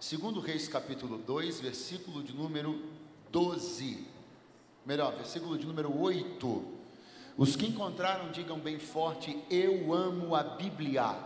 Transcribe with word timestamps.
Segundo 0.00 0.40
Reis 0.40 0.66
capítulo 0.66 1.18
2, 1.18 1.60
versículo 1.60 2.22
de 2.22 2.32
número 2.32 2.82
12. 3.30 4.06
Melhor, 4.86 5.14
versículo 5.14 5.58
de 5.58 5.66
número 5.66 5.94
8. 5.94 6.64
Os 7.36 7.54
que 7.54 7.66
encontraram, 7.66 8.32
digam 8.32 8.58
bem 8.58 8.78
forte: 8.78 9.38
Eu 9.50 9.92
amo 9.92 10.34
a 10.34 10.42
Bíblia. 10.42 11.02
Amo 11.02 11.20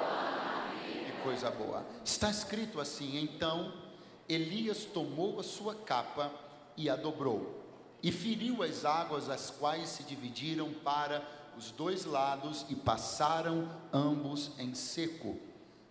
a 0.00 0.70
Bíblia. 0.86 1.06
Que 1.06 1.22
coisa 1.24 1.50
boa. 1.50 1.84
Está 2.04 2.30
escrito 2.30 2.80
assim: 2.80 3.18
Então 3.18 3.74
Elias 4.28 4.84
tomou 4.84 5.40
a 5.40 5.42
sua 5.42 5.74
capa 5.74 6.30
e 6.76 6.88
a 6.88 6.94
dobrou, 6.94 7.64
e 8.00 8.12
feriu 8.12 8.62
as 8.62 8.84
águas, 8.84 9.28
as 9.28 9.50
quais 9.50 9.88
se 9.88 10.04
dividiram 10.04 10.72
para 10.72 11.20
os 11.58 11.72
dois 11.72 12.04
lados 12.04 12.64
e 12.70 12.76
passaram 12.76 13.68
ambos 13.92 14.52
em 14.56 14.72
seco. 14.72 15.36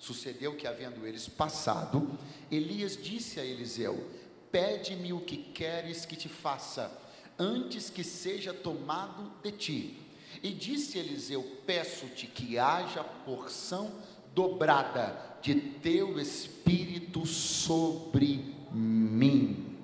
Sucedeu 0.01 0.55
que, 0.55 0.65
havendo 0.65 1.05
eles 1.05 1.27
passado, 1.27 2.17
Elias 2.49 2.97
disse 2.97 3.39
a 3.39 3.45
Eliseu: 3.45 4.09
Pede-me 4.51 5.13
o 5.13 5.19
que 5.19 5.37
queres 5.37 6.07
que 6.07 6.15
te 6.15 6.27
faça, 6.27 6.91
antes 7.37 7.91
que 7.91 8.03
seja 8.03 8.51
tomado 8.51 9.31
de 9.43 9.51
ti. 9.51 9.97
E 10.41 10.49
disse 10.49 10.97
Eliseu: 10.97 11.43
Peço-te 11.67 12.25
que 12.25 12.57
haja 12.57 13.03
porção 13.03 13.91
dobrada 14.33 15.37
de 15.39 15.53
teu 15.53 16.19
espírito 16.19 17.23
sobre 17.27 18.55
mim. 18.71 19.77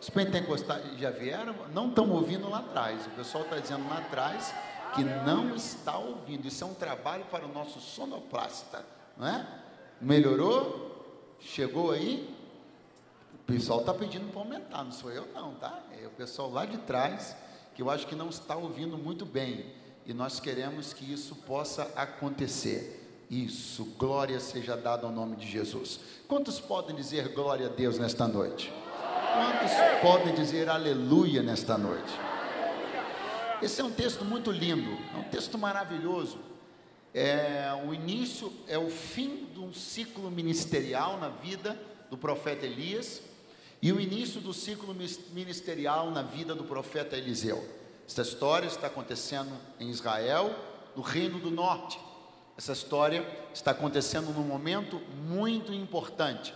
Os 0.00 0.08
pentecostais 0.08 1.00
já 1.00 1.10
vieram? 1.10 1.68
Não 1.74 1.88
estão 1.88 2.08
ouvindo 2.12 2.48
lá 2.48 2.58
atrás. 2.58 3.04
O 3.06 3.10
pessoal 3.10 3.42
está 3.42 3.58
dizendo 3.58 3.88
lá 3.88 3.98
atrás 3.98 4.54
que 4.94 5.02
não 5.02 5.54
está 5.54 5.96
ouvindo. 5.98 6.46
Isso 6.46 6.64
é 6.64 6.66
um 6.66 6.74
trabalho 6.74 7.24
para 7.26 7.44
o 7.44 7.48
nosso 7.52 7.80
sonoplasta, 7.80 8.84
não 9.16 9.26
é? 9.26 9.46
Melhorou? 10.00 11.36
Chegou 11.40 11.90
aí? 11.90 12.34
O 13.34 13.38
pessoal 13.44 13.80
está 13.80 13.92
pedindo 13.92 14.30
para 14.30 14.40
aumentar, 14.40 14.84
não 14.84 14.92
sou 14.92 15.10
eu 15.10 15.26
não, 15.34 15.54
tá? 15.54 15.82
É 16.00 16.06
o 16.06 16.10
pessoal 16.10 16.50
lá 16.50 16.64
de 16.64 16.78
trás 16.78 17.36
que 17.74 17.82
eu 17.82 17.90
acho 17.90 18.06
que 18.06 18.14
não 18.14 18.28
está 18.28 18.56
ouvindo 18.56 18.96
muito 18.96 19.24
bem. 19.24 19.66
E 20.06 20.12
nós 20.12 20.40
queremos 20.40 20.92
que 20.92 21.10
isso 21.12 21.34
possa 21.36 21.90
acontecer. 21.96 23.26
Isso, 23.30 23.84
glória 23.96 24.38
seja 24.40 24.76
dada 24.76 25.06
ao 25.06 25.12
nome 25.12 25.36
de 25.36 25.48
Jesus. 25.48 26.00
Quantos 26.28 26.60
podem 26.60 26.94
dizer 26.94 27.28
glória 27.28 27.66
a 27.66 27.70
Deus 27.70 27.98
nesta 27.98 28.28
noite? 28.28 28.72
Quantos 29.32 29.72
podem 30.02 30.34
dizer 30.34 30.68
aleluia 30.68 31.42
nesta 31.42 31.78
noite? 31.78 32.31
Esse 33.62 33.80
é 33.80 33.84
um 33.84 33.92
texto 33.92 34.24
muito 34.24 34.50
lindo, 34.50 34.98
é 35.14 35.18
um 35.18 35.22
texto 35.22 35.56
maravilhoso. 35.56 36.36
É, 37.14 37.70
o 37.86 37.94
início 37.94 38.52
é 38.66 38.76
o 38.76 38.90
fim 38.90 39.46
de 39.54 39.60
um 39.60 39.72
ciclo 39.72 40.28
ministerial 40.32 41.16
na 41.20 41.28
vida 41.28 41.80
do 42.10 42.18
profeta 42.18 42.66
Elias 42.66 43.22
e 43.80 43.92
o 43.92 44.00
início 44.00 44.40
do 44.40 44.52
ciclo 44.52 44.92
ministerial 45.32 46.10
na 46.10 46.22
vida 46.22 46.56
do 46.56 46.64
profeta 46.64 47.16
Eliseu. 47.16 47.64
Essa 48.04 48.22
história 48.22 48.66
está 48.66 48.88
acontecendo 48.88 49.52
em 49.78 49.90
Israel, 49.90 50.52
no 50.96 51.02
Reino 51.02 51.38
do 51.38 51.50
Norte. 51.50 52.00
Essa 52.58 52.72
história 52.72 53.24
está 53.54 53.70
acontecendo 53.70 54.32
num 54.32 54.42
momento 54.42 55.00
muito 55.24 55.72
importante. 55.72 56.52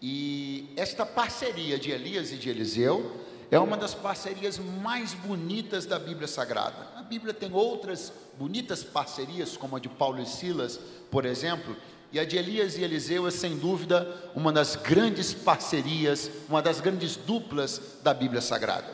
E 0.00 0.72
esta 0.76 1.04
parceria 1.04 1.80
de 1.80 1.90
Elias 1.90 2.30
e 2.30 2.36
de 2.36 2.48
Eliseu 2.48 3.31
é 3.52 3.60
uma 3.60 3.76
das 3.76 3.92
parcerias 3.92 4.58
mais 4.58 5.12
bonitas 5.12 5.84
da 5.84 5.98
Bíblia 5.98 6.26
Sagrada. 6.26 6.88
A 6.96 7.02
Bíblia 7.02 7.34
tem 7.34 7.52
outras 7.52 8.10
bonitas 8.38 8.82
parcerias, 8.82 9.58
como 9.58 9.76
a 9.76 9.78
de 9.78 9.90
Paulo 9.90 10.22
e 10.22 10.24
Silas, 10.24 10.80
por 11.10 11.26
exemplo, 11.26 11.76
e 12.10 12.18
a 12.18 12.24
de 12.24 12.38
Elias 12.38 12.78
e 12.78 12.82
Eliseu 12.82 13.26
é 13.26 13.30
sem 13.30 13.58
dúvida 13.58 14.08
uma 14.34 14.50
das 14.50 14.74
grandes 14.74 15.34
parcerias, 15.34 16.30
uma 16.48 16.62
das 16.62 16.80
grandes 16.80 17.14
duplas 17.14 17.98
da 18.02 18.14
Bíblia 18.14 18.40
Sagrada. 18.40 18.88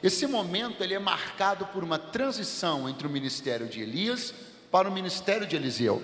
Esse 0.00 0.28
momento 0.28 0.84
ele 0.84 0.94
é 0.94 1.00
marcado 1.00 1.66
por 1.66 1.82
uma 1.82 1.98
transição 1.98 2.88
entre 2.88 3.04
o 3.04 3.10
ministério 3.10 3.66
de 3.66 3.80
Elias 3.80 4.32
para 4.70 4.88
o 4.88 4.92
ministério 4.92 5.44
de 5.44 5.56
Eliseu. 5.56 6.00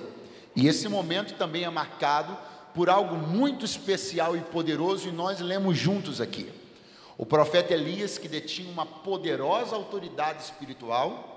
E 0.56 0.66
esse 0.66 0.88
momento 0.88 1.34
também 1.34 1.62
é 1.62 1.70
marcado 1.70 2.36
por 2.74 2.90
algo 2.90 3.14
muito 3.16 3.64
especial 3.64 4.36
e 4.36 4.40
poderoso 4.40 5.08
e 5.08 5.12
nós 5.12 5.38
lemos 5.38 5.78
juntos 5.78 6.20
aqui. 6.20 6.63
O 7.16 7.24
profeta 7.24 7.72
Elias, 7.72 8.18
que 8.18 8.28
detinha 8.28 8.70
uma 8.70 8.84
poderosa 8.84 9.76
autoridade 9.76 10.42
espiritual, 10.42 11.30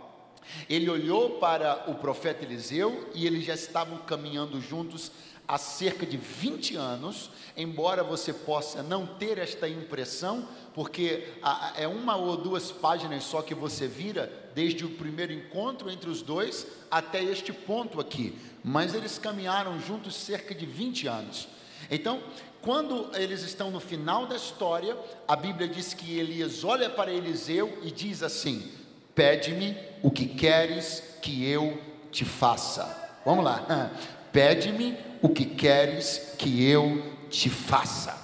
ele 0.69 0.89
olhou 0.89 1.31
para 1.39 1.89
o 1.89 1.95
profeta 1.95 2.43
Eliseu 2.43 3.09
e 3.13 3.25
eles 3.25 3.45
já 3.45 3.53
estavam 3.53 3.97
caminhando 3.99 4.59
juntos 4.61 5.11
há 5.47 5.57
cerca 5.57 6.05
de 6.05 6.17
20 6.17 6.75
anos, 6.75 7.29
embora 7.55 8.03
você 8.03 8.33
possa 8.33 8.83
não 8.83 9.05
ter 9.05 9.37
esta 9.37 9.67
impressão, 9.67 10.47
porque 10.73 11.29
é 11.75 11.87
uma 11.87 12.17
ou 12.17 12.35
duas 12.35 12.71
páginas 12.71 13.23
só 13.23 13.41
que 13.41 13.55
você 13.55 13.87
vira, 13.87 14.51
desde 14.53 14.83
o 14.83 14.89
primeiro 14.89 15.31
encontro 15.31 15.89
entre 15.89 16.09
os 16.09 16.21
dois 16.21 16.67
até 16.91 17.23
este 17.23 17.53
ponto 17.53 18.01
aqui, 18.01 18.37
mas 18.63 18.93
eles 18.93 19.17
caminharam 19.17 19.79
juntos 19.79 20.15
cerca 20.15 20.53
de 20.53 20.65
20 20.65 21.07
anos. 21.07 21.47
Então, 21.89 22.21
quando 22.67 23.09
eles 23.13 23.43
estão 23.43 23.71
no 23.71 23.79
final 23.79 24.25
da 24.25 24.35
história, 24.35 24.97
a 25.25 25.37
Bíblia 25.37 25.69
diz 25.69 25.93
que 25.93 26.19
Elias 26.19 26.65
olha 26.65 26.89
para 26.89 27.13
Eliseu 27.13 27.79
e 27.81 27.89
diz 27.89 28.21
assim: 28.21 28.69
Pede-me 29.15 29.73
o 30.03 30.11
que 30.11 30.27
queres 30.27 31.01
que 31.21 31.49
eu 31.49 31.81
te 32.11 32.25
faça. 32.25 33.21
Vamos 33.23 33.45
lá. 33.45 33.89
Pede-me 34.33 34.97
o 35.21 35.29
que 35.29 35.45
queres 35.45 36.35
que 36.37 36.69
eu 36.69 37.15
te 37.29 37.49
faça. 37.49 38.21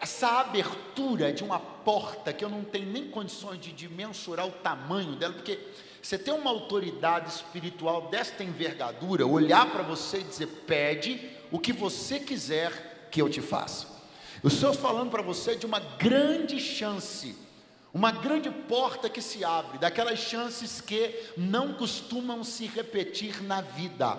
Essa 0.00 0.38
abertura 0.38 1.32
de 1.32 1.42
uma 1.42 1.58
porta 1.58 2.32
que 2.32 2.44
eu 2.44 2.48
não 2.48 2.62
tenho 2.62 2.86
nem 2.86 3.08
condições 3.08 3.58
de, 3.58 3.72
de 3.72 3.88
mensurar 3.88 4.46
o 4.46 4.52
tamanho 4.52 5.16
dela, 5.16 5.34
porque 5.34 5.58
você 6.00 6.16
tem 6.16 6.32
uma 6.32 6.50
autoridade 6.50 7.30
espiritual 7.30 8.02
desta 8.02 8.44
envergadura, 8.44 9.26
olhar 9.26 9.68
para 9.72 9.82
você 9.82 10.18
e 10.18 10.22
dizer: 10.22 10.46
pede 10.68 11.32
o 11.50 11.58
que 11.58 11.72
você 11.72 12.20
quiser 12.20 12.91
que 13.12 13.20
eu 13.20 13.28
te 13.28 13.42
faça. 13.42 13.86
O 14.42 14.50
Senhor 14.50 14.74
falando 14.74 15.10
para 15.10 15.22
você 15.22 15.54
de 15.54 15.66
uma 15.66 15.78
grande 15.78 16.58
chance, 16.58 17.36
uma 17.94 18.10
grande 18.10 18.50
porta 18.50 19.08
que 19.08 19.22
se 19.22 19.44
abre, 19.44 19.78
daquelas 19.78 20.18
chances 20.18 20.80
que 20.80 21.14
não 21.36 21.74
costumam 21.74 22.42
se 22.42 22.66
repetir 22.66 23.40
na 23.42 23.60
vida. 23.60 24.18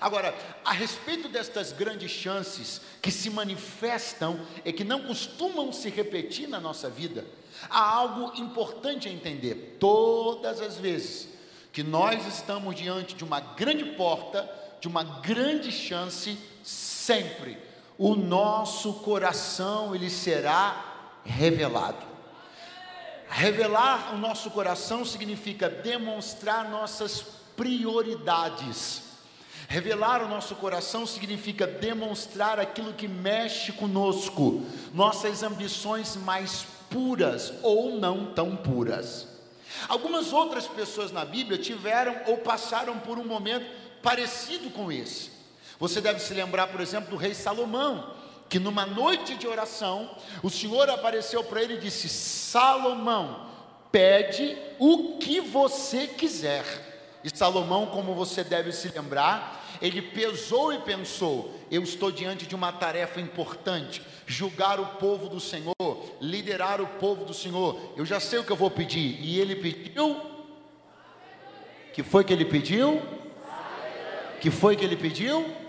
Agora, 0.00 0.34
a 0.64 0.72
respeito 0.72 1.28
destas 1.28 1.72
grandes 1.72 2.10
chances 2.10 2.80
que 3.00 3.10
se 3.10 3.30
manifestam 3.30 4.38
e 4.64 4.72
que 4.72 4.84
não 4.84 5.04
costumam 5.04 5.72
se 5.72 5.88
repetir 5.88 6.48
na 6.48 6.60
nossa 6.60 6.90
vida, 6.90 7.24
há 7.70 7.80
algo 7.80 8.36
importante 8.40 9.08
a 9.08 9.12
entender. 9.12 9.76
Todas 9.80 10.60
as 10.60 10.76
vezes 10.76 11.28
que 11.72 11.82
nós 11.82 12.26
estamos 12.26 12.74
diante 12.76 13.14
de 13.14 13.24
uma 13.24 13.40
grande 13.40 13.84
porta, 13.96 14.48
de 14.80 14.88
uma 14.88 15.02
grande 15.02 15.72
chance, 15.72 16.36
sempre 16.62 17.71
o 18.02 18.16
nosso 18.16 18.94
coração 18.94 19.94
ele 19.94 20.10
será 20.10 21.20
revelado. 21.24 22.04
Revelar 23.28 24.12
o 24.12 24.18
nosso 24.18 24.50
coração 24.50 25.04
significa 25.04 25.70
demonstrar 25.70 26.68
nossas 26.68 27.22
prioridades. 27.56 29.02
Revelar 29.68 30.20
o 30.20 30.28
nosso 30.28 30.56
coração 30.56 31.06
significa 31.06 31.64
demonstrar 31.64 32.58
aquilo 32.58 32.92
que 32.92 33.06
mexe 33.06 33.70
conosco, 33.70 34.66
nossas 34.92 35.44
ambições 35.44 36.16
mais 36.16 36.66
puras 36.90 37.52
ou 37.62 38.00
não 38.00 38.34
tão 38.34 38.56
puras. 38.56 39.28
Algumas 39.88 40.32
outras 40.32 40.66
pessoas 40.66 41.12
na 41.12 41.24
Bíblia 41.24 41.56
tiveram 41.56 42.16
ou 42.26 42.38
passaram 42.38 42.98
por 42.98 43.16
um 43.16 43.24
momento 43.24 43.64
parecido 44.02 44.70
com 44.70 44.90
esse. 44.90 45.31
Você 45.82 46.00
deve 46.00 46.20
se 46.20 46.32
lembrar, 46.32 46.68
por 46.68 46.80
exemplo, 46.80 47.10
do 47.10 47.16
rei 47.16 47.34
Salomão, 47.34 48.14
que 48.48 48.60
numa 48.60 48.86
noite 48.86 49.34
de 49.34 49.48
oração, 49.48 50.08
o 50.40 50.48
Senhor 50.48 50.88
apareceu 50.88 51.42
para 51.42 51.60
ele 51.60 51.74
e 51.74 51.80
disse: 51.80 52.08
Salomão, 52.08 53.48
pede 53.90 54.56
o 54.78 55.18
que 55.18 55.40
você 55.40 56.06
quiser. 56.06 56.64
E 57.24 57.36
Salomão, 57.36 57.86
como 57.86 58.14
você 58.14 58.44
deve 58.44 58.70
se 58.70 58.90
lembrar, 58.90 59.76
ele 59.82 60.00
pesou 60.00 60.72
e 60.72 60.78
pensou: 60.78 61.52
eu 61.68 61.82
estou 61.82 62.12
diante 62.12 62.46
de 62.46 62.54
uma 62.54 62.70
tarefa 62.70 63.20
importante, 63.20 64.02
julgar 64.24 64.78
o 64.78 64.86
povo 64.86 65.28
do 65.28 65.40
Senhor, 65.40 65.74
liderar 66.20 66.80
o 66.80 66.86
povo 66.86 67.24
do 67.24 67.34
Senhor. 67.34 67.92
Eu 67.96 68.06
já 68.06 68.20
sei 68.20 68.38
o 68.38 68.44
que 68.44 68.52
eu 68.52 68.56
vou 68.56 68.70
pedir. 68.70 69.18
E 69.20 69.40
ele 69.40 69.56
pediu. 69.56 70.16
Que 71.92 72.04
foi 72.04 72.22
que 72.22 72.32
ele 72.32 72.44
pediu? 72.44 73.02
Que 74.40 74.48
foi 74.48 74.76
que 74.76 74.84
ele 74.84 74.96
pediu? 74.96 75.61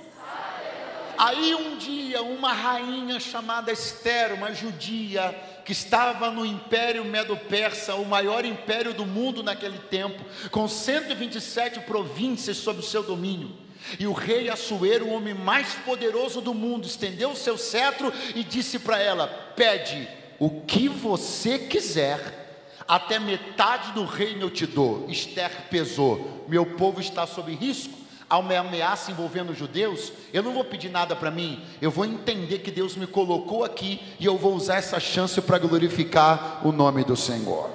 Aí 1.18 1.54
um 1.56 1.78
dia, 1.78 2.22
uma 2.22 2.54
rainha 2.54 3.20
chamada 3.20 3.72
Esther, 3.72 4.34
uma 4.34 4.54
judia, 4.54 5.34
que 5.66 5.72
estava 5.72 6.30
no 6.30 6.46
Império 6.46 7.06
Medo-Persa, 7.06 7.96
o 7.96 8.06
maior 8.06 8.46
império 8.46 8.94
do 8.94 9.06
mundo 9.06 9.44
naquele 9.44 9.78
tempo, 9.78 10.24
com 10.52 10.68
127 10.68 11.82
províncias 11.82 12.58
sob 12.58 12.84
seu 12.84 13.04
domínio. 13.04 13.52
E 14.00 14.08
o 14.08 14.14
rei 14.14 14.50
Assuero, 14.50 15.08
o 15.08 15.14
homem 15.14 15.34
mais 15.34 15.74
poderoso 15.86 16.42
do 16.42 16.54
mundo, 16.54 16.88
estendeu 16.88 17.32
o 17.32 17.36
seu 17.36 17.58
cetro 17.58 18.12
e 18.34 18.44
disse 18.44 18.80
para 18.80 19.00
ela: 19.00 19.28
Pede 19.56 20.08
o 20.40 20.62
que 20.62 20.88
você 20.88 21.60
quiser, 21.60 22.80
até 22.88 23.20
metade 23.20 23.92
do 23.92 24.06
reino 24.06 24.44
eu 24.44 24.50
te 24.50 24.66
dou. 24.66 25.06
Esther 25.10 25.68
pesou: 25.70 26.46
Meu 26.48 26.66
povo 26.66 27.02
está 27.02 27.28
sob 27.28 27.54
risco. 27.54 28.03
Há 28.34 28.40
uma 28.40 28.58
ameaça 28.58 29.12
envolvendo 29.12 29.52
os 29.52 29.58
judeus, 29.60 30.12
eu 30.34 30.42
não 30.42 30.54
vou 30.54 30.64
pedir 30.64 30.90
nada 30.90 31.16
para 31.16 31.30
mim, 31.30 31.64
eu 31.80 31.92
vou 31.92 32.04
entender 32.04 32.58
que 32.64 32.72
Deus 32.72 32.96
me 32.96 33.06
colocou 33.06 33.64
aqui 33.64 34.02
e 34.20 34.26
eu 34.26 34.36
vou 34.40 34.56
usar 34.56 34.78
essa 34.78 35.00
chance 35.00 35.40
para 35.40 35.60
glorificar 35.60 36.60
o 36.66 36.72
nome 36.72 37.04
do 37.04 37.16
Senhor. 37.16 37.70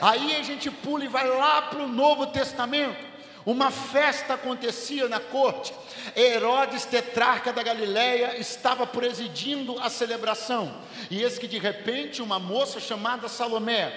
Aí 0.00 0.34
a 0.34 0.42
gente 0.42 0.70
pula 0.70 1.04
e 1.04 1.08
vai 1.08 1.28
lá 1.28 1.60
para 1.60 1.80
o 1.80 1.86
Novo 1.86 2.26
Testamento. 2.26 3.06
Uma 3.44 3.70
festa 3.70 4.32
acontecia 4.32 5.08
na 5.08 5.20
corte. 5.20 5.74
Herodes, 6.16 6.86
tetrarca 6.86 7.52
da 7.52 7.62
Galileia, 7.62 8.38
estava 8.38 8.86
presidindo 8.86 9.78
a 9.78 9.90
celebração. 9.90 10.74
E 11.10 11.22
eis 11.22 11.38
que 11.38 11.46
de 11.46 11.58
repente 11.58 12.22
uma 12.22 12.38
moça 12.38 12.80
chamada 12.80 13.28
Salomé 13.28 13.92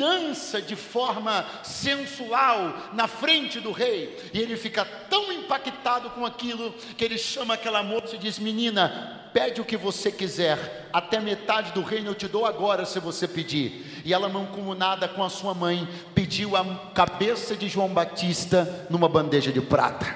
dança 0.00 0.62
de 0.62 0.74
forma 0.74 1.44
sensual 1.62 2.90
na 2.94 3.06
frente 3.06 3.60
do 3.60 3.70
rei, 3.70 4.18
e 4.32 4.40
ele 4.40 4.56
fica 4.56 4.82
tão 4.82 5.30
impactado 5.30 6.08
com 6.10 6.24
aquilo 6.24 6.72
que 6.96 7.04
ele 7.04 7.18
chama 7.18 7.52
aquela 7.52 7.82
moça 7.82 8.16
e 8.16 8.18
diz: 8.18 8.38
Menina, 8.38 9.28
pede 9.34 9.60
o 9.60 9.64
que 9.64 9.76
você 9.76 10.10
quiser, 10.10 10.88
até 10.90 11.20
metade 11.20 11.72
do 11.72 11.82
reino 11.82 12.08
eu 12.08 12.14
te 12.14 12.26
dou 12.26 12.46
agora 12.46 12.86
se 12.86 12.98
você 12.98 13.28
pedir. 13.28 14.02
E 14.02 14.14
ela, 14.14 14.30
mancomunada 14.30 15.06
com 15.06 15.22
a 15.22 15.28
sua 15.28 15.52
mãe, 15.52 15.86
pediu 16.14 16.56
a 16.56 16.64
cabeça 16.94 17.54
de 17.54 17.68
João 17.68 17.90
Batista 17.90 18.86
numa 18.88 19.08
bandeja 19.08 19.52
de 19.52 19.60
prata. 19.60 20.06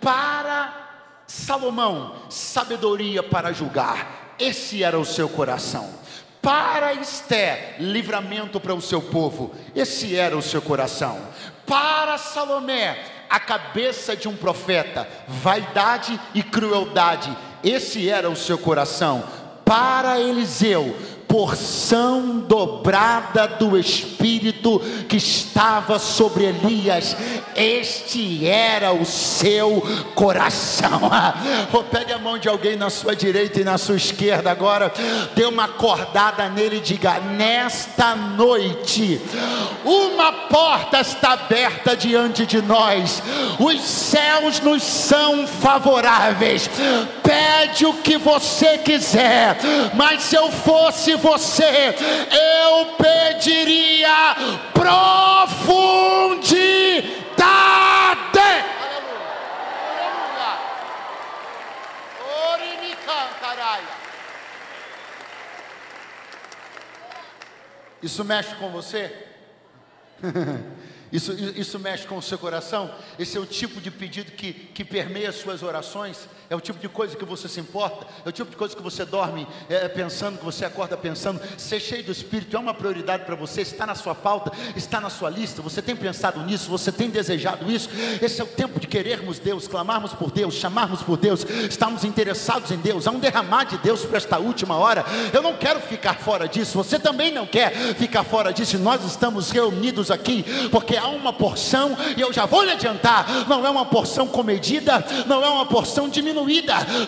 Para 0.00 1.24
Salomão, 1.26 2.14
sabedoria 2.30 3.24
para 3.24 3.52
julgar, 3.52 4.36
esse 4.38 4.84
era 4.84 4.96
o 4.96 5.04
seu 5.04 5.28
coração 5.28 6.05
para 6.46 6.94
Esté, 6.94 7.74
livramento 7.80 8.60
para 8.60 8.72
o 8.72 8.80
seu 8.80 9.02
povo. 9.02 9.52
Esse 9.74 10.14
era 10.14 10.38
o 10.38 10.42
seu 10.42 10.62
coração. 10.62 11.18
Para 11.66 12.16
Salomé, 12.18 13.04
a 13.28 13.40
cabeça 13.40 14.14
de 14.14 14.28
um 14.28 14.36
profeta, 14.36 15.08
vaidade 15.26 16.20
e 16.32 16.44
crueldade. 16.44 17.36
Esse 17.64 18.08
era 18.08 18.30
o 18.30 18.36
seu 18.36 18.56
coração. 18.56 19.24
Para 19.64 20.20
Eliseu, 20.20 20.96
porção 21.36 22.38
dobrada 22.48 23.46
do 23.46 23.76
Espírito 23.76 24.80
que 25.06 25.18
estava 25.18 25.98
sobre 25.98 26.44
Elias. 26.44 27.14
Este 27.54 28.48
era 28.48 28.90
o 28.90 29.04
seu 29.04 29.82
coração. 30.14 30.86
Oh, 31.72 31.82
pegue 31.82 32.12
a 32.12 32.18
mão 32.18 32.38
de 32.38 32.48
alguém 32.48 32.76
na 32.76 32.88
sua 32.88 33.14
direita 33.14 33.60
e 33.60 33.64
na 33.64 33.76
sua 33.76 33.96
esquerda 33.96 34.50
agora, 34.50 34.92
dê 35.34 35.44
uma 35.44 35.64
acordada 35.64 36.48
nele 36.48 36.76
e 36.76 36.80
diga: 36.80 37.18
Nesta 37.20 38.14
noite, 38.14 39.20
uma 39.84 40.32
porta 40.32 41.00
está 41.00 41.32
aberta 41.32 41.96
diante 41.96 42.46
de 42.46 42.62
nós, 42.62 43.22
os 43.58 43.80
céus 43.82 44.60
nos 44.60 44.82
são 44.82 45.46
favoráveis. 45.46 46.70
Pede 47.22 47.84
o 47.84 47.94
que 47.94 48.16
você 48.16 48.78
quiser, 48.78 49.58
mas 49.94 50.22
se 50.22 50.36
eu 50.36 50.50
fosse 50.50 51.14
você, 51.26 51.92
eu 52.30 52.94
pediria 52.94 54.36
profundidade. 54.72 55.76
Isso 68.00 68.24
mexe 68.24 68.54
com 68.54 68.70
você? 68.70 69.12
Isso, 71.12 71.32
isso 71.32 71.78
mexe 71.78 72.04
com 72.04 72.18
o 72.18 72.22
seu 72.22 72.36
coração? 72.36 72.92
Esse 73.16 73.36
é 73.38 73.40
o 73.40 73.46
tipo 73.46 73.80
de 73.80 73.92
pedido 73.92 74.32
que, 74.32 74.52
que 74.52 74.84
permeia 74.84 75.28
as 75.28 75.36
suas 75.36 75.62
orações? 75.62 76.28
É 76.48 76.54
o 76.54 76.60
tipo 76.60 76.78
de 76.78 76.88
coisa 76.88 77.16
que 77.16 77.24
você 77.24 77.48
se 77.48 77.58
importa? 77.58 78.06
É 78.24 78.28
o 78.28 78.32
tipo 78.32 78.50
de 78.50 78.56
coisa 78.56 78.76
que 78.76 78.82
você 78.82 79.04
dorme 79.04 79.46
é, 79.68 79.88
pensando, 79.88 80.38
que 80.38 80.44
você 80.44 80.64
acorda 80.64 80.96
pensando? 80.96 81.40
Ser 81.58 81.80
cheio 81.80 82.04
do 82.04 82.12
Espírito 82.12 82.56
é 82.56 82.60
uma 82.60 82.72
prioridade 82.72 83.24
para 83.24 83.34
você? 83.34 83.62
Está 83.62 83.84
na 83.84 83.96
sua 83.96 84.14
pauta? 84.14 84.52
Está 84.76 85.00
na 85.00 85.10
sua 85.10 85.28
lista? 85.28 85.60
Você 85.62 85.82
tem 85.82 85.96
pensado 85.96 86.40
nisso? 86.44 86.70
Você 86.70 86.92
tem 86.92 87.10
desejado 87.10 87.70
isso? 87.70 87.88
Esse 88.22 88.40
é 88.40 88.44
o 88.44 88.46
tempo 88.46 88.78
de 88.78 88.86
querermos 88.86 89.40
Deus, 89.40 89.66
clamarmos 89.66 90.12
por 90.12 90.30
Deus, 90.30 90.54
chamarmos 90.54 91.02
por 91.02 91.16
Deus, 91.16 91.44
estarmos 91.68 92.04
interessados 92.04 92.70
em 92.70 92.76
Deus. 92.76 93.08
Há 93.08 93.10
um 93.10 93.18
derramar 93.18 93.64
de 93.64 93.78
Deus 93.78 94.04
para 94.04 94.18
esta 94.18 94.38
última 94.38 94.76
hora. 94.76 95.04
Eu 95.32 95.42
não 95.42 95.56
quero 95.56 95.80
ficar 95.80 96.14
fora 96.14 96.48
disso. 96.48 96.78
Você 96.78 96.98
também 96.98 97.32
não 97.32 97.46
quer 97.46 97.72
ficar 97.94 98.22
fora 98.22 98.52
disso. 98.52 98.78
Nós 98.78 99.04
estamos 99.04 99.50
reunidos 99.50 100.10
aqui 100.12 100.44
porque 100.70 100.96
há 100.96 101.08
uma 101.08 101.32
porção, 101.32 101.96
e 102.16 102.20
eu 102.20 102.32
já 102.32 102.46
vou 102.46 102.62
lhe 102.62 102.70
adiantar: 102.70 103.48
não 103.48 103.66
é 103.66 103.70
uma 103.70 103.84
porção 103.84 104.28
comedida, 104.28 105.04
não 105.26 105.44
é 105.44 105.48
uma 105.48 105.66
porção 105.66 106.08
diminuída, 106.08 106.35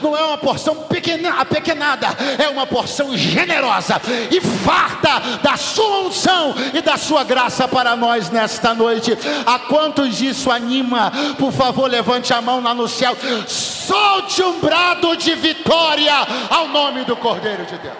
não 0.00 0.16
é 0.16 0.22
uma 0.22 0.38
porção 0.38 0.84
pequena, 0.84 1.40
apequenada, 1.40 2.06
é 2.38 2.48
uma 2.48 2.66
porção 2.66 3.16
generosa 3.16 4.00
e 4.30 4.40
farta 4.40 5.38
da 5.42 5.56
sua 5.56 6.00
unção 6.00 6.54
e 6.72 6.80
da 6.80 6.96
sua 6.96 7.24
graça 7.24 7.68
para 7.68 7.94
nós 7.96 8.30
nesta 8.30 8.74
noite. 8.74 9.16
A 9.44 9.58
quantos 9.58 10.20
isso 10.20 10.50
anima? 10.50 11.12
Por 11.38 11.52
favor, 11.52 11.90
levante 11.90 12.32
a 12.32 12.40
mão 12.40 12.62
lá 12.62 12.74
no 12.74 12.88
céu, 12.88 13.16
solte 13.46 14.42
um 14.42 14.60
brado 14.60 15.16
de 15.16 15.34
vitória 15.34 16.14
ao 16.50 16.68
nome 16.68 17.04
do 17.04 17.16
Cordeiro 17.16 17.64
de 17.66 17.76
Deus. 17.78 17.96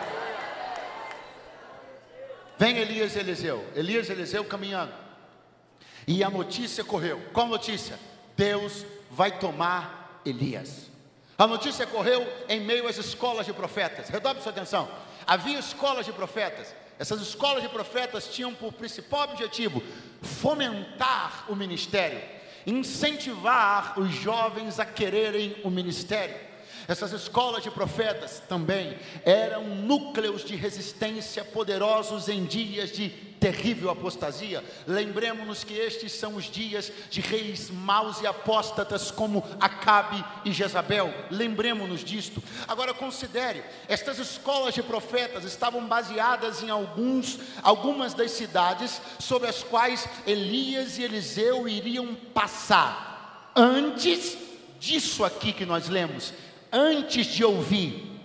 Vem 2.58 2.76
Elias 2.76 3.14
e 3.14 3.20
Eliseu, 3.20 3.64
Elias 3.76 4.08
e 4.08 4.12
Eliseu 4.12 4.44
caminhando. 4.44 4.92
E 6.06 6.24
a 6.24 6.30
notícia 6.30 6.82
correu. 6.82 7.22
Qual 7.32 7.46
notícia? 7.46 7.98
Deus 8.36 8.84
vai 9.10 9.38
tomar 9.38 10.20
Elias. 10.24 10.87
A 11.38 11.46
notícia 11.46 11.86
correu 11.86 12.26
em 12.48 12.60
meio 12.60 12.88
às 12.88 12.98
escolas 12.98 13.46
de 13.46 13.52
profetas. 13.52 14.08
Redobre 14.08 14.42
sua 14.42 14.50
atenção. 14.50 14.88
Havia 15.24 15.60
escolas 15.60 16.04
de 16.04 16.12
profetas. 16.12 16.74
Essas 16.98 17.20
escolas 17.20 17.62
de 17.62 17.68
profetas 17.68 18.26
tinham 18.26 18.52
por 18.52 18.72
principal 18.72 19.30
objetivo 19.30 19.80
fomentar 20.20 21.44
o 21.48 21.54
ministério, 21.54 22.20
incentivar 22.66 24.00
os 24.00 24.10
jovens 24.10 24.80
a 24.80 24.84
quererem 24.84 25.54
o 25.62 25.70
ministério. 25.70 26.34
Essas 26.88 27.12
escolas 27.12 27.62
de 27.62 27.70
profetas 27.70 28.42
também 28.48 28.98
eram 29.24 29.62
núcleos 29.62 30.44
de 30.44 30.56
resistência 30.56 31.44
poderosos 31.44 32.28
em 32.28 32.44
dias 32.44 32.90
de 32.90 33.27
terrível 33.38 33.90
apostasia. 33.90 34.64
Lembremos-nos 34.86 35.64
que 35.64 35.74
estes 35.74 36.12
são 36.12 36.34
os 36.36 36.44
dias 36.44 36.92
de 37.10 37.20
reis 37.20 37.70
maus 37.70 38.20
e 38.20 38.26
apóstatas 38.26 39.10
como 39.10 39.44
Acabe 39.60 40.24
e 40.44 40.52
Jezabel. 40.52 41.12
Lembremos-nos 41.30 42.04
disto. 42.04 42.42
Agora 42.66 42.92
considere, 42.92 43.62
estas 43.88 44.18
escolas 44.18 44.74
de 44.74 44.82
profetas 44.82 45.44
estavam 45.44 45.86
baseadas 45.86 46.62
em 46.62 46.70
alguns, 46.70 47.38
algumas 47.62 48.14
das 48.14 48.32
cidades 48.32 49.00
sobre 49.18 49.48
as 49.48 49.62
quais 49.62 50.08
Elias 50.26 50.98
e 50.98 51.02
Eliseu 51.02 51.68
iriam 51.68 52.14
passar. 52.34 53.52
Antes 53.54 54.36
disso 54.78 55.24
aqui 55.24 55.52
que 55.52 55.66
nós 55.66 55.88
lemos, 55.88 56.32
antes 56.72 57.26
de 57.26 57.44
ouvir, 57.44 58.20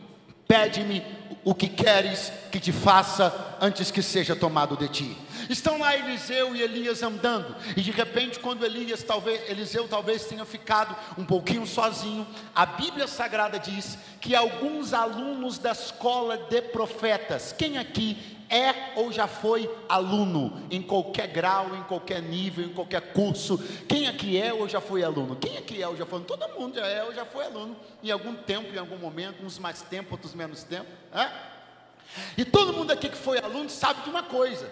pede-me 0.47 1.01
o 1.43 1.53
que 1.53 1.67
queres 1.67 2.31
que 2.51 2.59
te 2.59 2.71
faça 2.71 3.57
antes 3.59 3.91
que 3.91 4.01
seja 4.01 4.35
tomado 4.35 4.77
de 4.77 4.87
ti. 4.87 5.17
Estão 5.49 5.79
lá 5.79 5.95
Eliseu 5.95 6.55
e 6.55 6.61
Elias 6.61 7.03
andando, 7.03 7.55
e 7.75 7.81
de 7.81 7.91
repente, 7.91 8.39
quando 8.39 8.65
Elias 8.65 9.03
talvez, 9.03 9.49
Eliseu 9.49 9.87
talvez 9.87 10.25
tenha 10.25 10.45
ficado 10.45 10.95
um 11.17 11.25
pouquinho 11.25 11.67
sozinho, 11.67 12.25
a 12.55 12.65
Bíblia 12.65 13.07
Sagrada 13.07 13.59
diz 13.59 13.97
que 14.21 14.35
alguns 14.35 14.93
alunos 14.93 15.57
da 15.57 15.71
escola 15.71 16.37
de 16.37 16.61
profetas, 16.61 17.53
quem 17.57 17.77
aqui 17.77 18.32
é 18.49 18.93
ou 18.95 19.11
já 19.11 19.27
foi 19.27 19.69
aluno 19.87 20.65
em 20.69 20.81
qualquer 20.81 21.27
grau, 21.27 21.75
em 21.75 21.83
qualquer 21.83 22.21
nível, 22.21 22.65
em 22.65 22.73
qualquer 22.73 23.13
curso. 23.13 23.57
Quem 23.87 24.07
aqui 24.07 24.39
é 24.39 24.53
ou 24.53 24.67
já 24.67 24.81
foi 24.81 25.03
aluno? 25.03 25.35
Quem 25.35 25.57
aqui 25.57 25.81
é 25.81 25.87
ou 25.87 25.95
já 25.95 26.05
foi 26.05 26.19
aluno? 26.19 26.37
Todo 26.37 26.59
mundo 26.59 26.75
já 26.75 26.85
é 26.85 27.03
ou 27.03 27.13
já 27.13 27.25
foi 27.25 27.45
aluno 27.45 27.75
em 28.01 28.11
algum 28.11 28.35
tempo, 28.35 28.73
em 28.73 28.77
algum 28.77 28.97
momento, 28.97 29.45
uns 29.45 29.59
mais 29.59 29.81
tempo, 29.81 30.13
outros 30.13 30.33
menos 30.33 30.63
tempo. 30.63 30.89
É? 31.13 31.29
E 32.37 32.45
todo 32.45 32.73
mundo 32.73 32.91
aqui 32.91 33.09
que 33.09 33.17
foi 33.17 33.39
aluno 33.39 33.69
sabe 33.69 34.01
de 34.03 34.09
uma 34.09 34.23
coisa. 34.23 34.69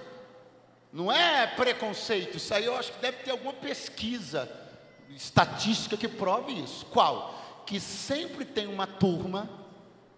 Não 0.92 1.12
é 1.12 1.48
preconceito, 1.48 2.38
isso 2.38 2.54
aí 2.54 2.66
eu 2.66 2.76
acho 2.76 2.92
que 2.92 3.00
deve 3.00 3.18
ter 3.24 3.32
alguma 3.32 3.54
pesquisa 3.54 4.50
estatística 5.10 5.96
que 5.96 6.08
prove 6.08 6.52
isso. 6.52 6.86
Qual? 6.88 7.64
Que 7.66 7.80
sempre 7.80 8.44
tem 8.44 8.68
uma 8.68 8.86
turma 8.86 9.61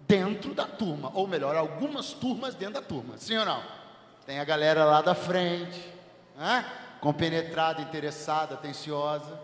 dentro 0.07 0.53
da 0.53 0.65
turma, 0.65 1.11
ou 1.13 1.27
melhor, 1.27 1.55
algumas 1.55 2.13
turmas 2.13 2.55
dentro 2.55 2.75
da 2.75 2.81
turma, 2.81 3.17
sim 3.17 3.37
ou 3.37 3.45
não? 3.45 3.63
Tem 4.25 4.39
a 4.39 4.43
galera 4.43 4.85
lá 4.85 5.01
da 5.01 5.13
frente, 5.13 5.79
né? 6.35 6.65
compenetrada, 7.03 7.81
interessada, 7.81 8.55
atenciosa. 8.55 9.37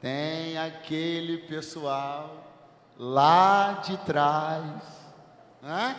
tem 0.00 0.58
aquele 0.58 1.38
pessoal 1.38 2.46
lá 2.98 3.80
de 3.84 3.96
trás, 3.98 4.82
né? 5.62 5.96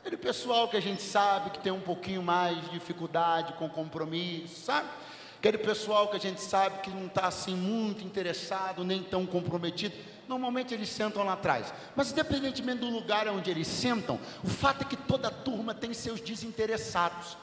Aquele 0.00 0.16
pessoal 0.16 0.68
que 0.68 0.76
a 0.76 0.80
gente 0.80 1.02
sabe 1.02 1.50
que 1.50 1.58
tem 1.60 1.72
um 1.72 1.80
pouquinho 1.80 2.22
mais 2.22 2.60
de 2.60 2.70
dificuldade 2.70 3.52
com 3.54 3.68
compromisso, 3.68 4.64
sabe? 4.64 4.88
Aquele 5.38 5.58
pessoal 5.58 6.08
que 6.08 6.16
a 6.16 6.20
gente 6.20 6.40
sabe 6.40 6.80
que 6.80 6.90
não 6.90 7.06
está 7.06 7.28
assim 7.28 7.54
muito 7.54 8.04
interessado, 8.04 8.82
nem 8.84 9.02
tão 9.02 9.26
comprometido. 9.26 9.94
Normalmente 10.28 10.74
eles 10.74 10.88
sentam 10.88 11.24
lá 11.24 11.34
atrás. 11.34 11.72
Mas 11.94 12.12
independentemente 12.12 12.80
do 12.80 12.90
lugar 12.90 13.28
onde 13.28 13.50
eles 13.50 13.66
sentam, 13.66 14.18
o 14.42 14.48
fato 14.48 14.82
é 14.82 14.84
que 14.84 14.96
toda 14.96 15.30
turma 15.30 15.74
tem 15.74 15.92
seus 15.94 16.20
desinteressados. 16.20 17.36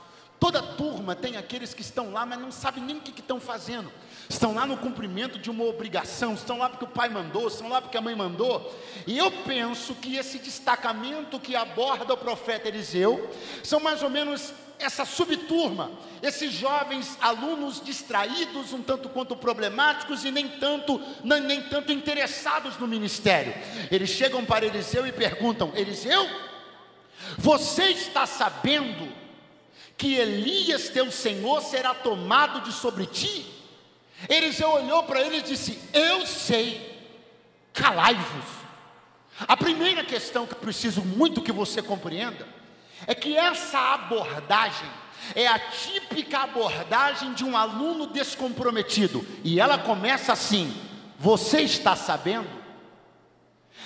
Toda 0.44 0.62
turma 0.62 1.16
tem 1.16 1.38
aqueles 1.38 1.74
que 1.74 1.80
estão 1.80 2.12
lá, 2.12 2.26
mas 2.26 2.38
não 2.38 2.52
sabem 2.52 2.84
nem 2.84 2.98
o 2.98 3.00
que, 3.00 3.18
estão 3.18 3.40
fazendo. 3.40 3.90
Estão 4.28 4.54
lá 4.54 4.66
no 4.66 4.76
cumprimento 4.76 5.40
de 5.40 5.50
uma 5.50 5.64
obrigação, 5.64 6.34
estão 6.34 6.58
lá 6.58 6.68
porque 6.68 6.84
o 6.84 6.88
pai 6.90 7.08
mandou, 7.08 7.48
estão 7.48 7.70
lá 7.70 7.82
porque 7.82 7.96
a 7.96 8.02
mãe 8.02 8.14
mandou. 8.14 8.78
E 9.08 9.18
eu 9.18 9.32
penso 9.32 9.96
que 9.96 10.18
esse 10.18 10.40
destacamento 10.40 11.40
que 11.40 11.56
aborda 11.56 12.14
o 12.14 12.18
profeta 12.18 12.68
Eliseu 12.68 13.30
são 13.64 13.80
mais 13.80 14.04
ou 14.04 14.10
menos 14.10 14.54
essa 14.84 15.06
subturma, 15.06 15.92
esses 16.22 16.52
jovens 16.52 17.18
alunos 17.22 17.82
distraídos, 17.84 18.74
um 18.74 18.82
tanto 18.82 19.10
quanto 19.10 19.36
problemáticos 19.36 20.26
e 20.26 20.32
nem 20.32 20.48
tanto, 20.48 21.02
nem, 21.24 21.42
nem 21.42 21.62
tanto 21.64 21.92
interessados 21.92 22.78
no 22.78 22.88
ministério. 22.88 23.54
Eles 23.90 24.10
chegam 24.10 24.44
para 24.44 24.66
Eliseu 24.66 25.08
e 25.08 25.12
perguntam: 25.12 25.72
Eliseu, 25.76 26.30
você 27.38 27.86
está 27.92 28.26
sabendo 28.26 29.12
que 29.98 30.16
Elias, 30.16 30.90
teu 30.90 31.12
senhor, 31.12 31.62
será 31.62 31.94
tomado 31.94 32.62
de 32.62 32.72
sobre 32.72 33.06
ti? 33.06 33.46
Eliseu 34.28 34.70
olhou 34.70 35.04
para 35.04 35.22
ele 35.22 35.38
e 35.38 35.42
disse: 35.44 35.80
Eu 35.94 36.26
sei, 36.28 37.00
calai-vos. 37.74 38.64
A 39.48 39.58
primeira 39.58 40.04
questão 40.04 40.46
que 40.46 40.56
preciso 40.56 41.02
muito 41.02 41.42
que 41.42 41.52
você 41.52 41.82
compreenda 41.82 42.63
é 43.08 43.16
que 43.16 43.36
essa 43.36 43.94
abordagem 43.94 44.90
é 45.36 45.48
a 45.48 45.58
típica 45.58 46.40
abordagem 46.40 47.34
de 47.34 47.46
um 47.46 47.56
aluno 47.56 48.08
descomprometido, 48.08 49.26
e 49.44 49.60
ela 49.60 49.78
começa 49.78 50.34
assim: 50.34 50.76
Você 51.18 51.62
está 51.62 51.96
sabendo? 51.96 52.64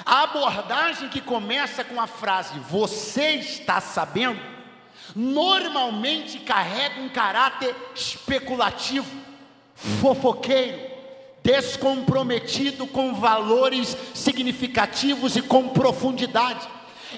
A 0.05 0.23
abordagem 0.23 1.09
que 1.09 1.21
começa 1.21 1.83
com 1.83 1.99
a 1.99 2.05
frase 2.07 2.59
Você 2.69 3.35
está 3.35 3.79
sabendo, 3.81 4.39
normalmente 5.15 6.39
carrega 6.39 7.01
um 7.01 7.09
caráter 7.09 7.75
especulativo, 7.95 9.09
fofoqueiro, 9.75 10.79
descomprometido 11.43 12.85
com 12.87 13.15
valores 13.15 13.95
significativos 14.13 15.35
e 15.35 15.41
com 15.41 15.69
profundidade. 15.69 16.67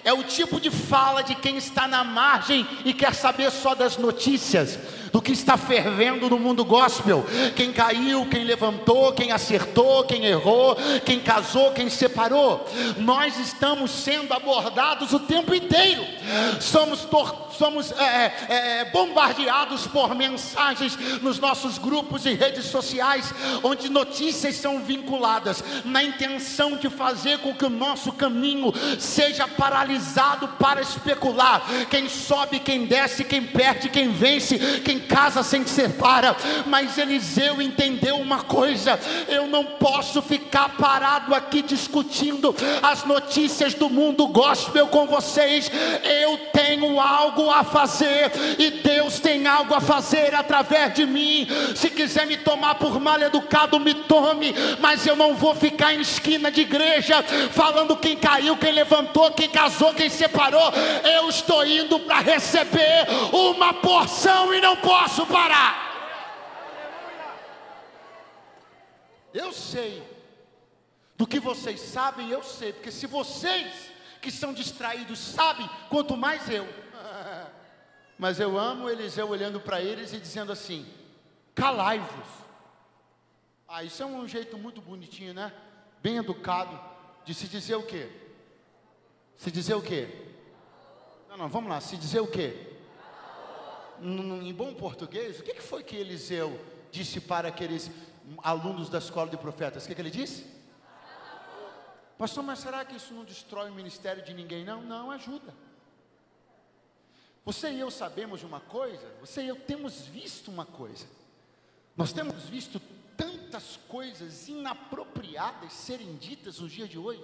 É 0.03 0.13
o 0.13 0.23
tipo 0.23 0.59
de 0.59 0.69
fala 0.69 1.21
de 1.21 1.35
quem 1.35 1.57
está 1.57 1.87
na 1.87 2.03
margem 2.03 2.67
e 2.85 2.93
quer 2.93 3.13
saber 3.13 3.51
só 3.51 3.75
das 3.75 3.97
notícias 3.97 4.77
do 5.11 5.21
que 5.21 5.31
está 5.31 5.57
fervendo 5.57 6.29
no 6.29 6.39
mundo 6.39 6.63
gospel. 6.65 7.25
Quem 7.55 7.71
caiu, 7.71 8.25
quem 8.25 8.43
levantou, 8.43 9.11
quem 9.13 9.31
acertou, 9.31 10.03
quem 10.03 10.25
errou, 10.25 10.77
quem 11.05 11.19
casou, 11.19 11.71
quem 11.71 11.89
separou. 11.89 12.65
Nós 12.97 13.39
estamos 13.39 13.91
sendo 13.91 14.33
abordados 14.33 15.13
o 15.13 15.19
tempo 15.19 15.53
inteiro. 15.53 16.05
Somos, 16.59 17.07
somos 17.57 17.91
é, 17.91 18.03
é, 18.05 18.33
é, 18.49 18.85
bombardeados 18.85 19.87
por 19.87 20.13
mensagens 20.15 20.97
nos 21.21 21.39
nossos 21.39 21.77
grupos 21.77 22.25
e 22.25 22.33
redes 22.33 22.65
sociais, 22.65 23.33
onde 23.63 23.89
notícias 23.89 24.55
são 24.55 24.81
vinculadas 24.81 25.63
na 25.85 26.03
intenção 26.03 26.77
de 26.77 26.89
fazer 26.89 27.39
com 27.39 27.53
que 27.53 27.65
o 27.65 27.69
nosso 27.69 28.11
caminho 28.11 28.73
seja 28.99 29.47
paralisado 29.47 30.47
para 30.59 30.81
especular. 30.81 31.63
Quem 31.89 32.07
sobe, 32.07 32.59
quem 32.59 32.85
desce, 32.85 33.23
quem 33.23 33.43
perde, 33.43 33.89
quem 33.89 34.11
vence, 34.11 34.57
quem 34.83 34.98
casa 34.99 35.43
sem 35.43 35.63
que 35.63 35.69
separa, 35.69 36.35
mas 36.65 36.97
Eliseu 36.97 37.61
entendeu 37.61 38.17
uma 38.17 38.43
coisa: 38.43 38.99
eu 39.27 39.47
não 39.47 39.63
posso 39.63 40.21
ficar 40.21 40.69
parado 40.77 41.33
aqui 41.33 41.61
discutindo 41.61 42.55
as 42.81 43.03
notícias 43.03 43.73
do 43.73 43.89
mundo 43.89 44.27
gospel 44.27 44.87
com 44.87 45.05
vocês. 45.07 45.71
Eu 46.03 46.37
tenho 46.53 46.99
algo 46.99 47.49
a 47.49 47.63
fazer 47.63 48.31
e 48.57 48.71
Deus 48.71 49.19
tem 49.19 49.47
algo 49.47 49.73
a 49.73 49.81
fazer 49.81 50.35
através 50.35 50.93
de 50.93 51.05
mim. 51.05 51.47
Se 51.75 51.89
quiser 51.89 52.25
me 52.25 52.37
tomar 52.37 52.75
por 52.75 52.99
mal 52.99 53.19
educado, 53.21 53.79
me 53.79 53.93
tome, 53.93 54.53
mas 54.79 55.05
eu 55.05 55.15
não 55.15 55.35
vou 55.35 55.55
ficar 55.55 55.93
em 55.93 56.01
esquina 56.01 56.51
de 56.51 56.61
igreja 56.61 57.23
falando 57.51 57.95
quem 57.95 58.15
caiu, 58.15 58.57
quem 58.57 58.71
levantou, 58.71 59.31
quem 59.31 59.49
casou, 59.49 59.93
quem 59.93 60.09
separou. 60.09 60.71
Eu 61.03 61.29
estou 61.29 61.65
indo 61.65 61.99
para 61.99 62.19
receber 62.19 63.07
uma 63.31 63.73
porção 63.73 64.53
e 64.53 64.61
não 64.61 64.75
posso 64.89 65.27
parar. 65.27 65.87
Eu 69.31 69.53
sei 69.53 70.03
do 71.15 71.27
que 71.27 71.39
vocês 71.39 71.79
sabem, 71.79 72.31
eu 72.31 72.41
sei, 72.41 72.73
porque 72.73 72.91
se 72.91 73.05
vocês 73.05 73.91
que 74.19 74.31
são 74.31 74.51
distraídos 74.51 75.19
sabem, 75.19 75.69
quanto 75.89 76.17
mais 76.17 76.49
eu. 76.49 76.67
Mas 78.17 78.39
eu 78.39 78.57
amo 78.57 78.89
Eliseu 78.89 79.29
olhando 79.29 79.61
para 79.61 79.79
eles 79.79 80.11
e 80.11 80.19
dizendo 80.19 80.51
assim: 80.51 80.91
calai-vos. 81.53 82.27
Ah, 83.67 83.83
isso 83.83 84.01
é 84.01 84.05
um 84.07 84.27
jeito 84.27 84.57
muito 84.57 84.81
bonitinho, 84.81 85.35
né? 85.35 85.53
Bem 86.01 86.17
educado 86.17 86.77
de 87.23 87.35
se 87.35 87.47
dizer 87.47 87.75
o 87.75 87.83
quê? 87.83 88.09
Se 89.37 89.51
dizer 89.51 89.75
o 89.75 89.81
quê? 89.83 90.09
Não, 91.29 91.37
não, 91.37 91.47
vamos 91.47 91.69
lá, 91.69 91.79
se 91.79 91.95
dizer 91.95 92.21
o 92.21 92.27
quê? 92.27 92.78
Em 94.01 94.53
bom 94.53 94.73
português, 94.73 95.39
o 95.39 95.43
que 95.43 95.61
foi 95.61 95.83
que 95.83 95.95
Eliseu 95.95 96.59
disse 96.91 97.19
para 97.19 97.49
aqueles 97.49 97.91
alunos 98.39 98.89
da 98.89 98.97
escola 98.97 99.29
de 99.29 99.37
profetas? 99.37 99.85
O 99.85 99.87
que, 99.87 99.99
ele 99.99 100.11
disse? 100.11 100.45
Pastor, 102.17 102.43
mas 102.43 102.59
será 102.59 102.83
que 102.83 102.95
isso 102.95 103.13
não 103.13 103.23
destrói 103.23 103.69
o 103.69 103.73
ministério 103.73 104.23
de 104.23 104.33
ninguém? 104.33 104.65
Não, 104.65 104.81
não 104.81 105.11
ajuda. 105.11 105.53
Você 107.45 107.71
e 107.71 107.79
eu 107.79 107.89
sabemos 107.89 108.41
de 108.41 108.45
uma 108.45 108.59
coisa, 108.59 109.07
você 109.19 109.41
e 109.41 109.47
eu 109.47 109.55
temos 109.55 110.01
visto 110.01 110.51
uma 110.51 110.65
coisa. 110.65 111.07
Nós 111.95 112.13
temos 112.13 112.43
visto 112.43 112.81
tantas 113.17 113.77
coisas 113.87 114.47
inapropriadas 114.47 115.73
serem 115.73 116.15
ditas 116.15 116.59
nos 116.59 116.71
dias 116.71 116.89
de 116.89 116.97
hoje. 116.97 117.23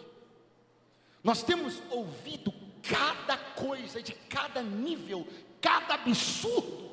Nós 1.23 1.43
temos 1.43 1.81
ouvido 1.89 2.53
cada 2.81 3.37
coisa 3.37 4.01
de 4.01 4.13
cada 4.13 4.61
nível 4.61 5.27
cada 5.65 5.95
absurdo, 5.95 6.91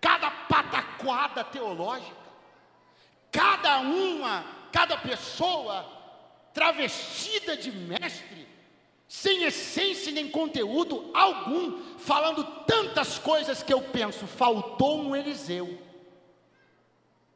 cada 0.00 0.28
pataquada 0.28 1.44
teológica, 1.44 2.16
cada 3.30 3.78
uma, 3.78 4.44
cada 4.72 4.96
pessoa 4.98 5.86
travestida 6.52 7.56
de 7.56 7.70
mestre, 7.70 8.48
sem 9.06 9.44
essência 9.44 10.10
nem 10.10 10.28
conteúdo 10.28 11.12
algum, 11.14 11.80
falando 11.96 12.42
tantas 12.66 13.20
coisas 13.20 13.62
que 13.62 13.72
eu 13.72 13.80
penso, 13.80 14.26
faltou 14.26 15.02
um 15.02 15.14
Eliseu 15.14 15.80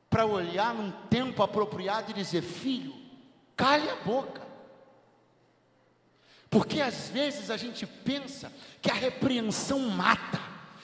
para 0.08 0.26
olhar 0.26 0.74
num 0.74 0.90
tempo 1.08 1.44
apropriado 1.44 2.10
e 2.10 2.14
dizer: 2.14 2.42
filho, 2.42 2.92
cale 3.54 3.88
a 3.88 3.94
boca. 3.94 4.49
Porque 6.50 6.80
às 6.80 7.08
vezes 7.08 7.48
a 7.48 7.56
gente 7.56 7.86
pensa 7.86 8.52
que 8.82 8.90
a 8.90 8.94
repreensão 8.94 9.78
mata, 9.88 10.40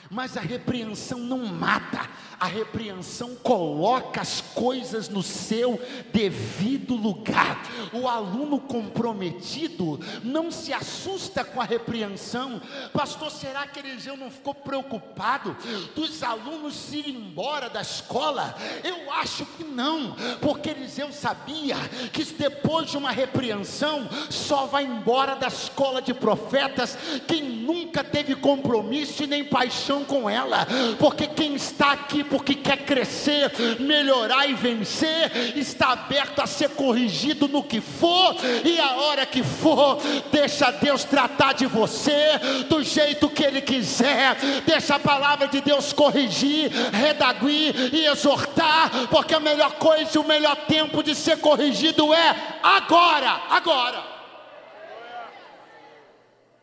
mas 0.09 0.37
a 0.37 0.41
repreensão 0.41 1.19
não 1.19 1.45
mata, 1.45 2.09
a 2.39 2.47
repreensão 2.47 3.35
coloca 3.37 4.21
as 4.21 4.41
coisas 4.41 5.09
no 5.09 5.23
seu 5.23 5.81
devido 6.13 6.95
lugar. 6.95 7.63
O 7.93 8.07
aluno 8.09 8.61
comprometido 8.61 9.99
não 10.23 10.51
se 10.51 10.73
assusta 10.73 11.45
com 11.45 11.61
a 11.61 11.65
repreensão. 11.65 12.61
Pastor, 12.93 13.31
será 13.31 13.67
que 13.67 13.79
Eliseu 13.79 14.17
não 14.17 14.31
ficou 14.31 14.55
preocupado 14.55 15.57
dos 15.95 16.23
alunos 16.23 16.93
irem 16.93 17.15
embora 17.15 17.71
da 17.71 17.81
escola? 17.81 18.55
Eu 18.85 19.11
acho 19.13 19.47
que 19.47 19.65
não, 19.65 20.15
porque 20.41 20.71
Eliseu 20.71 21.13
sabia 21.13 21.77
que 22.13 22.25
depois 22.25 22.91
de 22.91 22.97
uma 22.97 23.11
repreensão 23.11 24.09
só 24.31 24.67
vai 24.67 24.85
embora 24.85 25.35
da 25.37 25.49
escola 25.49 26.03
de 26.03 26.13
profetas 26.13 26.99
quem 27.27 27.43
nunca 27.43 28.05
teve 28.05 28.35
compromisso 28.35 29.25
e 29.25 29.27
nem 29.27 29.45
paixão 29.45 30.05
com 30.05 30.29
ela, 30.29 30.67
porque 30.99 31.27
quem 31.27 31.55
está 31.55 31.93
aqui 31.93 32.26
porque 32.27 32.55
quer 32.55 32.79
crescer, 32.79 33.51
melhorar 33.81 34.49
e 34.49 34.55
vencer, 34.55 35.57
está 35.57 35.93
aberto 35.93 36.41
a 36.41 36.47
ser 36.47 36.71
corrigido 36.71 37.49
no 37.49 37.63
que 37.63 37.81
for 37.81 38.37
e 38.65 38.79
a 38.79 38.97
hora 38.97 39.27
que 39.27 39.43
for, 39.43 39.99
deixa 40.31 40.71
Deus 40.71 41.05
tratar 41.05 41.55
de 41.55 41.67
você 41.67 42.39
do 42.69 42.83
jeito 42.83 43.29
que 43.29 43.45
Ele 43.45 43.61
quiser, 43.61 44.37
deixa 44.65 44.97
a 44.97 45.01
palavra 45.01 45.49
de 45.49 45.61
Deus 45.61 45.93
corrigir, 45.93 46.71
redaguir 46.93 47.95
e 47.95 48.07
exortar, 48.07 48.91
porque 49.11 49.35
a 49.35 49.41
melhor 49.41 49.73
coisa, 49.75 50.21
o 50.21 50.27
melhor 50.27 50.57
tempo 50.67 51.03
de 51.03 51.15
ser 51.15 51.39
corrigido 51.39 52.13
é 52.13 52.59
agora, 52.63 53.43
agora. 53.51 54.17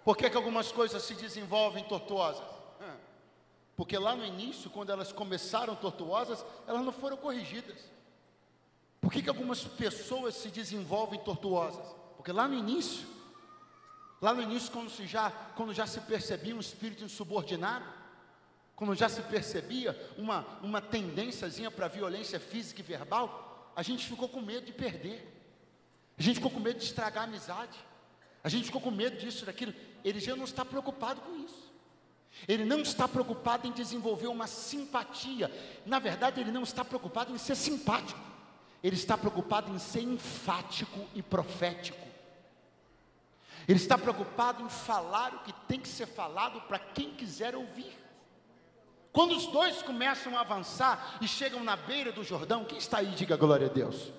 Por 0.03 0.17
que, 0.17 0.29
que 0.29 0.35
algumas 0.35 0.71
coisas 0.71 1.01
se 1.01 1.13
desenvolvem 1.13 1.83
tortuosas? 1.85 2.52
Porque 3.83 3.97
lá 3.97 4.15
no 4.15 4.23
início, 4.23 4.69
quando 4.69 4.91
elas 4.91 5.11
começaram 5.11 5.75
tortuosas, 5.75 6.45
elas 6.65 6.85
não 6.85 6.93
foram 6.93 7.17
corrigidas. 7.17 7.77
Por 9.01 9.11
que, 9.11 9.21
que 9.21 9.27
algumas 9.27 9.65
pessoas 9.65 10.35
se 10.35 10.47
desenvolvem 10.47 11.19
tortuosas? 11.19 11.85
Porque 12.15 12.31
lá 12.31 12.47
no 12.47 12.53
início, 12.53 13.05
lá 14.21 14.33
no 14.33 14.41
início, 14.41 14.71
quando, 14.71 14.89
se 14.89 15.05
já, 15.05 15.29
quando 15.57 15.73
já 15.73 15.85
se 15.85 15.99
percebia 15.99 16.55
um 16.55 16.61
espírito 16.61 17.03
insubordinado, 17.03 17.83
quando 18.73 18.95
já 18.95 19.09
se 19.09 19.21
percebia 19.23 19.93
uma, 20.17 20.45
uma 20.61 20.79
tendênciazinha 20.79 21.69
para 21.69 21.89
violência 21.89 22.39
física 22.39 22.79
e 22.79 22.85
verbal, 22.85 23.69
a 23.75 23.83
gente 23.83 24.07
ficou 24.07 24.29
com 24.29 24.39
medo 24.39 24.65
de 24.65 24.71
perder, 24.71 25.29
a 26.17 26.21
gente 26.23 26.35
ficou 26.35 26.49
com 26.49 26.61
medo 26.61 26.79
de 26.79 26.85
estragar 26.85 27.25
a 27.25 27.27
amizade, 27.27 27.77
a 28.41 28.47
gente 28.47 28.63
ficou 28.63 28.79
com 28.79 28.91
medo 28.91 29.17
disso, 29.17 29.45
daquilo. 29.45 29.73
Ele 30.05 30.21
já 30.21 30.37
não 30.37 30.45
está 30.45 30.63
preocupado 30.63 31.19
com 31.19 31.35
isso. 31.35 31.62
Ele 32.47 32.65
não 32.65 32.81
está 32.81 33.07
preocupado 33.07 33.67
em 33.67 33.71
desenvolver 33.71 34.27
uma 34.27 34.47
simpatia. 34.47 35.51
Na 35.85 35.99
verdade, 35.99 36.41
ele 36.41 36.51
não 36.51 36.63
está 36.63 36.83
preocupado 36.83 37.33
em 37.33 37.37
ser 37.37 37.55
simpático. 37.55 38.19
Ele 38.83 38.95
está 38.95 39.17
preocupado 39.17 39.71
em 39.73 39.79
ser 39.79 40.01
enfático 40.01 41.07
e 41.15 41.21
profético. 41.21 42.03
Ele 43.67 43.79
está 43.79 43.97
preocupado 43.97 44.61
em 44.61 44.69
falar 44.69 45.33
o 45.35 45.39
que 45.39 45.53
tem 45.67 45.79
que 45.79 45.87
ser 45.87 46.05
falado 46.05 46.59
para 46.61 46.77
quem 46.77 47.11
quiser 47.11 47.55
ouvir. 47.55 47.97
Quando 49.13 49.35
os 49.35 49.45
dois 49.47 49.81
começam 49.81 50.35
a 50.37 50.41
avançar 50.41 51.17
e 51.21 51.27
chegam 51.27 51.63
na 51.63 51.75
beira 51.75 52.11
do 52.11 52.23
Jordão, 52.23 52.65
quem 52.65 52.77
está 52.77 52.97
aí, 52.97 53.09
diga 53.11 53.37
glória 53.37 53.67
a 53.67 53.69
Deus. 53.69 54.11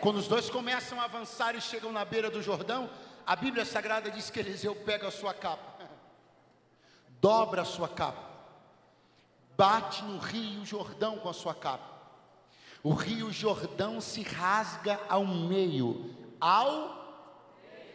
Quando 0.00 0.16
os 0.16 0.28
dois 0.28 0.48
começam 0.48 1.00
a 1.00 1.04
avançar 1.04 1.54
e 1.54 1.60
chegam 1.60 1.90
na 1.90 2.04
beira 2.04 2.30
do 2.30 2.42
Jordão, 2.42 2.88
a 3.26 3.34
Bíblia 3.34 3.64
Sagrada 3.64 4.10
diz 4.10 4.30
que 4.30 4.38
Eliseu 4.38 4.74
pega 4.74 5.08
a 5.08 5.10
sua 5.10 5.34
capa, 5.34 5.69
dobra 7.20 7.62
a 7.62 7.64
sua 7.64 7.88
capa, 7.88 8.22
bate 9.56 10.02
no 10.04 10.18
rio 10.18 10.64
Jordão 10.64 11.18
com 11.18 11.28
a 11.28 11.34
sua 11.34 11.54
capa. 11.54 11.90
O 12.82 12.94
rio 12.94 13.30
Jordão 13.30 14.00
se 14.00 14.22
rasga 14.22 14.98
ao 15.08 15.26
meio, 15.26 16.14
ao 16.40 16.98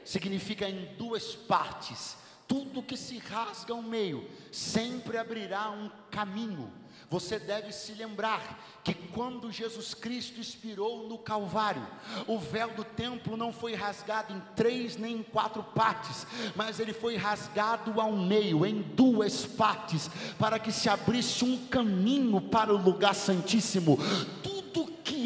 significa 0.03 0.69
em 0.69 0.85
duas 0.95 1.35
partes. 1.35 2.17
Tudo 2.47 2.83
que 2.83 2.95
se 2.95 3.17
rasga 3.17 3.73
ao 3.73 3.81
meio 3.81 4.29
sempre 4.51 5.17
abrirá 5.17 5.71
um 5.71 5.89
caminho. 6.11 6.71
Você 7.09 7.37
deve 7.37 7.71
se 7.71 7.93
lembrar 7.93 8.59
que 8.83 8.93
quando 8.93 9.51
Jesus 9.51 9.93
Cristo 9.93 10.39
expirou 10.39 11.07
no 11.07 11.17
Calvário, 11.17 11.85
o 12.27 12.37
véu 12.37 12.69
do 12.71 12.83
templo 12.83 13.37
não 13.37 13.51
foi 13.53 13.73
rasgado 13.73 14.33
em 14.33 14.41
três 14.55 14.97
nem 14.97 15.17
em 15.17 15.23
quatro 15.23 15.63
partes, 15.63 16.25
mas 16.55 16.79
ele 16.79 16.93
foi 16.93 17.15
rasgado 17.15 17.99
ao 17.99 18.11
meio, 18.11 18.65
em 18.65 18.81
duas 18.81 19.45
partes, 19.45 20.09
para 20.39 20.59
que 20.59 20.71
se 20.71 20.89
abrisse 20.89 21.43
um 21.43 21.67
caminho 21.67 22.41
para 22.41 22.73
o 22.73 22.77
lugar 22.77 23.15
santíssimo. 23.15 23.97
Tudo 24.43 24.54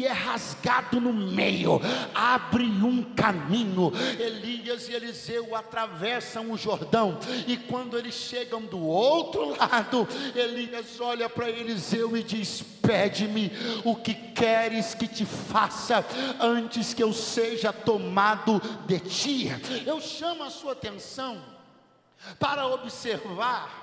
é 0.06 0.12
rasgado 0.12 1.00
no 1.00 1.12
meio, 1.12 1.80
abre 2.14 2.64
um 2.64 3.02
caminho. 3.14 3.92
Elias 4.18 4.88
e 4.88 4.94
Eliseu 4.94 5.54
atravessam 5.54 6.50
o 6.50 6.56
Jordão, 6.56 7.18
e 7.46 7.56
quando 7.56 7.98
eles 7.98 8.14
chegam 8.14 8.62
do 8.62 8.80
outro 8.80 9.56
lado, 9.56 10.08
Elias 10.34 11.00
olha 11.00 11.28
para 11.28 11.50
Eliseu 11.50 12.16
e 12.16 12.22
diz: 12.22 12.62
Pede-me 12.82 13.52
o 13.84 13.94
que 13.94 14.14
queres 14.14 14.94
que 14.94 15.06
te 15.06 15.24
faça 15.24 16.04
antes 16.40 16.94
que 16.94 17.02
eu 17.02 17.12
seja 17.12 17.72
tomado 17.72 18.60
de 18.86 19.00
ti. 19.00 19.48
Eu 19.86 20.00
chamo 20.00 20.42
a 20.44 20.50
sua 20.50 20.72
atenção 20.72 21.42
para 22.38 22.66
observar 22.66 23.80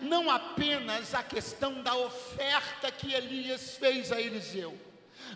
não 0.00 0.30
apenas 0.30 1.14
a 1.14 1.22
questão 1.22 1.82
da 1.82 1.94
oferta 1.94 2.90
que 2.90 3.12
Elias 3.12 3.76
fez 3.76 4.10
a 4.10 4.20
Eliseu, 4.20 4.74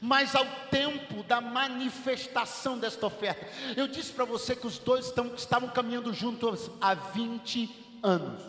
mas 0.01 0.35
ao 0.35 0.47
tempo 0.71 1.23
da 1.23 1.41
manifestação 1.41 2.79
desta 2.79 3.07
oferta. 3.07 3.47
Eu 3.77 3.87
disse 3.87 4.13
para 4.13 4.25
você 4.25 4.55
que 4.55 4.67
os 4.67 4.79
dois 4.79 5.07
estão, 5.07 5.35
estavam 5.35 5.69
caminhando 5.71 6.13
juntos 6.13 6.71
há 6.81 6.95
20 6.95 7.71
anos. 8.03 8.41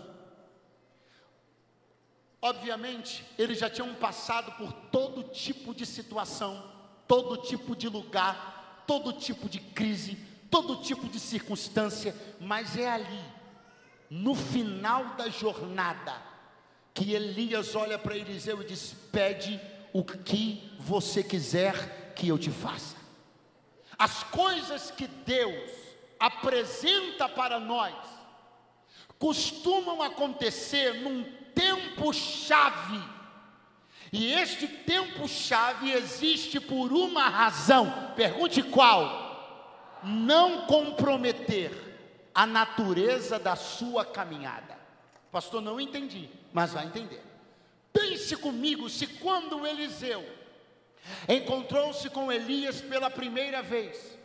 Obviamente, 2.41 3.23
eles 3.37 3.59
já 3.59 3.69
tinham 3.69 3.93
passado 3.95 4.51
por 4.53 4.73
todo 4.91 5.23
tipo 5.23 5.75
de 5.75 5.85
situação, 5.85 6.63
todo 7.07 7.37
tipo 7.37 7.75
de 7.75 7.87
lugar, 7.87 8.83
todo 8.87 9.13
tipo 9.13 9.47
de 9.47 9.59
crise, 9.59 10.17
todo 10.49 10.77
tipo 10.77 11.07
de 11.07 11.19
circunstância, 11.19 12.15
mas 12.39 12.75
é 12.75 12.89
ali, 12.89 13.23
no 14.09 14.33
final 14.33 15.15
da 15.15 15.29
jornada, 15.29 16.13
que 16.93 17.13
Elias 17.13 17.75
olha 17.75 17.97
para 17.97 18.17
Eliseu 18.17 18.61
e 18.61 18.65
diz: 18.65 18.95
Pede 19.11 19.61
o 19.93 20.03
que 20.03 20.71
você 20.79 21.23
quiser 21.23 22.13
que 22.15 22.27
eu 22.27 22.37
te 22.37 22.49
faça. 22.49 22.95
As 23.97 24.23
coisas 24.23 24.91
que 24.91 25.07
Deus 25.07 25.69
apresenta 26.19 27.27
para 27.27 27.59
nós 27.59 27.95
costumam 29.17 30.01
acontecer 30.01 30.95
num 31.01 31.23
tempo-chave. 31.53 32.99
E 34.11 34.33
este 34.33 34.67
tempo-chave 34.67 35.91
existe 35.91 36.59
por 36.59 36.91
uma 36.91 37.29
razão. 37.29 38.13
Pergunte 38.15 38.63
qual? 38.63 39.99
Não 40.03 40.65
comprometer 40.65 41.71
a 42.33 42.45
natureza 42.47 43.37
da 43.37 43.55
sua 43.55 44.03
caminhada. 44.03 44.77
Pastor, 45.31 45.61
não 45.61 45.79
entendi, 45.79 46.29
mas 46.51 46.73
vai 46.73 46.85
entender. 46.85 47.30
Pense 47.93 48.35
comigo 48.35 48.89
se 48.89 49.07
quando 49.07 49.65
Eliseu 49.65 50.25
encontrou-se 51.27 52.09
com 52.09 52.31
Elias 52.31 52.81
pela 52.81 53.09
primeira 53.09 53.61
vez, 53.61 54.17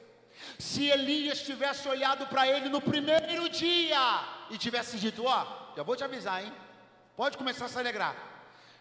se 0.58 0.86
Elias 0.86 1.42
tivesse 1.42 1.88
olhado 1.88 2.26
para 2.26 2.46
ele 2.46 2.68
no 2.68 2.80
primeiro 2.80 3.48
dia 3.48 4.24
e 4.50 4.58
tivesse 4.58 4.98
dito: 4.98 5.24
Ó, 5.24 5.42
oh, 5.42 5.76
já 5.76 5.82
vou 5.82 5.96
te 5.96 6.04
avisar, 6.04 6.44
hein? 6.44 6.52
Pode 7.16 7.36
começar 7.36 7.64
a 7.64 7.68
se 7.68 7.78
alegrar. 7.78 8.14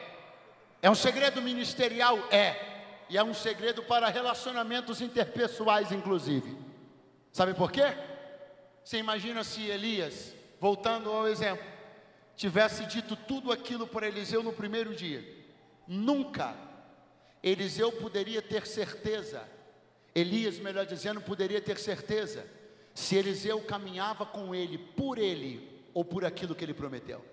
É 0.81 0.89
um 0.89 0.95
segredo 0.95 1.41
ministerial? 1.41 2.19
É. 2.29 2.55
E 3.10 3.17
é 3.17 3.23
um 3.23 3.33
segredo 3.33 3.81
para 3.81 4.10
relacionamentos 4.10 5.01
interpessoais, 5.01 5.91
inclusive. 5.91 6.57
Sabe 7.31 7.53
por 7.53 7.71
quê? 7.71 7.95
Você 8.83 8.97
imagina 8.97 9.43
se 9.43 9.65
Elias, 9.65 10.36
voltando 10.60 11.12
ao 11.12 11.27
exemplo, 11.27 11.65
tivesse 12.36 12.86
dito 12.86 13.15
tudo 13.15 13.51
aquilo 13.51 13.88
para 13.88 14.07
Eliseu 14.07 14.43
no 14.43 14.53
primeiro 14.53 14.95
dia. 14.95 15.37
Nunca 15.88 16.56
Eliseu 17.41 17.91
poderia 17.91 18.41
ter 18.41 18.67
certeza, 18.67 19.47
Elias, 20.13 20.60
melhor 20.60 20.86
dizendo, 20.86 21.21
poderia 21.21 21.62
ter 21.62 21.78
certeza, 21.78 22.45
se 22.93 23.15
Eliseu 23.15 23.62
caminhava 23.62 24.26
com 24.26 24.54
ele, 24.54 24.78
por 24.78 25.17
ele 25.17 25.86
ou 25.93 26.04
por 26.04 26.26
aquilo 26.26 26.56
que 26.56 26.65
ele 26.65 26.73
prometeu. 26.73 27.23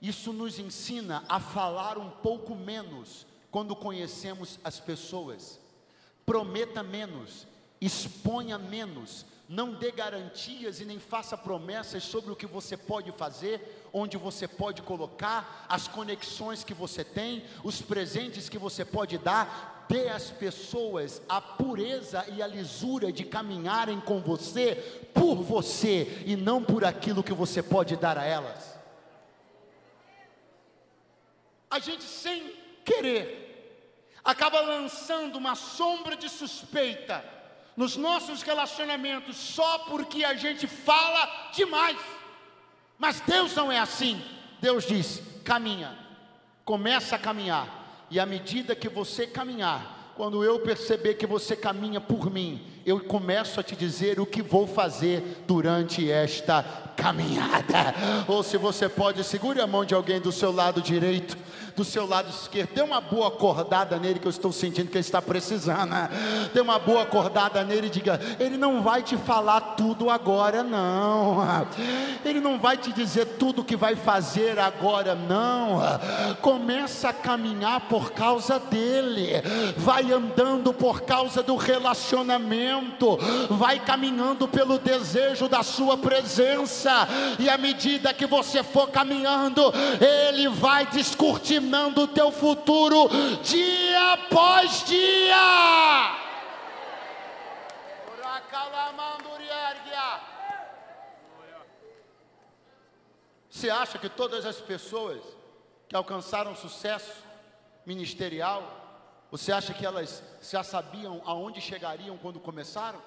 Isso 0.00 0.32
nos 0.32 0.58
ensina 0.58 1.24
a 1.28 1.38
falar 1.38 1.98
um 1.98 2.10
pouco 2.10 2.54
menos 2.54 3.26
quando 3.50 3.76
conhecemos 3.76 4.58
as 4.64 4.80
pessoas. 4.80 5.60
Prometa 6.24 6.82
menos, 6.82 7.46
exponha 7.80 8.58
menos, 8.58 9.26
não 9.52 9.74
dê 9.74 9.90
garantias 9.90 10.80
e 10.80 10.84
nem 10.84 10.98
faça 10.98 11.36
promessas 11.36 12.02
sobre 12.02 12.32
o 12.32 12.36
que 12.36 12.46
você 12.46 12.76
pode 12.76 13.12
fazer, 13.12 13.86
onde 13.92 14.16
você 14.16 14.48
pode 14.48 14.82
colocar, 14.82 15.66
as 15.68 15.86
conexões 15.86 16.64
que 16.64 16.74
você 16.74 17.04
tem, 17.04 17.44
os 17.62 17.82
presentes 17.82 18.48
que 18.48 18.58
você 18.58 18.84
pode 18.84 19.18
dar. 19.18 19.84
Dê 19.88 20.08
às 20.08 20.30
pessoas 20.30 21.20
a 21.28 21.40
pureza 21.40 22.24
e 22.32 22.40
a 22.40 22.46
lisura 22.46 23.12
de 23.12 23.24
caminharem 23.24 24.00
com 24.00 24.20
você 24.20 24.76
por 25.12 25.36
você 25.36 26.22
e 26.24 26.34
não 26.34 26.64
por 26.64 26.84
aquilo 26.84 27.22
que 27.22 27.32
você 27.34 27.62
pode 27.62 27.96
dar 27.96 28.16
a 28.16 28.24
elas 28.24 28.72
a 31.72 31.78
gente 31.78 32.04
sem 32.04 32.54
querer 32.84 33.88
acaba 34.22 34.60
lançando 34.60 35.36
uma 35.36 35.54
sombra 35.54 36.14
de 36.14 36.28
suspeita 36.28 37.24
nos 37.76 37.96
nossos 37.96 38.42
relacionamentos 38.42 39.36
só 39.36 39.78
porque 39.80 40.24
a 40.24 40.34
gente 40.34 40.66
fala 40.66 41.50
demais. 41.52 41.98
Mas 42.98 43.20
Deus 43.20 43.54
não 43.54 43.72
é 43.72 43.78
assim. 43.78 44.22
Deus 44.60 44.86
diz: 44.86 45.22
caminha, 45.44 45.96
começa 46.64 47.16
a 47.16 47.18
caminhar, 47.18 48.06
e 48.10 48.20
à 48.20 48.26
medida 48.26 48.76
que 48.76 48.88
você 48.88 49.26
caminhar, 49.26 50.12
quando 50.16 50.44
eu 50.44 50.60
perceber 50.60 51.14
que 51.14 51.26
você 51.26 51.56
caminha 51.56 52.00
por 52.00 52.30
mim, 52.30 52.64
eu 52.84 53.00
começo 53.00 53.60
a 53.60 53.62
te 53.62 53.76
dizer 53.76 54.18
o 54.20 54.26
que 54.26 54.42
vou 54.42 54.66
fazer 54.66 55.44
durante 55.46 56.10
esta 56.10 56.64
caminhada. 56.96 57.94
Ou 58.26 58.42
se 58.42 58.56
você 58.56 58.88
pode, 58.88 59.22
segure 59.24 59.60
a 59.60 59.66
mão 59.66 59.84
de 59.84 59.94
alguém 59.94 60.20
do 60.20 60.32
seu 60.32 60.52
lado 60.52 60.80
direito 60.80 61.36
do 61.76 61.84
seu 61.84 62.06
lado 62.06 62.28
esquerdo. 62.28 62.74
Dê 62.74 62.82
uma 62.82 63.00
boa 63.00 63.28
acordada 63.28 63.98
nele, 63.98 64.18
que 64.18 64.26
eu 64.26 64.30
estou 64.30 64.52
sentindo 64.52 64.88
que 64.88 64.96
ele 64.96 65.00
está 65.00 65.20
precisando. 65.20 65.94
Dê 66.52 66.60
uma 66.60 66.78
boa 66.78 67.02
acordada 67.02 67.62
nele 67.64 67.86
e 67.86 67.90
diga: 67.90 68.20
Ele 68.38 68.56
não 68.56 68.82
vai 68.82 69.02
te 69.02 69.16
falar 69.16 69.60
tudo 69.76 70.10
agora, 70.10 70.62
não. 70.62 71.38
Ele 72.24 72.40
não 72.40 72.58
vai 72.58 72.76
te 72.76 72.92
dizer 72.92 73.26
tudo 73.38 73.64
que 73.64 73.76
vai 73.76 73.96
fazer 73.96 74.58
agora, 74.58 75.14
não. 75.14 75.80
Começa 76.40 77.08
a 77.08 77.12
caminhar 77.12 77.80
por 77.88 78.12
causa 78.12 78.58
dele. 78.58 79.42
Vai 79.76 80.12
andando 80.12 80.72
por 80.72 81.02
causa 81.02 81.42
do 81.42 81.56
relacionamento. 81.56 82.71
Vai 83.50 83.80
caminhando 83.80 84.46
pelo 84.46 84.78
desejo 84.78 85.48
da 85.48 85.62
sua 85.62 85.96
presença. 85.96 87.08
E 87.38 87.48
à 87.48 87.56
medida 87.56 88.12
que 88.12 88.26
você 88.26 88.62
for 88.62 88.88
caminhando, 88.90 89.72
ele 90.00 90.48
vai 90.48 90.86
discutir 90.86 91.52
determinando 91.52 92.02
o 92.02 92.08
teu 92.08 92.30
futuro 92.32 93.08
dia 93.42 94.12
após 94.12 94.84
dia. 94.84 96.18
Você 103.48 103.70
acha 103.70 103.96
que 103.96 104.08
todas 104.08 104.44
as 104.44 104.56
pessoas 104.56 105.22
que 105.88 105.94
alcançaram 105.94 106.56
sucesso 106.56 107.22
ministerial, 107.86 108.81
você 109.32 109.50
acha 109.50 109.72
que 109.72 109.86
elas 109.86 110.22
já 110.42 110.62
sabiam 110.62 111.22
aonde 111.24 111.58
chegariam 111.58 112.18
quando 112.18 112.38
começaram? 112.38 113.00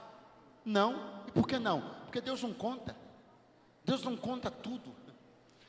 Não. 0.66 1.22
E 1.28 1.32
por 1.32 1.48
que 1.48 1.60
não? 1.60 1.82
Porque 2.06 2.20
Deus 2.20 2.42
não 2.42 2.52
conta. 2.52 2.96
Deus 3.86 4.04
não 4.04 4.18
conta 4.18 4.50
tudo. 4.50 4.92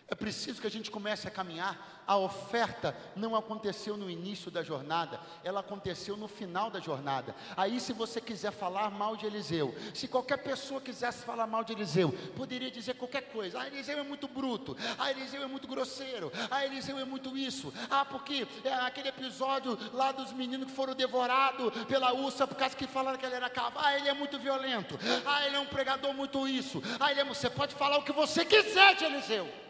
É 0.08 0.14
preciso 0.14 0.60
que 0.60 0.66
a 0.66 0.70
gente 0.70 0.90
comece 0.90 1.26
a 1.26 1.30
caminhar. 1.30 2.04
A 2.06 2.16
oferta 2.16 2.96
não 3.16 3.34
aconteceu 3.34 3.96
no 3.96 4.08
início 4.08 4.48
da 4.48 4.62
jornada, 4.62 5.20
ela 5.42 5.58
aconteceu 5.58 6.16
no 6.16 6.28
final 6.28 6.70
da 6.70 6.78
jornada. 6.78 7.34
Aí, 7.56 7.80
se 7.80 7.92
você 7.92 8.20
quiser 8.20 8.52
falar 8.52 8.88
mal 8.92 9.16
de 9.16 9.26
Eliseu, 9.26 9.74
se 9.92 10.06
qualquer 10.06 10.36
pessoa 10.36 10.80
quisesse 10.80 11.24
falar 11.24 11.48
mal 11.48 11.64
de 11.64 11.72
Eliseu, 11.72 12.12
poderia 12.36 12.70
dizer 12.70 12.94
qualquer 12.94 13.22
coisa. 13.32 13.58
Ah, 13.58 13.66
Eliseu 13.66 13.98
é 13.98 14.04
muito 14.04 14.28
bruto. 14.28 14.76
Ah, 14.96 15.10
Eliseu 15.10 15.42
é 15.42 15.46
muito 15.46 15.66
grosseiro. 15.66 16.30
Ah, 16.48 16.64
Eliseu 16.64 16.96
é 16.96 17.04
muito 17.04 17.36
isso. 17.36 17.74
Ah, 17.90 18.04
porque 18.04 18.46
é 18.62 18.72
aquele 18.72 19.08
episódio 19.08 19.76
lá 19.92 20.12
dos 20.12 20.32
meninos 20.32 20.70
que 20.70 20.76
foram 20.76 20.94
devorados 20.94 21.72
pela 21.86 22.12
ursa 22.14 22.46
por 22.46 22.54
causa 22.54 22.76
que 22.76 22.86
falaram 22.86 23.18
que 23.18 23.26
ele 23.26 23.34
era 23.34 23.50
cavalo. 23.50 23.84
Ah, 23.84 23.96
ele 23.98 24.08
é 24.08 24.14
muito 24.14 24.38
violento. 24.38 24.96
Ah, 25.26 25.44
ele 25.44 25.56
é 25.56 25.60
um 25.60 25.66
pregador 25.66 26.14
muito 26.14 26.46
isso. 26.46 26.80
Ah, 27.00 27.10
ele 27.10 27.20
é... 27.20 27.24
você 27.24 27.50
pode 27.50 27.74
falar 27.74 27.98
o 27.98 28.04
que 28.04 28.12
você 28.12 28.44
quiser 28.44 28.94
de 28.94 29.04
Eliseu. 29.04 29.65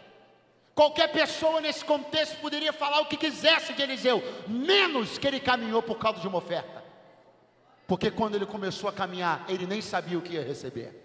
Qualquer 0.77 1.09
pessoa 1.09 1.59
nesse 1.59 1.83
contexto 1.83 2.37
poderia 2.37 2.71
falar 2.71 3.01
o 3.01 3.07
que 3.07 3.17
quisesse 3.17 3.73
de 3.73 3.81
Eliseu, 3.81 4.23
menos 4.47 5.17
que 5.17 5.27
ele 5.27 5.41
caminhou 5.41 5.83
por 5.83 5.97
causa 5.97 6.21
de 6.21 6.29
uma 6.29 6.37
oferta. 6.37 6.85
Porque 7.87 8.11
quando 8.11 8.35
ele 8.35 8.45
começou 8.45 8.87
a 8.91 8.93
caminhar, 8.93 9.43
ele 9.49 9.67
nem 9.67 9.81
sabia 9.81 10.19
o 10.19 10.21
que 10.21 10.35
ia 10.35 10.45
receber. 10.45 11.03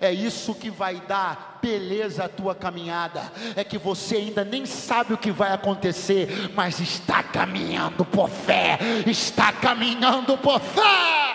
É 0.00 0.12
isso 0.12 0.56
que 0.56 0.70
vai 0.70 0.96
dar 1.02 1.60
beleza 1.62 2.24
à 2.24 2.28
tua 2.28 2.52
caminhada. 2.52 3.32
É 3.54 3.62
que 3.62 3.78
você 3.78 4.16
ainda 4.16 4.44
nem 4.44 4.66
sabe 4.66 5.14
o 5.14 5.18
que 5.18 5.30
vai 5.30 5.52
acontecer, 5.52 6.50
mas 6.56 6.80
está 6.80 7.22
caminhando 7.22 8.04
por 8.04 8.28
fé. 8.28 8.76
Está 9.06 9.52
caminhando 9.52 10.36
por 10.36 10.58
fé. 10.58 11.32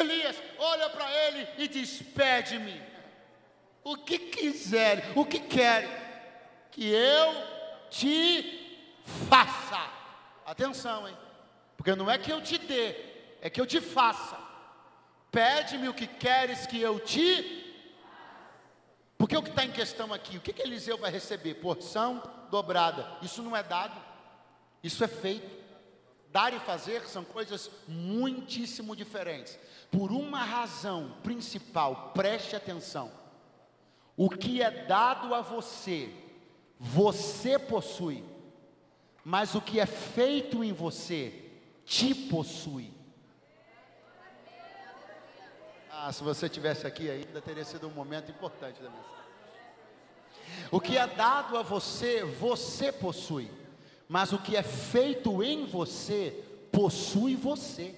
Elias 0.00 0.36
olha 0.58 0.88
para 0.90 1.10
ele 1.10 1.46
e 1.66 1.68
diz: 1.68 2.02
Pede-me 2.02 2.80
o 3.84 3.96
que 3.96 4.18
quiser, 4.18 5.12
o 5.14 5.24
que 5.24 5.40
quer 5.40 6.68
que 6.70 6.88
eu 6.88 7.34
te 7.90 8.88
faça. 9.28 9.90
Atenção, 10.44 11.08
hein? 11.08 11.16
Porque 11.76 11.94
não 11.94 12.10
é 12.10 12.18
que 12.18 12.32
eu 12.32 12.40
te 12.40 12.58
dê, 12.58 12.96
é 13.40 13.50
que 13.50 13.60
eu 13.60 13.66
te 13.66 13.80
faça. 13.80 14.38
Pede-me 15.30 15.88
o 15.88 15.94
que 15.94 16.06
queres 16.06 16.66
que 16.66 16.80
eu 16.80 16.98
te. 16.98 17.64
Porque 19.18 19.36
o 19.36 19.42
que 19.42 19.50
está 19.50 19.64
em 19.64 19.72
questão 19.72 20.12
aqui, 20.12 20.36
o 20.36 20.40
que, 20.40 20.52
que 20.52 20.62
Eliseu 20.62 20.98
vai 20.98 21.10
receber? 21.10 21.54
Porção 21.54 22.22
dobrada. 22.50 23.18
Isso 23.22 23.42
não 23.42 23.56
é 23.56 23.62
dado, 23.62 24.00
isso 24.82 25.02
é 25.02 25.08
feito. 25.08 25.56
Dar 26.30 26.52
e 26.52 26.58
fazer 26.60 27.02
são 27.06 27.24
coisas 27.24 27.70
muitíssimo 27.88 28.94
diferentes. 28.94 29.58
Por 29.96 30.12
uma 30.12 30.44
razão 30.44 31.14
principal, 31.22 32.10
preste 32.14 32.54
atenção. 32.54 33.10
O 34.16 34.28
que 34.28 34.60
é 34.60 34.70
dado 34.70 35.34
a 35.34 35.40
você, 35.40 36.12
você 36.78 37.58
possui. 37.58 38.22
Mas 39.24 39.54
o 39.54 39.60
que 39.60 39.80
é 39.80 39.86
feito 39.86 40.62
em 40.62 40.72
você, 40.72 41.50
te 41.84 42.14
possui. 42.14 42.92
Ah, 45.90 46.12
se 46.12 46.22
você 46.22 46.48
tivesse 46.48 46.86
aqui 46.86 47.08
ainda 47.08 47.40
teria 47.40 47.64
sido 47.64 47.88
um 47.88 47.92
momento 47.92 48.30
importante 48.30 48.82
da 48.82 48.90
mensagem. 48.90 49.16
O 50.70 50.80
que 50.80 50.96
é 50.96 51.06
dado 51.06 51.56
a 51.56 51.62
você, 51.62 52.22
você 52.22 52.92
possui 52.92 53.50
mas 54.08 54.32
o 54.32 54.38
que 54.38 54.56
é 54.56 54.62
feito 54.62 55.42
em 55.42 55.66
você 55.66 56.44
possui 56.70 57.34
você. 57.34 57.94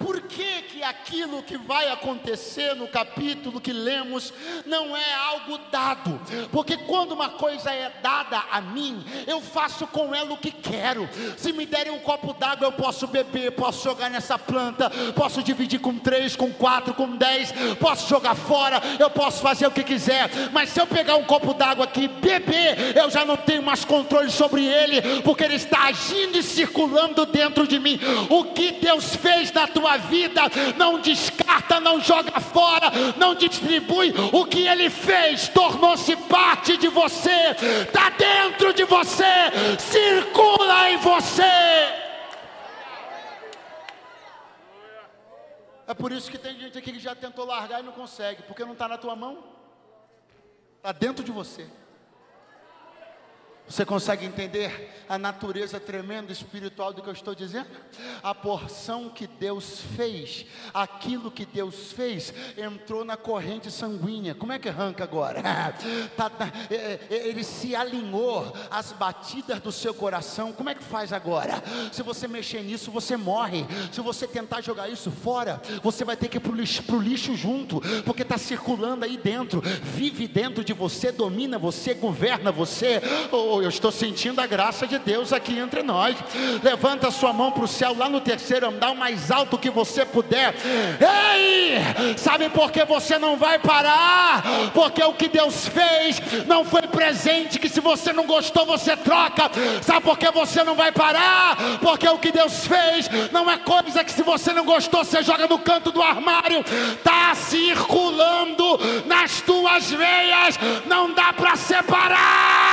Por 0.00 0.22
que, 0.22 0.62
que 0.62 0.82
aquilo 0.82 1.42
que 1.42 1.58
vai 1.58 1.90
acontecer 1.90 2.74
no 2.74 2.88
capítulo 2.88 3.60
que 3.60 3.70
lemos 3.70 4.32
não 4.64 4.96
é 4.96 5.14
algo 5.14 5.58
dado? 5.70 6.18
Porque 6.50 6.78
quando 6.78 7.12
uma 7.12 7.28
coisa 7.28 7.70
é 7.70 7.92
dada 8.02 8.42
a 8.50 8.62
mim, 8.62 9.04
eu 9.26 9.42
faço 9.42 9.86
com 9.86 10.14
ela 10.14 10.32
o 10.32 10.38
que 10.38 10.50
quero. 10.50 11.06
Se 11.36 11.52
me 11.52 11.66
derem 11.66 11.92
um 11.92 11.98
copo 11.98 12.32
d'água, 12.32 12.66
eu 12.66 12.72
posso 12.72 13.06
beber, 13.06 13.52
posso 13.52 13.84
jogar 13.84 14.08
nessa 14.08 14.38
planta, 14.38 14.88
posso 15.14 15.42
dividir 15.42 15.80
com 15.80 15.98
três, 15.98 16.34
com 16.34 16.50
quatro, 16.50 16.94
com 16.94 17.16
dez, 17.16 17.52
posso 17.78 18.08
jogar 18.08 18.34
fora, 18.34 18.80
eu 18.98 19.10
posso 19.10 19.42
fazer 19.42 19.66
o 19.66 19.70
que 19.70 19.84
quiser. 19.84 20.30
Mas 20.50 20.70
se 20.70 20.80
eu 20.80 20.86
pegar 20.86 21.16
um 21.16 21.24
copo 21.24 21.52
d'água 21.52 21.84
aqui 21.84 22.04
e 22.04 22.08
beber, 22.08 22.96
eu 22.96 23.10
já 23.10 23.26
não 23.26 23.36
tenho 23.36 23.62
mais 23.62 23.84
controle 23.84 24.30
sobre 24.30 24.64
ele, 24.64 25.20
porque 25.20 25.44
ele 25.44 25.56
está 25.56 25.88
agindo 25.88 26.38
e 26.38 26.42
circulando 26.42 27.26
dentro 27.26 27.66
de 27.66 27.78
mim. 27.78 28.00
O 28.30 28.44
que 28.44 28.72
Deus 28.72 29.14
fez 29.14 29.52
na 29.52 29.66
tua 29.66 29.89
tua 29.90 29.96
vida, 29.96 30.42
não 30.76 31.00
descarta, 31.00 31.80
não 31.80 32.00
joga 32.00 32.38
fora, 32.40 32.90
não 33.16 33.34
distribui. 33.34 34.12
O 34.32 34.44
que 34.44 34.66
ele 34.66 34.88
fez 34.88 35.48
tornou-se 35.48 36.14
parte 36.16 36.76
de 36.76 36.88
você, 36.88 37.56
está 37.82 38.10
dentro 38.10 38.72
de 38.72 38.84
você, 38.84 39.24
circula 39.78 40.90
em 40.90 40.96
você. 40.98 41.42
É 45.86 45.94
por 45.94 46.12
isso 46.12 46.30
que 46.30 46.38
tem 46.38 46.56
gente 46.56 46.78
aqui 46.78 46.92
que 46.92 47.00
já 47.00 47.16
tentou 47.16 47.44
largar 47.44 47.80
e 47.80 47.82
não 47.82 47.92
consegue, 47.92 48.42
porque 48.42 48.64
não 48.64 48.74
está 48.74 48.86
na 48.86 48.96
tua 48.96 49.16
mão, 49.16 49.42
está 50.76 50.92
dentro 50.92 51.24
de 51.24 51.32
você. 51.32 51.66
Você 53.70 53.84
consegue 53.84 54.26
entender 54.26 54.90
a 55.08 55.16
natureza 55.16 55.78
tremenda 55.78 56.32
espiritual 56.32 56.92
do 56.92 57.02
que 57.02 57.08
eu 57.08 57.12
estou 57.12 57.36
dizendo? 57.36 57.68
A 58.20 58.34
porção 58.34 59.08
que 59.08 59.28
Deus 59.28 59.80
fez, 59.96 60.44
aquilo 60.74 61.30
que 61.30 61.46
Deus 61.46 61.92
fez, 61.92 62.34
entrou 62.58 63.04
na 63.04 63.16
corrente 63.16 63.70
sanguínea. 63.70 64.34
Como 64.34 64.52
é 64.52 64.58
que 64.58 64.68
arranca 64.68 65.04
agora? 65.04 65.40
Tá, 66.16 66.30
é, 66.70 66.98
é, 67.08 67.28
ele 67.28 67.44
se 67.44 67.74
alinhou 67.74 68.52
às 68.70 68.92
batidas 68.92 69.60
do 69.60 69.70
seu 69.70 69.94
coração. 69.94 70.52
Como 70.52 70.68
é 70.68 70.74
que 70.74 70.82
faz 70.82 71.12
agora? 71.12 71.62
Se 71.92 72.02
você 72.02 72.26
mexer 72.26 72.62
nisso, 72.62 72.90
você 72.90 73.16
morre. 73.16 73.64
Se 73.92 74.00
você 74.00 74.26
tentar 74.26 74.60
jogar 74.60 74.88
isso 74.88 75.10
fora, 75.10 75.62
você 75.82 76.04
vai 76.04 76.16
ter 76.16 76.28
que 76.28 76.36
ir 76.36 76.40
para 76.40 76.52
o 76.52 76.54
lixo, 76.54 76.82
lixo 76.98 77.36
junto, 77.36 77.80
porque 78.04 78.22
está 78.22 78.36
circulando 78.36 79.04
aí 79.04 79.16
dentro, 79.16 79.62
vive 79.82 80.26
dentro 80.26 80.64
de 80.64 80.72
você, 80.72 81.12
domina 81.12 81.58
você, 81.58 81.94
governa 81.94 82.50
você. 82.50 83.00
Eu 83.62 83.68
estou 83.68 83.90
sentindo 83.92 84.40
a 84.40 84.46
graça 84.46 84.86
de 84.86 84.98
Deus 84.98 85.32
aqui 85.32 85.58
entre 85.58 85.82
nós. 85.82 86.16
Levanta 86.62 87.08
a 87.08 87.10
sua 87.10 87.32
mão 87.32 87.50
para 87.50 87.64
o 87.64 87.68
céu, 87.68 87.94
lá 87.96 88.08
no 88.08 88.20
terceiro 88.20 88.68
andar, 88.68 88.90
o 88.90 88.96
mais 88.96 89.30
alto 89.30 89.58
que 89.58 89.70
você 89.70 90.04
puder. 90.04 90.54
Ei! 91.00 92.16
Sabe 92.16 92.48
por 92.48 92.70
que 92.70 92.84
você 92.84 93.18
não 93.18 93.36
vai 93.36 93.58
parar? 93.58 94.42
Porque 94.74 95.02
o 95.02 95.14
que 95.14 95.28
Deus 95.28 95.68
fez 95.68 96.20
não 96.46 96.64
foi 96.64 96.82
presente, 96.82 97.58
que 97.58 97.68
se 97.68 97.80
você 97.80 98.12
não 98.12 98.26
gostou, 98.26 98.66
você 98.66 98.96
troca. 98.96 99.50
Sabe 99.82 100.02
por 100.02 100.18
que 100.18 100.30
você 100.30 100.62
não 100.64 100.74
vai 100.74 100.92
parar? 100.92 101.56
Porque 101.80 102.08
o 102.08 102.18
que 102.18 102.32
Deus 102.32 102.66
fez 102.66 103.08
não 103.32 103.50
é 103.50 103.58
coisa 103.58 104.04
que 104.04 104.12
se 104.12 104.22
você 104.22 104.52
não 104.52 104.64
gostou, 104.64 105.04
você 105.04 105.22
joga 105.22 105.46
no 105.46 105.58
canto 105.58 105.90
do 105.90 106.02
armário. 106.02 106.60
Está 106.60 107.34
circulando 107.34 108.78
nas 109.06 109.40
tuas 109.40 109.90
veias, 109.90 110.58
não 110.86 111.12
dá 111.12 111.32
para 111.32 111.56
separar. 111.56 112.69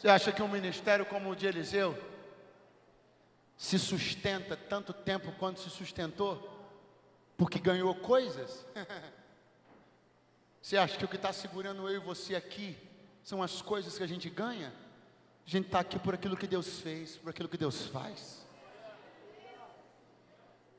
Você 0.00 0.08
acha 0.08 0.32
que 0.32 0.42
um 0.42 0.48
ministério 0.48 1.04
como 1.04 1.28
o 1.28 1.36
de 1.36 1.46
Eliseu 1.46 1.94
se 3.54 3.78
sustenta 3.78 4.56
tanto 4.56 4.94
tempo 4.94 5.30
quanto 5.32 5.60
se 5.60 5.68
sustentou? 5.68 6.58
Porque 7.36 7.58
ganhou 7.58 7.94
coisas? 7.94 8.64
Você 10.62 10.78
acha 10.78 10.96
que 10.96 11.04
o 11.04 11.08
que 11.08 11.16
está 11.16 11.34
segurando 11.34 11.86
eu 11.86 11.96
e 11.96 12.04
você 12.04 12.34
aqui 12.34 12.78
são 13.22 13.42
as 13.42 13.60
coisas 13.60 13.96
que 13.96 14.02
a 14.02 14.06
gente 14.06 14.28
ganha? 14.28 14.72
A 15.46 15.50
gente 15.50 15.66
está 15.66 15.80
aqui 15.80 15.98
por 15.98 16.14
aquilo 16.14 16.36
que 16.36 16.46
Deus 16.46 16.80
fez, 16.80 17.16
por 17.16 17.30
aquilo 17.30 17.48
que 17.48 17.56
Deus 17.56 17.86
faz. 17.86 18.46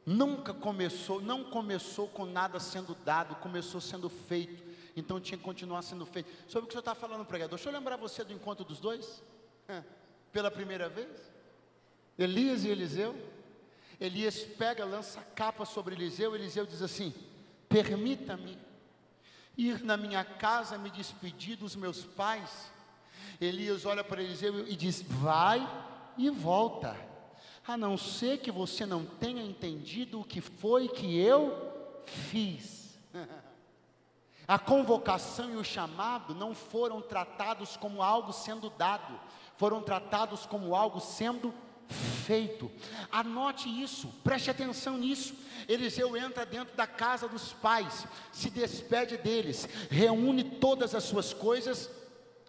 Nunca 0.05 0.51
começou, 0.51 1.19
não 1.21 1.43
começou 1.43 2.07
com 2.07 2.25
nada 2.25 2.59
sendo 2.59 2.95
dado, 2.95 3.35
começou 3.35 3.81
sendo 3.81 4.07
feito 4.09 4.70
então 4.95 5.19
tinha 5.19 5.37
que 5.37 5.43
continuar 5.43 5.81
sendo 5.81 6.05
feito. 6.05 6.29
Sobre 6.47 6.65
o 6.65 6.67
que 6.67 6.69
o 6.69 6.73
senhor 6.73 6.81
está 6.81 6.95
falando, 6.95 7.25
pregador? 7.25 7.57
Deixa 7.57 7.69
eu 7.69 7.73
lembrar 7.73 7.95
você 7.97 8.23
do 8.23 8.33
encontro 8.33 8.65
dos 8.65 8.79
dois, 8.79 9.23
pela 10.31 10.51
primeira 10.51 10.89
vez. 10.89 11.31
Elias 12.17 12.63
e 12.63 12.69
Eliseu. 12.69 13.15
Elias 13.99 14.39
pega, 14.39 14.83
lança 14.83 15.19
a 15.19 15.23
capa 15.23 15.65
sobre 15.65 15.95
Eliseu. 15.95 16.35
Eliseu 16.35 16.65
diz 16.65 16.81
assim: 16.81 17.13
Permita-me 17.69 18.57
ir 19.57 19.83
na 19.83 19.95
minha 19.95 20.23
casa 20.23 20.77
me 20.77 20.89
despedir 20.89 21.55
dos 21.55 21.75
meus 21.75 22.03
pais. 22.03 22.71
Elias 23.39 23.85
olha 23.85 24.03
para 24.03 24.21
Eliseu 24.21 24.67
e 24.67 24.75
diz: 24.75 25.01
Vai 25.01 25.65
e 26.17 26.29
volta, 26.29 26.97
a 27.65 27.77
não 27.77 27.97
ser 27.97 28.39
que 28.39 28.51
você 28.51 28.85
não 28.85 29.05
tenha 29.05 29.43
entendido 29.43 30.19
o 30.19 30.25
que 30.25 30.41
foi 30.41 30.87
que 30.87 31.17
eu 31.17 32.03
fiz. 32.05 32.99
A 34.51 34.59
convocação 34.59 35.49
e 35.49 35.55
o 35.55 35.63
chamado 35.63 36.35
não 36.35 36.53
foram 36.53 36.99
tratados 36.99 37.77
como 37.77 38.03
algo 38.03 38.33
sendo 38.33 38.69
dado, 38.69 39.17
foram 39.55 39.81
tratados 39.81 40.45
como 40.45 40.75
algo 40.75 40.99
sendo 40.99 41.53
feito. 42.25 42.69
Anote 43.09 43.69
isso, 43.69 44.09
preste 44.25 44.51
atenção 44.51 44.97
nisso. 44.97 45.33
Eliseu 45.69 46.17
entra 46.17 46.45
dentro 46.45 46.75
da 46.75 46.85
casa 46.85 47.29
dos 47.29 47.53
pais, 47.53 48.05
se 48.33 48.49
despede 48.49 49.15
deles, 49.15 49.69
reúne 49.89 50.43
todas 50.43 50.93
as 50.93 51.05
suas 51.05 51.33
coisas 51.33 51.89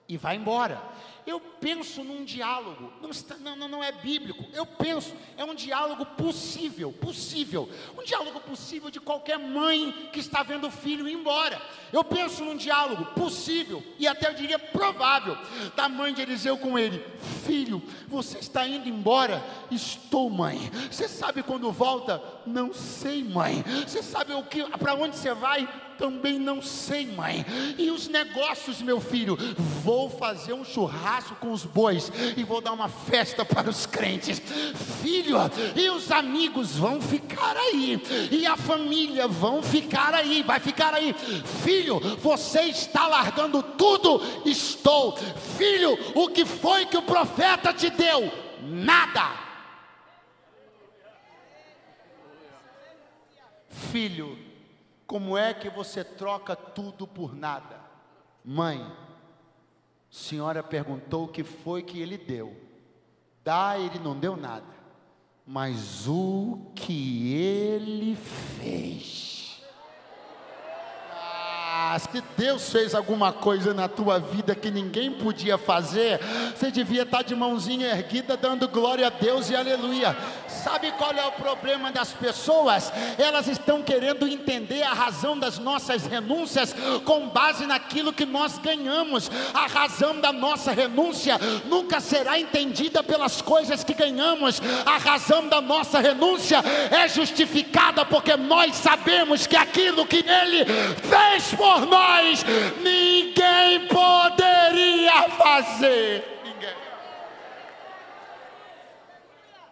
e 0.08 0.16
vai 0.16 0.34
embora. 0.34 0.82
Eu 1.26 1.38
penso 1.38 2.02
num 2.02 2.24
diálogo, 2.24 2.92
não, 3.40 3.56
não, 3.56 3.68
não 3.68 3.84
é 3.84 3.92
bíblico, 3.92 4.44
eu 4.52 4.66
penso, 4.66 5.14
é 5.36 5.44
um 5.44 5.54
diálogo 5.54 6.04
possível, 6.04 6.92
possível, 6.92 7.68
um 7.96 8.02
diálogo 8.02 8.40
possível 8.40 8.90
de 8.90 8.98
qualquer 8.98 9.38
mãe 9.38 10.10
que 10.12 10.18
está 10.18 10.42
vendo 10.42 10.66
o 10.66 10.70
filho 10.70 11.06
ir 11.06 11.12
embora. 11.12 11.62
Eu 11.92 12.02
penso 12.02 12.44
num 12.44 12.56
diálogo 12.56 13.04
possível, 13.14 13.82
e 13.98 14.06
até 14.08 14.28
eu 14.28 14.34
diria 14.34 14.58
provável, 14.58 15.36
da 15.76 15.88
mãe 15.88 16.12
de 16.12 16.22
Eliseu 16.22 16.58
com 16.58 16.78
ele: 16.78 17.04
Filho, 17.44 17.80
você 18.08 18.38
está 18.38 18.66
indo 18.66 18.88
embora? 18.88 19.44
Estou, 19.70 20.28
mãe. 20.28 20.58
Você 20.90 21.08
sabe 21.08 21.42
quando 21.42 21.70
volta? 21.70 22.22
Não 22.44 22.72
sei, 22.72 23.22
mãe. 23.22 23.62
Você 23.86 24.02
sabe 24.02 24.32
o 24.32 24.42
que, 24.42 24.64
para 24.78 24.94
onde 24.94 25.16
você 25.16 25.32
vai? 25.34 25.68
Também 26.02 26.36
não 26.36 26.60
sei, 26.60 27.06
mãe. 27.06 27.46
E 27.78 27.88
os 27.92 28.08
negócios, 28.08 28.82
meu 28.82 29.00
filho? 29.00 29.38
Vou 29.84 30.10
fazer 30.10 30.52
um 30.52 30.64
churrasco 30.64 31.36
com 31.36 31.52
os 31.52 31.64
bois 31.64 32.10
e 32.36 32.42
vou 32.42 32.60
dar 32.60 32.72
uma 32.72 32.88
festa 32.88 33.44
para 33.44 33.70
os 33.70 33.86
crentes. 33.86 34.42
Filho, 35.00 35.36
e 35.76 35.88
os 35.90 36.10
amigos 36.10 36.74
vão 36.74 37.00
ficar 37.00 37.56
aí. 37.56 38.02
E 38.32 38.44
a 38.44 38.56
família 38.56 39.28
vão 39.28 39.62
ficar 39.62 40.12
aí. 40.12 40.42
Vai 40.42 40.58
ficar 40.58 40.92
aí. 40.92 41.14
Filho, 41.62 42.00
você 42.18 42.62
está 42.62 43.06
largando 43.06 43.62
tudo? 43.62 44.20
Estou. 44.44 45.16
Filho, 45.56 45.96
o 46.16 46.28
que 46.30 46.44
foi 46.44 46.84
que 46.84 46.96
o 46.96 47.02
profeta 47.02 47.72
te 47.72 47.88
deu? 47.90 48.28
Nada. 48.60 49.30
Filho, 53.92 54.41
como 55.06 55.36
é 55.36 55.52
que 55.52 55.68
você 55.68 56.02
troca 56.02 56.56
tudo 56.56 57.06
por 57.06 57.34
nada? 57.34 57.80
Mãe, 58.44 58.84
senhora 60.10 60.62
perguntou 60.62 61.24
o 61.24 61.28
que 61.28 61.44
foi 61.44 61.82
que 61.82 62.00
ele 62.00 62.18
deu. 62.18 62.56
Dá, 63.44 63.78
ele 63.78 63.98
não 63.98 64.18
deu 64.18 64.36
nada. 64.36 64.82
Mas 65.46 66.06
o 66.06 66.70
que 66.74 67.34
ele 67.34 68.16
fez? 68.16 69.60
Ah, 71.14 71.98
se 71.98 72.22
Deus 72.36 72.70
fez 72.70 72.94
alguma 72.94 73.32
coisa 73.32 73.74
na 73.74 73.88
tua 73.88 74.18
vida 74.18 74.54
que 74.54 74.70
ninguém 74.70 75.10
podia 75.10 75.58
fazer, 75.58 76.20
você 76.54 76.70
devia 76.70 77.02
estar 77.02 77.22
de 77.22 77.34
mãozinha 77.34 77.88
erguida, 77.88 78.36
dando 78.36 78.68
glória 78.68 79.08
a 79.08 79.10
Deus 79.10 79.50
e 79.50 79.56
aleluia. 79.56 80.16
Sabe 80.52 80.92
qual 80.92 81.12
é 81.12 81.26
o 81.26 81.32
problema 81.32 81.90
das 81.90 82.12
pessoas? 82.12 82.92
Elas 83.18 83.48
estão 83.48 83.82
querendo 83.82 84.28
entender 84.28 84.82
a 84.82 84.92
razão 84.92 85.38
das 85.38 85.58
nossas 85.58 86.06
renúncias 86.06 86.74
com 87.04 87.28
base 87.28 87.66
naquilo 87.66 88.12
que 88.12 88.24
nós 88.24 88.58
ganhamos. 88.58 89.30
A 89.54 89.66
razão 89.66 90.20
da 90.20 90.32
nossa 90.32 90.72
renúncia 90.72 91.38
nunca 91.64 92.00
será 92.00 92.38
entendida 92.38 93.02
pelas 93.02 93.40
coisas 93.42 93.82
que 93.82 93.94
ganhamos. 93.94 94.60
A 94.84 94.98
razão 94.98 95.48
da 95.48 95.60
nossa 95.60 95.98
renúncia 96.00 96.62
é 96.90 97.08
justificada 97.08 98.04
porque 98.04 98.36
nós 98.36 98.76
sabemos 98.76 99.46
que 99.46 99.56
aquilo 99.56 100.06
que 100.06 100.24
Ele 100.26 100.64
fez 100.64 101.54
por 101.54 101.86
nós, 101.86 102.44
ninguém 102.82 103.86
poderia 103.86 105.28
fazer. 105.30 106.40
Ninguém. 106.44 106.74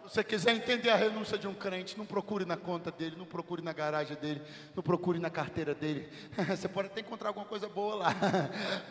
você 0.11 0.25
quiser 0.25 0.53
entender 0.53 0.89
a 0.89 0.97
renúncia 0.97 1.37
de 1.37 1.47
um 1.47 1.53
crente, 1.53 1.97
não 1.97 2.05
procure 2.05 2.43
na 2.43 2.57
conta 2.57 2.91
dele, 2.91 3.15
não 3.17 3.25
procure 3.25 3.61
na 3.61 3.71
garagem 3.71 4.17
dele, 4.17 4.41
não 4.75 4.83
procure 4.83 5.19
na 5.19 5.29
carteira 5.29 5.73
dele. 5.73 6.09
Você 6.49 6.67
pode 6.67 6.89
até 6.89 6.99
encontrar 6.99 7.29
alguma 7.29 7.45
coisa 7.45 7.69
boa 7.69 7.95
lá, 7.95 8.15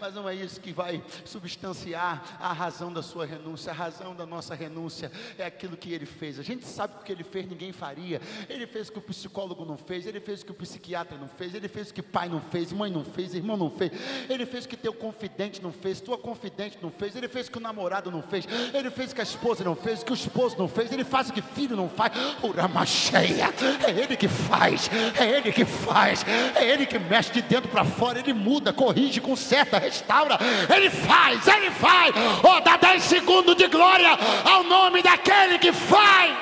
mas 0.01 0.15
não 0.15 0.27
é 0.27 0.35
isso 0.35 0.59
que 0.59 0.73
vai 0.73 1.05
substanciar 1.27 2.39
a 2.41 2.55
razão 2.55 2.91
da 2.91 3.03
sua 3.03 3.27
renúncia. 3.27 3.71
A 3.71 3.75
razão 3.75 4.17
da 4.17 4.25
nossa 4.25 4.55
renúncia 4.55 5.13
é 5.37 5.45
aquilo 5.45 5.77
que 5.77 5.93
ele 5.93 6.07
fez. 6.07 6.39
A 6.39 6.43
gente 6.43 6.65
sabe 6.65 6.95
o 6.99 7.05
que 7.05 7.13
ele 7.13 7.23
fez, 7.23 7.47
ninguém 7.47 7.71
faria. 7.71 8.19
Ele 8.49 8.67
fez 8.67 8.89
o 8.89 8.93
que 8.93 8.99
o 8.99 9.03
psicólogo 9.03 9.63
não 9.67 9.77
fez, 9.77 10.07
ele 10.07 10.21
fez 10.21 10.41
o 10.41 10.47
que 10.47 10.53
o 10.53 10.55
psiquiatra 10.55 11.19
não 11.19 11.29
fez, 11.29 11.55
ele 11.55 11.69
fez 11.69 11.91
o 11.91 11.93
que 11.93 12.01
pai 12.01 12.31
não 12.31 12.41
fez, 12.41 12.73
mãe 12.73 12.91
não 12.91 13.05
fez, 13.05 13.35
irmão 13.35 13.59
não 13.59 13.71
fez, 13.71 13.93
ele 14.27 14.47
fez 14.47 14.65
o 14.65 14.69
que 14.71 14.77
teu 14.77 14.95
confidente 14.95 15.61
não 15.61 15.71
fez, 15.71 16.01
tua 16.01 16.17
confidente 16.17 16.79
não 16.81 16.91
fez, 16.91 17.15
ele 17.15 17.29
fez 17.29 17.49
o 17.49 17.51
que 17.51 17.59
o 17.59 17.61
namorado 17.61 18.11
não 18.11 18.23
fez, 18.23 18.47
ele 18.73 18.91
fez 18.91 19.13
o 19.13 19.15
que 19.15 19.21
a 19.21 19.25
esposa 19.25 19.63
não 19.63 19.77
fez, 19.77 20.01
o 20.01 20.07
que 20.07 20.13
o 20.13 20.15
esposo 20.15 20.57
não 20.57 20.67
fez, 20.67 20.91
ele 20.91 21.10
faz 21.11 21.29
o 21.29 21.33
que 21.33 21.43
filho 21.43 21.77
não 21.77 21.89
faz. 21.89 22.13
Urama 22.43 22.87
cheia, 22.87 23.53
é 23.87 23.91
ele 23.91 24.17
que 24.17 24.29
faz, 24.29 24.89
é 25.19 25.29
ele 25.29 25.53
que 25.53 25.65
faz, 25.65 26.25
é 26.55 26.65
ele 26.65 26.87
que 26.87 26.99
mexe 26.99 27.33
de 27.33 27.43
dentro 27.43 27.69
para 27.69 27.85
fora, 27.85 28.21
ele 28.21 28.33
muda, 28.33 28.73
corrige, 28.73 29.21
conserta, 29.21 29.79
restaura, 29.79 30.39
ele 30.75 30.89
faz, 30.89 31.47
ele 31.49 31.71
faz. 31.73 32.15
Oh, 32.43 32.61
dá 32.61 32.77
10 32.77 33.03
segundos 33.03 33.57
de 33.57 33.67
glória 33.67 34.11
ao 34.45 34.63
nome 34.63 35.03
daquele 35.03 35.59
que 35.59 35.73
faz. 35.73 36.39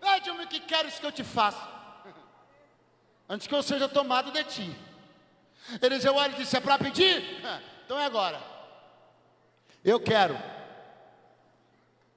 Pede-me 0.00 0.44
o 0.44 0.48
que 0.48 0.60
queres 0.60 0.98
que 0.98 1.06
eu 1.06 1.12
te 1.12 1.24
faça, 1.24 1.68
antes 3.28 3.46
que 3.46 3.54
eu 3.54 3.62
seja 3.62 3.88
tomado 3.88 4.30
de 4.30 4.44
ti. 4.44 4.76
Eliseu 5.82 6.14
olha 6.14 6.32
e 6.32 6.36
disse: 6.36 6.56
É 6.56 6.60
para 6.60 6.78
pedir? 6.78 7.22
Então 7.90 7.98
é 7.98 8.04
agora. 8.04 8.49
Eu 9.84 9.98
quero 9.98 10.36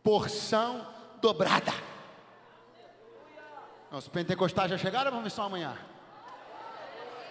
porção 0.04 0.86
dobrada. 1.22 1.72
Os 3.90 4.08
pentecostais 4.08 4.70
já 4.72 4.78
chegaram, 4.78 5.12
vamos 5.12 5.26
ver 5.26 5.30
só 5.30 5.44
amanhã. 5.44 5.78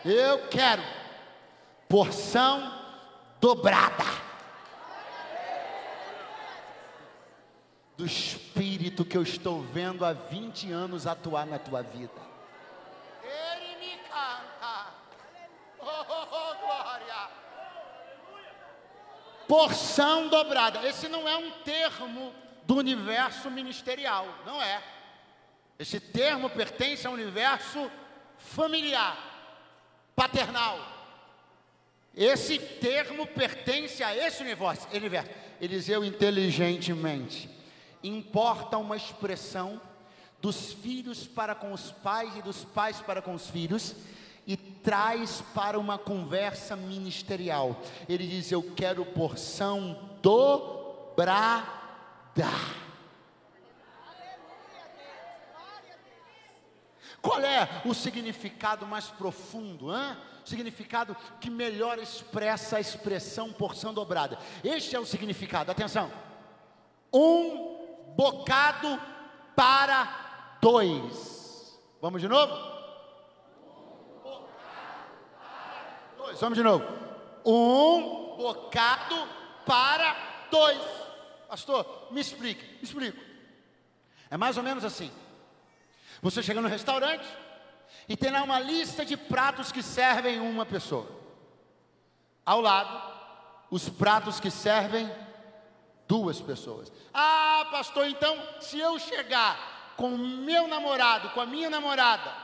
Eu 0.04 0.48
quero 0.48 0.82
porção 1.88 2.72
dobrada. 3.40 4.04
Do 7.96 8.06
Espírito 8.06 9.04
que 9.04 9.16
eu 9.16 9.22
estou 9.22 9.60
vendo 9.60 10.04
há 10.04 10.14
20 10.14 10.72
anos 10.72 11.06
atuar 11.06 11.44
na 11.44 11.58
tua 11.58 11.82
vida. 11.82 12.22
Ele 13.22 13.76
me 13.76 13.96
canta. 14.08 14.94
Oh, 15.78 16.04
oh, 16.08 16.26
oh 16.30 16.54
glória 16.64 17.42
porção 19.52 20.28
dobrada. 20.28 20.88
Esse 20.88 21.10
não 21.10 21.28
é 21.28 21.36
um 21.36 21.50
termo 21.62 22.32
do 22.64 22.76
universo 22.76 23.50
ministerial, 23.50 24.26
não 24.46 24.62
é. 24.62 24.82
Esse 25.78 26.00
termo 26.00 26.48
pertence 26.48 27.06
ao 27.06 27.12
universo 27.12 27.90
familiar, 28.38 29.14
paternal. 30.16 30.80
Esse 32.16 32.58
termo 32.58 33.26
pertence 33.26 34.02
a 34.02 34.16
esse 34.16 34.40
universo. 34.40 34.88
Eliseu 35.60 36.02
inteligentemente 36.02 37.50
importa 38.02 38.78
uma 38.78 38.96
expressão 38.96 39.78
dos 40.40 40.72
filhos 40.72 41.26
para 41.26 41.54
com 41.54 41.74
os 41.74 41.90
pais 41.90 42.34
e 42.38 42.40
dos 42.40 42.64
pais 42.64 43.02
para 43.02 43.20
com 43.20 43.34
os 43.34 43.50
filhos 43.50 43.94
e 44.46 44.56
traz 44.56 45.42
para 45.54 45.78
uma 45.78 45.98
conversa 45.98 46.74
ministerial. 46.76 47.80
Ele 48.08 48.26
diz: 48.26 48.50
Eu 48.50 48.62
quero 48.74 49.04
porção 49.04 49.98
dobrada. 50.22 51.32
Qual 57.20 57.40
é 57.40 57.68
o 57.84 57.94
significado 57.94 58.84
mais 58.84 59.06
profundo? 59.06 59.94
Hein? 59.94 60.16
Significado 60.44 61.16
que 61.40 61.48
melhor 61.48 61.98
expressa 62.00 62.78
a 62.78 62.80
expressão 62.80 63.52
porção 63.52 63.94
dobrada. 63.94 64.36
Este 64.64 64.96
é 64.96 64.98
o 64.98 65.06
significado, 65.06 65.70
atenção. 65.70 66.10
Um 67.14 67.78
bocado 68.16 69.00
para 69.54 70.58
dois. 70.60 71.78
Vamos 72.00 72.20
de 72.20 72.26
novo? 72.26 72.71
Dois. 76.32 76.40
Vamos 76.40 76.56
de 76.56 76.64
novo. 76.64 76.84
Um 77.44 78.36
bocado 78.36 79.28
para 79.66 80.16
dois. 80.50 80.80
Pastor, 81.48 82.08
me 82.10 82.20
explique, 82.20 82.64
me 82.76 82.82
explico. 82.82 83.22
É 84.30 84.36
mais 84.36 84.56
ou 84.56 84.62
menos 84.62 84.84
assim. 84.84 85.10
Você 86.22 86.42
chega 86.42 86.60
no 86.60 86.68
restaurante 86.68 87.26
e 88.08 88.16
tem 88.16 88.30
lá 88.30 88.42
uma 88.42 88.58
lista 88.58 89.04
de 89.04 89.16
pratos 89.16 89.70
que 89.70 89.82
servem 89.82 90.40
uma 90.40 90.64
pessoa. 90.64 91.06
Ao 92.44 92.60
lado, 92.60 93.12
os 93.70 93.88
pratos 93.88 94.40
que 94.40 94.50
servem 94.50 95.10
duas 96.08 96.40
pessoas. 96.40 96.90
Ah, 97.12 97.68
pastor, 97.70 98.06
então, 98.06 98.36
se 98.60 98.78
eu 98.78 98.98
chegar 98.98 99.94
com 99.96 100.14
o 100.14 100.18
meu 100.18 100.66
namorado, 100.66 101.30
com 101.30 101.40
a 101.40 101.46
minha 101.46 101.68
namorada, 101.68 102.41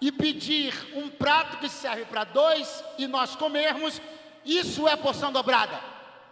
e 0.00 0.10
pedir 0.10 0.74
um 0.94 1.08
prato 1.08 1.58
que 1.58 1.68
serve 1.68 2.04
para 2.06 2.24
dois 2.24 2.82
e 2.96 3.06
nós 3.06 3.36
comermos, 3.36 4.00
isso 4.44 4.88
é 4.88 4.96
porção 4.96 5.30
dobrada? 5.30 5.80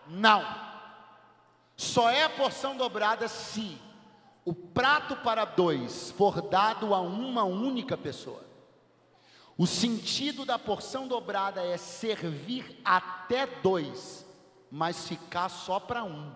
Não. 0.06 0.44
Só 1.76 2.10
é 2.10 2.28
porção 2.28 2.76
dobrada 2.76 3.28
se 3.28 3.78
o 4.44 4.54
prato 4.54 5.16
para 5.16 5.44
dois 5.44 6.10
for 6.12 6.40
dado 6.40 6.94
a 6.94 7.00
uma 7.00 7.44
única 7.44 7.96
pessoa. 7.96 8.42
O 9.58 9.66
sentido 9.66 10.44
da 10.44 10.58
porção 10.58 11.06
dobrada 11.06 11.62
é 11.62 11.76
servir 11.76 12.80
até 12.84 13.46
dois, 13.46 14.24
mas 14.70 15.06
ficar 15.06 15.48
só 15.48 15.78
para 15.78 16.04
um. 16.04 16.32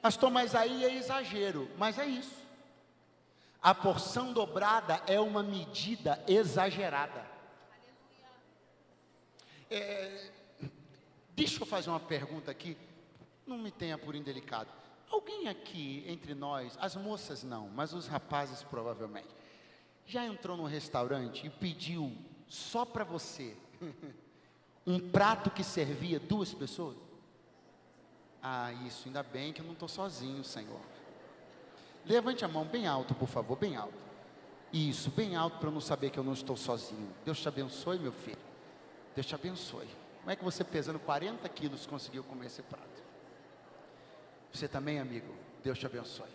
Pastor, 0.00 0.30
mas 0.30 0.54
aí 0.54 0.84
é 0.84 0.94
exagero, 0.94 1.70
mas 1.78 1.98
é 1.98 2.06
isso. 2.06 2.41
A 3.62 3.72
porção 3.72 4.32
dobrada 4.32 5.00
é 5.06 5.20
uma 5.20 5.40
medida 5.40 6.20
exagerada. 6.26 7.24
É, 9.70 10.30
deixa 11.30 11.62
eu 11.62 11.66
fazer 11.66 11.88
uma 11.88 12.00
pergunta 12.00 12.50
aqui, 12.50 12.76
não 13.46 13.56
me 13.56 13.70
tenha 13.70 13.96
por 13.96 14.16
indelicado. 14.16 14.68
Alguém 15.08 15.46
aqui 15.46 16.04
entre 16.08 16.34
nós, 16.34 16.76
as 16.80 16.96
moças 16.96 17.44
não, 17.44 17.68
mas 17.68 17.92
os 17.92 18.08
rapazes 18.08 18.64
provavelmente, 18.64 19.28
já 20.06 20.26
entrou 20.26 20.56
num 20.56 20.64
restaurante 20.64 21.46
e 21.46 21.50
pediu 21.50 22.12
só 22.48 22.84
para 22.84 23.04
você 23.04 23.56
um 24.84 24.98
prato 24.98 25.50
que 25.50 25.62
servia 25.62 26.18
duas 26.18 26.52
pessoas? 26.52 26.96
Ah, 28.42 28.72
isso, 28.86 29.06
ainda 29.06 29.22
bem 29.22 29.52
que 29.52 29.60
eu 29.60 29.66
não 29.66 29.74
estou 29.74 29.88
sozinho, 29.88 30.42
Senhor. 30.42 30.80
Levante 32.04 32.44
a 32.44 32.48
mão 32.48 32.64
bem 32.64 32.86
alto, 32.86 33.14
por 33.14 33.28
favor, 33.28 33.56
bem 33.56 33.76
alto. 33.76 33.94
Isso, 34.72 35.10
bem 35.10 35.36
alto 35.36 35.58
para 35.58 35.68
eu 35.68 35.72
não 35.72 35.80
saber 35.80 36.10
que 36.10 36.18
eu 36.18 36.24
não 36.24 36.32
estou 36.32 36.56
sozinho. 36.56 37.14
Deus 37.24 37.40
te 37.40 37.46
abençoe, 37.46 37.98
meu 37.98 38.12
filho. 38.12 38.38
Deus 39.14 39.26
te 39.26 39.34
abençoe. 39.34 39.88
Como 40.20 40.30
é 40.30 40.36
que 40.36 40.44
você 40.44 40.64
pesando 40.64 40.98
40 40.98 41.48
quilos 41.50 41.86
conseguiu 41.86 42.24
comer 42.24 42.46
esse 42.46 42.62
prato? 42.62 43.02
Você 44.52 44.66
também, 44.66 44.98
amigo. 44.98 45.34
Deus 45.62 45.78
te 45.78 45.86
abençoe. 45.86 46.30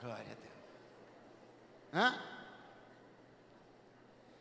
Glória 0.00 0.22
a 0.22 0.34
Deus. 0.34 0.54
Hã? 1.92 2.20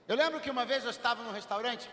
Eu 0.07 0.15
lembro 0.15 0.39
que 0.39 0.49
uma 0.49 0.65
vez 0.65 0.83
eu 0.83 0.89
estava 0.89 1.23
num 1.23 1.31
restaurante 1.31 1.89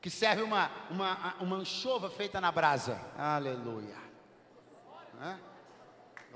que 0.00 0.10
serve 0.10 0.42
uma, 0.42 0.70
uma, 0.90 1.34
uma 1.40 1.56
anchova 1.56 2.08
feita 2.08 2.40
na 2.40 2.52
brasa. 2.52 3.00
Aleluia. 3.16 3.96
Hã? 5.20 5.38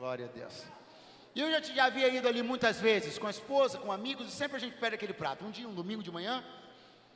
Glória 0.02 0.26
a 0.26 0.36
Deus. 0.36 0.64
E 1.32 1.40
eu 1.40 1.48
já, 1.48 1.60
já 1.60 1.84
havia 1.84 2.08
ido 2.08 2.26
ali 2.26 2.42
muitas 2.42 2.80
vezes 2.80 3.20
com 3.20 3.28
a 3.28 3.30
esposa, 3.30 3.78
com 3.78 3.92
amigos, 3.92 4.26
e 4.26 4.32
sempre 4.32 4.56
a 4.56 4.58
gente 4.58 4.76
pede 4.76 4.96
aquele 4.96 5.12
prato. 5.12 5.44
Um 5.44 5.50
dia, 5.52 5.68
um 5.68 5.72
domingo 5.72 6.02
de 6.02 6.10
manhã, 6.10 6.42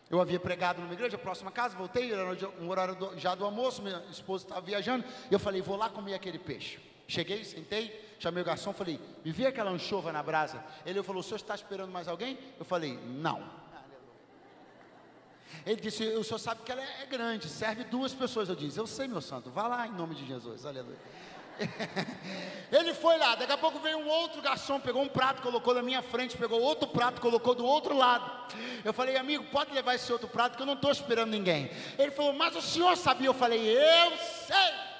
eu 0.09 0.20
havia 0.20 0.38
pregado 0.38 0.81
numa 0.81 0.94
igreja 0.94 1.18
próxima 1.18 1.51
casa, 1.51 1.77
voltei, 1.77 2.12
era 2.12 2.25
um 2.61 2.68
horário 2.68 2.94
do, 2.94 3.18
já 3.18 3.35
do 3.35 3.44
almoço, 3.44 3.83
minha 3.83 4.05
esposa 4.09 4.44
estava 4.44 4.61
viajando, 4.61 5.05
e 5.29 5.35
eu 5.35 5.40
falei, 5.40 5.61
vou 5.61 5.75
lá 5.75 5.90
comer 5.90 6.14
aquele 6.14 6.38
peixe. 6.38 6.79
Cheguei, 7.09 7.42
sentei, 7.42 8.14
chamei 8.20 8.40
o 8.40 8.46
garçom, 8.46 8.72
falei, 8.72 9.01
me 9.25 9.33
vi 9.33 9.44
aquela 9.44 9.72
anchova 9.72 10.12
na 10.12 10.22
brasa. 10.22 10.64
Ele 10.87 11.03
falou, 11.03 11.22
o 11.22 11.25
senhor 11.25 11.38
está 11.38 11.57
esperando 11.57 11.90
mais 11.90 12.07
alguém? 12.07 12.38
Eu 12.57 12.64
falei, 12.64 12.96
não. 13.05 13.51
Ele 15.66 15.81
disse, 15.81 16.05
o 16.05 16.22
senhor 16.22 16.38
sabe 16.38 16.62
que 16.62 16.70
ela 16.70 16.85
é 16.85 17.07
grande, 17.07 17.49
serve 17.49 17.83
duas 17.83 18.14
pessoas. 18.14 18.49
Eu 18.49 18.55
disse, 18.55 18.79
eu 18.79 18.87
sei, 18.87 19.09
meu 19.09 19.20
santo, 19.20 19.51
vá 19.51 19.66
lá 19.66 19.88
em 19.88 19.92
nome 19.92 20.14
de 20.14 20.25
Jesus, 20.25 20.64
aleluia. 20.64 21.01
Ele 22.70 22.92
foi 22.94 23.16
lá, 23.16 23.34
daqui 23.34 23.52
a 23.52 23.58
pouco 23.58 23.78
veio 23.78 23.98
um 23.98 24.08
outro 24.08 24.42
garçom, 24.42 24.80
pegou 24.80 25.02
um 25.02 25.08
prato, 25.08 25.40
colocou 25.40 25.74
na 25.74 25.82
minha 25.82 26.02
frente, 26.02 26.36
pegou 26.36 26.60
outro 26.60 26.88
prato, 26.88 27.20
colocou 27.20 27.54
do 27.54 27.64
outro 27.64 27.96
lado. 27.96 28.54
Eu 28.84 28.92
falei, 28.92 29.16
amigo, 29.16 29.44
pode 29.44 29.72
levar 29.72 29.94
esse 29.94 30.12
outro 30.12 30.28
prato 30.28 30.56
que 30.56 30.62
eu 30.62 30.66
não 30.66 30.74
estou 30.74 30.90
esperando 30.90 31.30
ninguém. 31.30 31.70
Ele 31.98 32.10
falou, 32.10 32.32
mas 32.32 32.56
o 32.56 32.62
senhor 32.62 32.96
sabia? 32.96 33.28
Eu 33.28 33.34
falei, 33.34 33.60
eu 33.60 34.16
sei. 34.46 34.95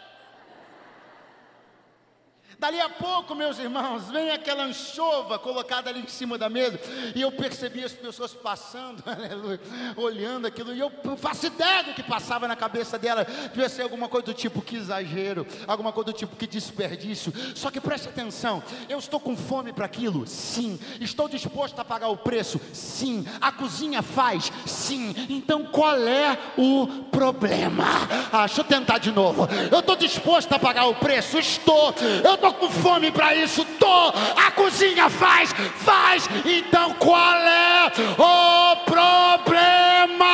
Dali 2.59 2.81
a 2.81 2.89
pouco, 2.89 3.35
meus 3.35 3.59
irmãos, 3.59 4.09
vem 4.09 4.31
aquela 4.31 4.65
anchova 4.65 5.39
colocada 5.39 5.91
ali 5.91 6.01
em 6.01 6.07
cima 6.07 6.39
da 6.39 6.49
mesa, 6.49 6.81
e 7.15 7.21
eu 7.21 7.31
percebi 7.31 7.85
as 7.85 7.93
pessoas 7.93 8.33
passando, 8.33 9.03
aleluia, 9.07 9.61
olhando 9.95 10.47
aquilo, 10.47 10.73
e 10.73 10.81
eu 10.81 10.91
faço 11.19 11.47
ideia 11.47 11.85
do 11.85 11.93
que 11.93 12.03
passava 12.03 12.49
na 12.49 12.57
cabeça 12.57 12.99
dela, 12.99 13.27
devia 13.53 13.69
ser 13.69 13.83
alguma 13.83 14.09
coisa 14.09 14.27
do 14.27 14.35
tipo 14.35 14.63
que 14.63 14.77
exagero, 14.77 15.47
alguma 15.67 15.93
coisa 15.93 16.13
do 16.13 16.17
tipo 16.17 16.35
que 16.35 16.47
desperdício. 16.47 17.31
Só 17.55 17.71
que 17.71 17.79
preste 17.79 18.09
atenção, 18.09 18.63
eu 18.89 18.99
estou 18.99 19.21
com 19.21 19.37
fome 19.37 19.73
para 19.73 19.85
aquilo? 19.85 20.27
Sim. 20.27 20.79
Estou 20.99 21.29
disposto 21.29 21.79
a 21.79 21.85
pagar 21.85 22.09
o 22.09 22.17
preço? 22.17 22.59
Sim. 22.73 23.27
A 23.39 23.53
cozinha 23.53 24.01
faz? 24.01 24.51
Sim. 24.65 25.15
Então 25.29 25.65
qual 25.67 25.99
é 26.09 26.39
o 26.57 26.87
problema? 27.11 27.85
Ah, 28.33 28.47
deixa 28.47 28.63
eu 28.63 28.65
tentar 28.65 28.97
de 28.99 29.13
novo. 29.13 29.47
Eu 29.71 29.81
estou 29.81 29.97
disposto 29.97 30.53
a 30.55 30.59
pagar 30.59 30.87
o 30.87 30.95
preço? 30.95 31.39
Estou. 31.39 31.95
Eu 32.25 32.35
estou 32.35 32.46
estou 32.47 32.55
com 32.55 32.71
fome 32.71 33.11
para 33.11 33.35
isso, 33.35 33.65
tô. 33.79 34.13
A 34.37 34.51
cozinha 34.53 35.09
faz, 35.11 35.53
faz. 35.79 36.29
Então 36.45 36.95
qual 36.95 37.35
é 37.35 37.93
o 38.19 38.77
problema? 38.85 40.27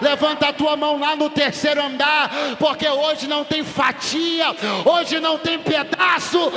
Levanta 0.00 0.48
a 0.48 0.52
tua 0.52 0.76
mão 0.76 0.98
lá 0.98 1.16
no 1.16 1.30
terceiro 1.30 1.82
andar, 1.82 2.30
porque 2.58 2.88
hoje 2.88 3.26
não 3.26 3.44
tem 3.44 3.64
fatia, 3.64 4.54
hoje 4.84 5.18
não 5.20 5.38
tem 5.38 5.58
pedaço. 5.58 6.52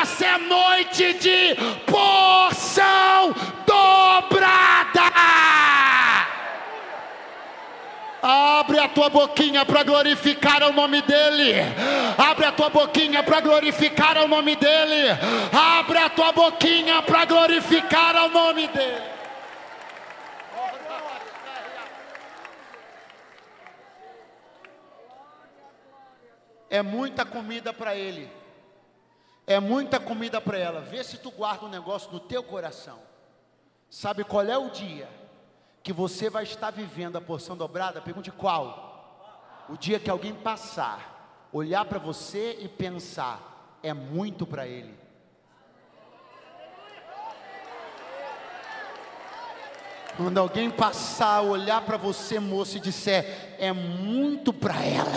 Essa 0.00 0.26
é 0.26 0.38
noite 0.38 1.14
de 1.14 1.56
porção 1.86 3.34
dobrada. 3.66 5.11
Abre 8.22 8.78
a 8.78 8.88
tua 8.88 9.08
boquinha 9.08 9.66
para 9.66 9.82
glorificar 9.82 10.62
o 10.62 10.72
nome 10.72 11.02
dEle. 11.02 11.54
Abre 12.16 12.46
a 12.46 12.52
tua 12.52 12.70
boquinha 12.70 13.20
para 13.22 13.40
glorificar 13.40 14.16
o 14.18 14.28
nome 14.28 14.54
dEle. 14.54 15.10
Abre 15.52 15.98
a 15.98 16.08
tua 16.08 16.30
boquinha 16.30 17.02
para 17.02 17.24
glorificar 17.24 18.14
o 18.24 18.28
nome 18.28 18.68
dEle. 18.68 19.12
É 26.70 26.80
muita 26.80 27.26
comida 27.26 27.72
para 27.72 27.96
Ele. 27.96 28.30
É 29.46 29.58
muita 29.58 29.98
comida 29.98 30.40
para 30.40 30.56
ela. 30.56 30.80
Vê 30.80 31.02
se 31.02 31.18
tu 31.18 31.30
guarda 31.30 31.66
um 31.66 31.68
negócio 31.68 32.10
no 32.12 32.20
teu 32.20 32.42
coração. 32.42 33.00
Sabe 33.90 34.24
qual 34.24 34.46
é 34.46 34.56
o 34.56 34.70
dia? 34.70 35.08
Que 35.82 35.92
você 35.92 36.30
vai 36.30 36.44
estar 36.44 36.70
vivendo 36.70 37.16
a 37.16 37.20
porção 37.20 37.56
dobrada, 37.56 38.00
pergunte 38.00 38.30
qual? 38.30 39.64
O 39.68 39.76
dia 39.76 39.98
que 39.98 40.10
alguém 40.10 40.34
passar, 40.34 41.48
olhar 41.52 41.84
para 41.84 41.98
você 41.98 42.58
e 42.60 42.68
pensar, 42.68 43.78
é 43.82 43.92
muito 43.92 44.46
para 44.46 44.66
ele. 44.66 45.01
Quando 50.16 50.38
alguém 50.38 50.70
passar, 50.70 51.40
olhar 51.40 51.80
para 51.82 51.96
você, 51.96 52.38
moço, 52.38 52.76
e 52.76 52.80
disser, 52.80 53.52
é 53.62 53.72
muito 53.72 54.52
para 54.52 54.74
ela. 54.84 55.12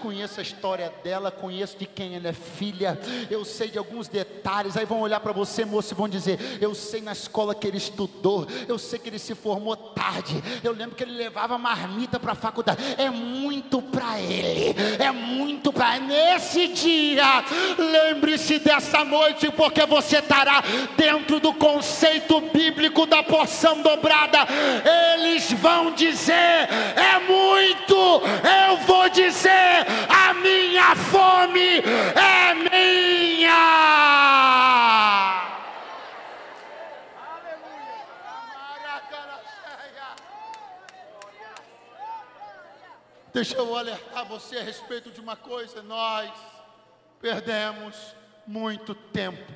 Conheço 0.00 0.40
a 0.40 0.42
história 0.42 0.90
dela, 1.04 1.30
conheço 1.30 1.76
de 1.76 1.84
quem 1.84 2.16
ela 2.16 2.28
é 2.28 2.32
filha, 2.32 2.98
eu 3.30 3.44
sei 3.44 3.68
de 3.68 3.76
alguns 3.76 4.08
detalhes. 4.08 4.74
Aí 4.74 4.86
vão 4.86 5.00
olhar 5.00 5.20
para 5.20 5.32
você, 5.32 5.66
moço, 5.66 5.92
e 5.92 5.96
vão 5.96 6.08
dizer: 6.08 6.58
Eu 6.62 6.74
sei 6.74 7.02
na 7.02 7.12
escola 7.12 7.54
que 7.54 7.66
ele 7.66 7.76
estudou, 7.76 8.46
eu 8.66 8.78
sei 8.78 8.98
que 8.98 9.10
ele 9.10 9.18
se 9.18 9.34
formou 9.34 9.76
tarde, 9.76 10.42
eu 10.64 10.72
lembro 10.72 10.96
que 10.96 11.04
ele 11.04 11.12
levava 11.12 11.58
marmita 11.58 12.18
para 12.18 12.32
a 12.32 12.34
faculdade. 12.34 12.82
É 12.96 13.10
muito 13.10 13.82
para 13.82 14.18
ele, 14.18 14.74
é 14.98 15.12
muito 15.12 15.70
para 15.70 16.00
nesse 16.00 16.68
dia. 16.68 17.44
Lembre-se 17.78 18.58
dessa 18.58 19.04
noite, 19.04 19.50
porque 19.50 19.84
você 19.84 20.18
estará 20.18 20.62
dentro 20.96 21.38
do 21.38 21.52
conceito 21.52 22.40
bíblico 22.40 23.04
da 23.04 23.22
porção 23.22 23.82
dobrada. 23.82 24.39
Eles 25.14 25.50
vão 25.52 25.92
dizer: 25.92 26.68
É 26.96 27.18
muito 27.20 27.90
eu 28.70 28.76
vou 28.78 29.08
dizer: 29.08 29.86
a 30.08 30.34
minha 30.34 30.94
fome 30.96 31.78
é 32.14 32.54
minha. 32.54 33.90
Deixa 43.32 43.56
eu 43.56 43.76
alertar 43.76 44.26
você 44.26 44.58
a 44.58 44.62
respeito 44.62 45.10
de 45.10 45.20
uma 45.20 45.36
coisa: 45.36 45.82
nós 45.82 46.30
perdemos 47.20 48.14
muito 48.46 48.94
tempo. 48.94 49.52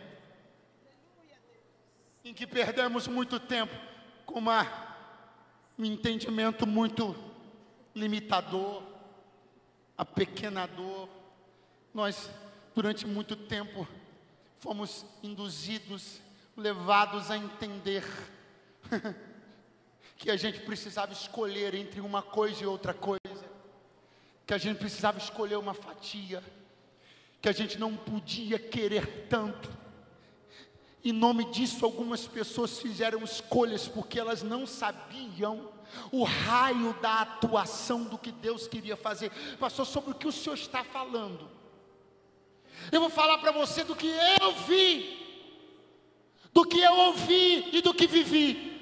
Em 2.24 2.32
que 2.32 2.47
perdemos 2.47 3.07
muito 3.07 3.39
tempo 3.39 3.93
com 4.27 4.39
uma, 4.39 4.66
um 5.79 5.85
entendimento 5.85 6.66
muito 6.66 7.14
limitador, 7.95 8.83
apequenador. 9.97 11.09
Nós, 11.93 12.31
durante 12.75 13.07
muito 13.07 13.37
tempo, 13.37 13.87
fomos 14.59 15.05
induzidos, 15.22 16.20
levados 16.57 17.31
a 17.31 17.37
entender 17.37 18.05
que 20.16 20.31
a 20.31 20.37
gente 20.37 20.61
precisava 20.61 21.12
escolher 21.12 21.75
entre 21.75 22.01
uma 22.01 22.22
coisa 22.22 22.62
e 22.62 22.66
outra 22.66 22.95
coisa, 22.95 23.20
que 24.47 24.55
a 24.55 24.59
gente 24.59 24.79
precisava 24.79 25.18
escolher 25.18 25.57
uma 25.57 25.75
fatia, 25.75 26.43
que 27.41 27.49
a 27.49 27.53
gente 27.53 27.79
não 27.79 27.97
podia 27.97 28.59
querer 28.59 29.27
tanto. 29.29 29.84
Em 31.05 31.13
nome 31.13 31.45
disso, 31.45 31.85
algumas 31.85 32.27
pessoas 32.27 32.79
fizeram 32.79 33.23
escolhas 33.23 33.87
porque 33.87 34.19
elas 34.19 34.43
não 34.43 34.67
sabiam 34.67 35.69
o 36.11 36.25
raio 36.25 36.95
da 36.95 37.21
atuação 37.21 38.05
do 38.05 38.17
que 38.17 38.33
Deus 38.33 38.67
queria 38.67 38.97
fazer. 38.97 39.31
Pastor, 39.59 39.85
sobre 39.85 40.13
o 40.13 40.15
que 40.15 40.27
o 40.27 40.33
Senhor 40.33 40.55
está 40.55 40.83
falando. 40.83 41.51
Eu 42.91 43.01
vou 43.01 43.11
falar 43.11 43.37
para 43.37 43.53
você 43.53 43.85
do 43.85 43.95
que 43.95 44.07
eu 44.41 44.53
vi, 44.67 45.21
do 46.55 46.65
que 46.67 46.81
eu 46.81 46.95
ouvi 46.95 47.77
e 47.77 47.83
do 47.83 47.93
que 47.93 48.07
vivi. 48.07 48.73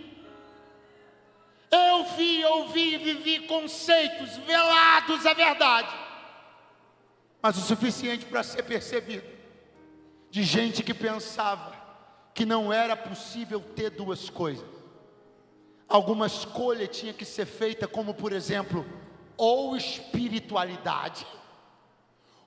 Eu 1.73 2.05
vi, 2.17 2.45
ouvi 2.45 2.95
e 2.95 2.99
vivi 2.99 3.47
conceitos 3.47 4.37
velados 4.47 5.25
à 5.25 5.33
verdade, 5.33 5.89
mas 7.41 7.57
o 7.57 7.63
suficiente 7.63 8.27
para 8.27 8.43
ser 8.43 8.63
percebido, 8.63 9.25
de 10.31 10.43
gente 10.43 10.83
que 10.83 10.93
pensava 10.93 11.72
que 12.35 12.47
não 12.47 12.73
era 12.73 12.97
possível 12.97 13.61
ter 13.61 13.91
duas 13.91 14.31
coisas 14.31 14.83
alguma 15.93 16.27
escolha 16.27 16.87
tinha 16.87 17.13
que 17.13 17.25
ser 17.25 17.45
feita, 17.45 17.87
como 17.87 18.15
por 18.15 18.33
exemplo, 18.33 18.87
ou 19.37 19.77
espiritualidade, 19.77 21.27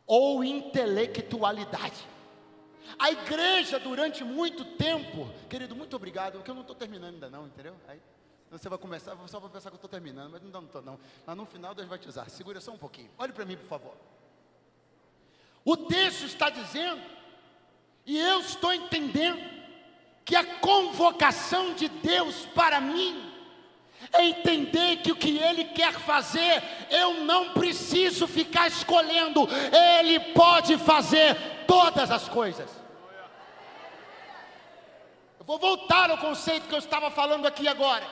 ou 0.08 0.44
intelectualidade. 0.44 2.08
A 2.98 3.12
igreja, 3.12 3.80
durante 3.80 4.24
muito 4.24 4.66
tempo, 4.66 5.30
querido, 5.48 5.76
muito 5.76 5.96
obrigado, 5.96 6.34
porque 6.34 6.50
eu 6.50 6.56
não 6.56 6.62
estou 6.62 6.76
terminando 6.76 7.14
ainda, 7.14 7.30
não, 7.30 7.46
entendeu? 7.46 7.76
Aí 7.88 8.02
você 8.50 8.68
vai 8.68 8.80
começar, 8.80 9.16
só 9.28 9.40
vai 9.40 9.50
pensar 9.50 9.70
que 9.70 9.76
eu 9.76 9.78
estou 9.78 9.90
terminando, 9.90 10.32
mas 10.32 10.42
não 10.42 10.64
estou, 10.64 10.82
não. 10.82 11.00
Mas 11.26 11.38
no 11.38 11.46
final 11.46 11.76
Deus 11.76 11.88
vai 11.88 12.00
te 12.00 12.08
usar. 12.08 12.30
Segura 12.30 12.60
só 12.62 12.72
um 12.72 12.78
pouquinho. 12.78 13.12
Olhe 13.18 13.34
para 13.34 13.46
mim, 13.46 13.58
por 13.58 13.68
favor. 13.68 13.94
O 15.64 15.76
texto 15.76 16.26
está 16.26 16.50
dizendo, 16.50 17.02
e 18.06 18.18
eu 18.18 18.40
estou 18.40 18.74
entendendo, 18.74 19.42
que 20.26 20.36
a 20.36 20.44
convocação 20.44 21.76
de 21.76 21.88
Deus 21.88 22.48
para 22.48 22.82
mim 22.82 23.32
é 24.12 24.26
entender 24.26 24.98
que 24.98 25.12
o 25.12 25.16
que 25.16 25.38
Ele 25.38 25.66
quer 25.66 25.94
fazer, 25.94 26.64
eu 26.90 27.22
não 27.26 27.54
preciso 27.54 28.28
ficar 28.28 28.68
escolhendo, 28.68 29.48
Ele 29.72 30.20
pode 30.34 30.78
fazer 30.80 31.36
todas 31.68 32.10
as 32.10 32.28
coisas. 32.28 32.70
Eu 35.40 35.46
vou 35.46 35.60
voltar 35.60 36.10
ao 36.10 36.18
conceito 36.18 36.68
que 36.68 36.74
eu 36.74 36.80
estava 36.80 37.12
falando 37.12 37.46
aqui 37.46 37.68
agora. 37.68 38.06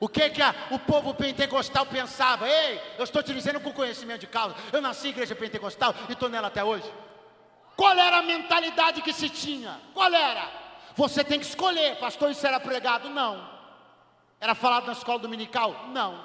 O 0.00 0.08
que 0.08 0.30
que 0.30 0.40
a, 0.40 0.54
o 0.70 0.78
povo 0.78 1.12
pentecostal 1.12 1.84
pensava? 1.84 2.48
Ei, 2.48 2.80
eu 2.96 3.04
estou 3.04 3.22
te 3.22 3.34
dizendo 3.34 3.60
com 3.60 3.72
conhecimento 3.72 4.20
de 4.20 4.28
causa. 4.28 4.54
Eu 4.72 4.80
nasci 4.80 5.08
em 5.08 5.10
igreja 5.10 5.34
pentecostal 5.34 5.94
e 6.08 6.12
estou 6.12 6.28
nela 6.28 6.48
até 6.48 6.64
hoje. 6.64 6.90
Qual 7.76 7.96
era 7.98 8.18
a 8.18 8.22
mentalidade 8.22 9.02
que 9.02 9.12
se 9.12 9.28
tinha? 9.28 9.78
Qual 9.92 10.12
era? 10.12 10.67
Você 10.98 11.22
tem 11.22 11.38
que 11.38 11.46
escolher, 11.46 11.96
pastor, 12.00 12.28
isso 12.32 12.44
era 12.44 12.58
pregado? 12.58 13.08
Não. 13.08 13.48
Era 14.40 14.52
falado 14.52 14.86
na 14.86 14.94
escola 14.94 15.20
dominical? 15.20 15.86
Não, 15.90 16.20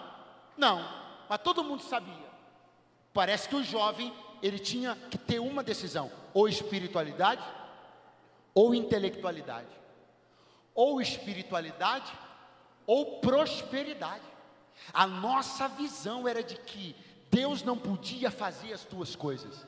não, 0.58 0.84
mas 1.30 1.40
todo 1.44 1.64
mundo 1.64 1.84
sabia. 1.84 2.28
Parece 3.14 3.48
que 3.48 3.56
o 3.56 3.64
jovem 3.64 4.12
ele 4.42 4.58
tinha 4.58 4.96
que 5.12 5.18
ter 5.20 5.38
uma 5.38 5.62
decisão: 5.62 6.12
ou 6.34 6.50
espiritualidade 6.50 7.44
ou 8.52 8.74
intelectualidade, 8.74 9.68
ou 10.74 11.00
espiritualidade 11.00 12.12
ou 12.88 13.20
prosperidade. 13.20 14.26
A 14.92 15.06
nossa 15.06 15.68
visão 15.68 16.28
era 16.28 16.42
de 16.42 16.56
que 16.56 16.96
Deus 17.30 17.62
não 17.62 17.78
podia 17.78 18.32
fazer 18.32 18.74
as 18.74 18.84
duas 18.86 19.16
coisas. 19.16 19.68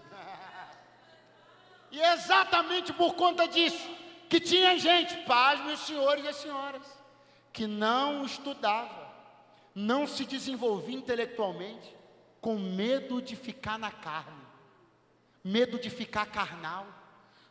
E 1.92 2.02
é 2.02 2.14
exatamente 2.14 2.92
por 2.92 3.14
conta 3.14 3.48
disso 3.48 4.05
que 4.30 4.40
tinha 4.40 4.78
gente, 4.78 5.16
paz, 5.26 5.64
meus 5.66 5.82
senhores 5.82 6.24
e 6.24 6.28
as 6.28 6.36
senhoras, 6.38 6.82
que 7.54 7.68
não 7.68 8.26
estudava, 8.26 9.08
não 9.74 10.08
se 10.08 10.26
desenvolvia 10.26 10.98
intelectualmente, 10.98 11.96
com 12.42 12.56
medo 12.58 13.22
de 13.22 13.36
ficar 13.36 13.80
na 13.80 13.92
carne, 13.92 14.46
medo 15.44 15.80
de 15.80 15.90
ficar 15.90 16.26
carnal, 16.28 16.86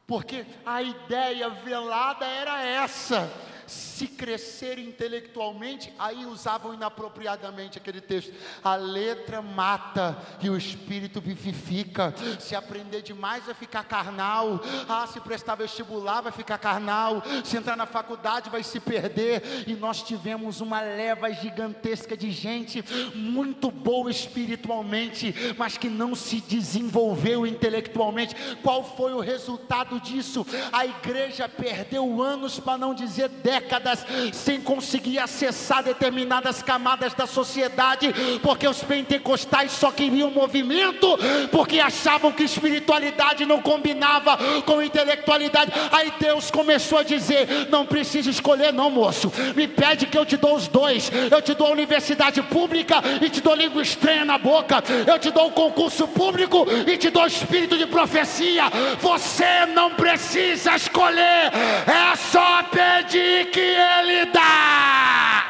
porque 0.07 0.45
a 0.65 0.83
ideia 0.83 1.49
velada 1.49 2.27
era 2.27 2.63
essa 2.63 3.31
se 3.67 4.07
crescer 4.07 4.79
intelectualmente, 4.79 5.93
aí 5.99 6.27
usavam 6.27 6.75
inapropriadamente 6.75 7.79
aquele 7.79 8.01
texto. 8.01 8.33
A 8.63 8.77
letra 8.77 9.41
mata 9.41 10.17
e 10.41 10.51
o 10.51 10.57
espírito 10.57 11.21
vivifica. 11.21 12.15
Se 12.39 12.55
aprender 12.55 13.03
demais 13.03 13.45
vai 13.45 13.55
ficar 13.55 13.85
carnal. 13.85 14.61
Ah, 14.89 15.07
se 15.07 15.21
prestar 15.21 15.55
vestibular 15.55 16.21
vai 16.21 16.33
ficar 16.33 16.59
carnal. 16.59 17.23
Se 17.45 17.57
entrar 17.57 17.77
na 17.77 17.87
faculdade 17.87 18.51
vai 18.51 18.63
se 18.63 18.81
perder. 18.81 19.43
E 19.67 19.75
nós 19.75 20.03
tivemos 20.03 20.61
uma 20.61 20.81
leva 20.81 21.33
gigantesca 21.33 22.17
de 22.17 22.31
gente 22.31 22.85
muito 23.15 23.71
boa 23.71 24.11
espiritualmente, 24.11 25.35
mas 25.57 25.77
que 25.77 25.89
não 25.89 26.15
se 26.15 26.41
desenvolveu 26.41 27.47
intelectualmente. 27.47 28.35
Qual 28.63 28.85
foi 28.97 29.13
o 29.13 29.21
resultado 29.21 30.01
disso? 30.01 30.47
A 30.73 30.85
igreja 30.85 31.49
perdeu 31.49 32.23
anos, 32.23 32.59
para 32.59 32.79
não 32.79 32.95
dizer 32.95 33.29
décadas 33.29 33.54
décadas 33.55 34.05
sem 34.33 34.61
conseguir 34.61 35.19
acessar 35.19 35.83
determinadas 35.83 36.63
camadas 36.63 37.15
da 37.15 37.27
sociedade, 37.27 38.13
porque 38.43 38.67
os 38.67 38.83
pentecostais 38.83 39.71
só 39.73 39.93
queriam 39.93 40.31
movimento, 40.31 41.19
porque 41.51 41.79
achavam 41.79 42.33
que 42.33 42.43
espiritualidade 42.43 43.47
não 43.47 43.63
combinava 43.63 44.37
com 44.67 44.83
intelectualidade. 44.83 45.73
Aí 45.93 46.13
Deus 46.19 46.51
começou 46.51 46.99
a 46.99 47.03
dizer: 47.03 47.69
não 47.71 47.87
precisa 47.87 48.31
escolher, 48.31 48.73
não, 48.73 48.91
moço. 48.91 49.33
Me 49.55 49.69
pede 49.69 50.07
que 50.07 50.19
eu 50.19 50.27
te 50.27 50.37
dou 50.37 50.57
os 50.57 50.67
dois. 50.67 51.11
Eu 51.31 51.41
te 51.41 51.55
dou 51.55 51.69
a 51.69 51.73
universidade 51.73 52.43
pública 52.43 52.97
e 53.21 53.29
te 53.29 53.41
dou 53.41 53.55
língua 53.55 53.83
estranha 53.83 54.25
na 54.25 54.39
boca. 54.39 54.83
Eu 55.07 55.19
te 55.19 55.31
dou 55.31 55.49
o 55.49 55.53
concurso 55.53 56.09
público 56.09 56.67
e 56.87 56.97
te 56.97 57.11
dou 57.11 57.27
espírito 57.27 57.77
de 57.77 57.87
profecia. 57.87 58.65
Você 59.01 59.67
não 59.67 59.91
precisa 59.91 60.75
escolher, 60.75 61.53
é 61.87 62.17
só 62.17 62.63
pedir 62.65 63.44
que 63.47 63.61
Ele 63.61 64.27
dá. 64.27 65.45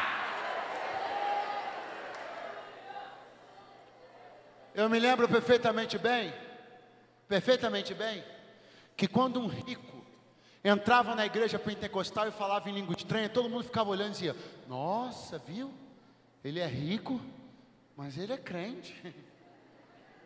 Eu 4.73 4.89
me 4.89 4.99
lembro 4.99 5.27
perfeitamente 5.27 5.97
bem, 5.97 6.33
perfeitamente 7.27 7.93
bem, 7.93 8.23
que 8.97 9.07
quando 9.07 9.39
um 9.39 9.47
rico 9.47 10.05
entrava 10.63 11.15
na 11.15 11.25
igreja 11.25 11.57
pentecostal 11.57 12.27
e 12.27 12.31
falava 12.31 12.69
em 12.69 12.73
língua 12.73 12.95
estranha, 12.97 13.29
todo 13.29 13.49
mundo 13.49 13.63
ficava 13.63 13.89
olhando 13.89 14.09
e 14.09 14.11
dizia: 14.11 14.35
Nossa, 14.67 15.37
viu? 15.37 15.73
Ele 16.43 16.59
é 16.59 16.67
rico, 16.67 17.21
mas 17.95 18.17
ele 18.17 18.33
é 18.33 18.37
crente. 18.37 19.01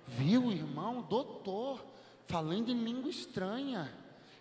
Viu, 0.08 0.52
irmão, 0.52 1.04
doutor, 1.04 1.86
falando 2.26 2.70
em 2.70 2.84
língua 2.84 3.12
estranha. 3.12 3.94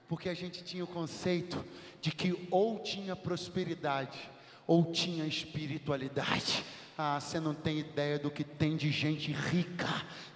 Porque 0.08 0.28
a 0.28 0.34
gente 0.34 0.64
tinha 0.64 0.82
o 0.82 0.88
conceito 0.88 1.64
de 2.00 2.10
que 2.10 2.48
ou 2.50 2.78
tinha 2.80 3.14
prosperidade 3.14 4.18
ou 4.66 4.90
tinha 4.90 5.26
espiritualidade. 5.26 6.64
Ah, 7.00 7.20
você 7.20 7.38
não 7.38 7.54
tem 7.54 7.78
ideia 7.78 8.18
do 8.18 8.28
que 8.28 8.42
tem 8.42 8.76
de 8.76 8.90
gente 8.90 9.30
rica, 9.30 9.86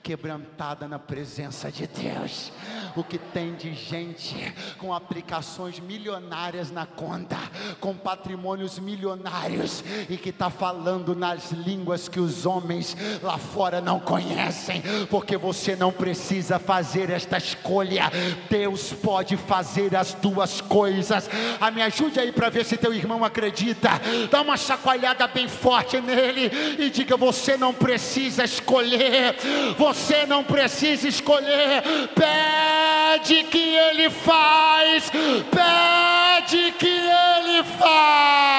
quebrantada 0.01 0.87
na 0.87 0.97
presença 0.97 1.73
de 1.73 1.89
Deus. 1.89 2.53
O 2.95 3.03
que 3.03 3.19
tem 3.19 3.57
de 3.57 3.75
gente 3.75 4.55
com 4.79 4.95
aplicações 4.95 5.81
milionárias 5.81 6.71
na 6.71 6.87
conta, 6.87 7.37
com 7.81 7.97
patrimônios 7.97 8.79
milionários 8.79 9.83
e 10.09 10.17
que 10.17 10.29
está 10.29 10.51
falando 10.51 11.17
nas 11.17 11.51
línguas 11.51 12.09
que 12.09 12.21
os 12.21 12.47
homens 12.47 12.97
lá 13.21 13.39
fora 13.39 13.81
não 13.81 13.99
conhecem, 13.99 14.83
porque 15.11 15.37
você 15.37 15.75
não 15.75 15.91
precisa 15.91 16.61
fazer 16.61 17.11
esta 17.11 17.39
escolha. 17.39 18.05
Deus 18.49 18.93
pode 18.93 19.37
fazer 19.37 19.97
as 19.97 20.15
duas 20.15 20.61
coisas. 20.61 21.29
Ah, 21.61 21.73
me 21.73 21.83
ajude 21.83 22.21
aí 22.21 22.31
para 22.31 22.51
ver 22.51 22.65
se 22.65 22.77
teu 22.77 22.95
irmão 22.95 23.25
acredita. 23.25 23.91
Dá 24.31 24.43
uma 24.43 24.57
chacoalhada 24.57 25.27
bem 25.27 25.49
forte 25.49 26.01
nele 26.01 26.52
e 26.79 26.91
diga: 26.91 27.17
Você 27.17 27.57
não 27.57 27.73
precisa 27.73 28.45
escolher, 28.45 29.37
você 29.77 30.27
não 30.27 30.45
precisa 30.45 31.09
escolher. 31.09 31.83
Pede 32.15 33.45
que 33.45 33.77
Ele 33.77 34.11
faz, 34.11 35.11
pede 35.51 36.73
que 36.73 36.89
Ele 36.89 37.63
faz. 37.79 38.53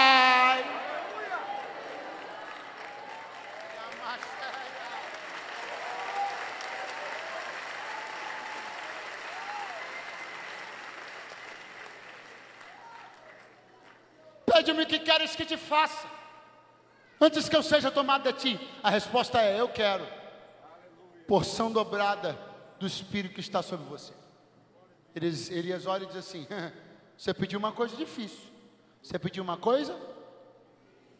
Pede-me 14.45 14.83
o 14.83 14.85
que 14.85 14.99
queres 14.99 15.35
que 15.35 15.45
te 15.45 15.57
faça. 15.57 16.22
Antes 17.19 17.47
que 17.47 17.55
eu 17.55 17.63
seja 17.63 17.91
tomado 17.91 18.23
de 18.23 18.33
ti, 18.33 18.69
a 18.81 18.89
resposta 18.89 19.41
é: 19.41 19.59
eu 19.59 19.69
quero. 19.69 20.05
Porção 21.27 21.71
dobrada 21.71 22.37
do 22.79 22.85
Espírito 22.85 23.35
que 23.35 23.39
está 23.39 23.61
sobre 23.61 23.85
você. 23.85 24.13
Elias, 25.15 25.49
Elias 25.49 25.85
olha 25.85 26.03
e 26.03 26.07
diz 26.07 26.17
assim: 26.17 26.47
Você 27.17 27.33
pediu 27.33 27.59
uma 27.59 27.71
coisa 27.71 27.95
difícil. 27.95 28.51
Você 29.01 29.17
pediu 29.19 29.43
uma 29.43 29.57
coisa? 29.57 29.99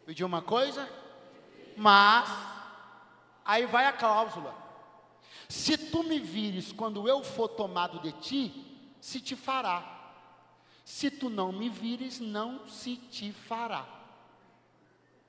Pediu 0.04 0.26
uma 0.26 0.42
coisa? 0.42 0.88
Mas, 1.76 2.28
aí 3.44 3.66
vai 3.66 3.86
a 3.86 3.92
cláusula: 3.92 4.54
Se 5.48 5.76
tu 5.76 6.02
me 6.02 6.18
vires 6.18 6.72
quando 6.72 7.08
eu 7.08 7.22
for 7.22 7.48
tomado 7.48 8.00
de 8.00 8.12
ti, 8.12 8.96
se 9.00 9.20
te 9.20 9.36
fará. 9.36 9.92
Se 10.84 11.10
tu 11.10 11.30
não 11.30 11.50
me 11.50 11.70
vires, 11.70 12.20
não 12.20 12.68
se 12.68 12.96
te 12.96 13.32
fará. 13.32 13.86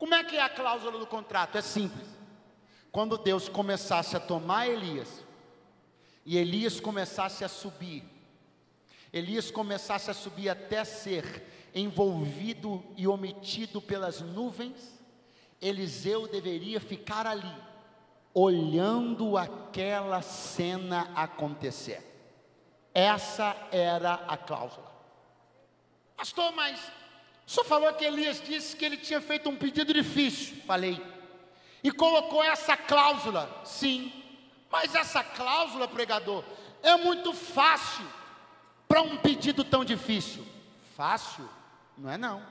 Como 0.06 0.14
é 0.14 0.24
que 0.24 0.38
é 0.38 0.42
a 0.44 0.50
cláusula 0.50 1.00
do 1.00 1.08
contrato? 1.08 1.58
É 1.58 1.64
simples. 1.64 2.08
Quando 2.92 3.18
Deus 3.18 3.50
começasse 3.50 4.16
a 4.16 4.20
tomar 4.20 4.68
Elias, 4.68 5.26
e 6.24 6.38
Elias 6.38 6.80
começasse 6.80 7.44
a 7.44 7.48
subir, 7.50 8.04
Elias 9.12 9.50
começasse 9.50 10.12
a 10.12 10.14
subir 10.14 10.48
até 10.48 10.84
ser 10.84 11.72
envolvido 11.74 12.86
e 12.96 13.08
omitido 13.08 13.82
pelas 13.82 14.22
nuvens, 14.22 14.94
Eliseu 15.60 16.28
deveria 16.28 16.80
ficar 16.80 17.26
ali, 17.26 17.56
olhando 18.32 19.36
aquela 19.36 20.22
cena 20.22 21.12
acontecer. 21.16 22.30
Essa 22.94 23.58
era 23.72 24.14
a 24.28 24.38
cláusula. 24.38 24.92
Pastor, 26.16 26.52
mas 26.52 26.92
só 27.46 27.64
falou 27.64 27.94
que 27.94 28.04
Elias 28.04 28.42
disse 28.42 28.76
que 28.76 28.84
ele 28.84 28.98
tinha 28.98 29.22
feito 29.22 29.50
um 29.50 29.56
pedido 29.56 29.94
difícil. 29.94 30.58
Falei. 30.66 31.02
E 31.84 31.92
colocou 31.92 32.44
essa 32.44 32.76
cláusula. 32.76 33.62
Sim. 33.64 34.12
Mas 34.72 34.96
essa 34.96 35.24
cláusula, 35.24 35.88
pregador, 35.88 36.44
é 36.82 36.96
muito 36.98 37.34
fácil 37.34 38.06
para 38.88 39.02
um 39.02 39.18
pedido 39.18 39.64
tão 39.64 39.86
difícil. 39.86 40.46
Fácil? 40.96 41.48
Não 41.98 42.10
é 42.10 42.18
não. 42.18 42.44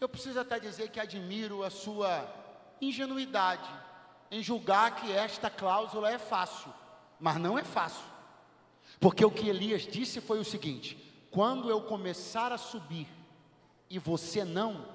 Eu 0.00 0.08
preciso 0.08 0.40
até 0.40 0.58
dizer 0.58 0.90
que 0.90 1.00
admiro 1.00 1.62
a 1.62 1.70
sua 1.70 2.26
ingenuidade 2.80 3.68
em 4.30 4.42
julgar 4.42 4.94
que 4.94 5.12
esta 5.12 5.50
cláusula 5.50 6.10
é 6.10 6.18
fácil, 6.18 6.72
mas 7.18 7.36
não 7.36 7.58
é 7.58 7.64
fácil. 7.64 8.04
Porque 9.00 9.24
o 9.24 9.30
que 9.30 9.48
Elias 9.48 9.82
disse 9.82 10.20
foi 10.20 10.38
o 10.38 10.44
seguinte: 10.44 10.96
quando 11.30 11.68
eu 11.68 11.82
começar 11.82 12.52
a 12.52 12.58
subir 12.58 13.06
e 13.90 13.98
você 13.98 14.44
não, 14.44 14.86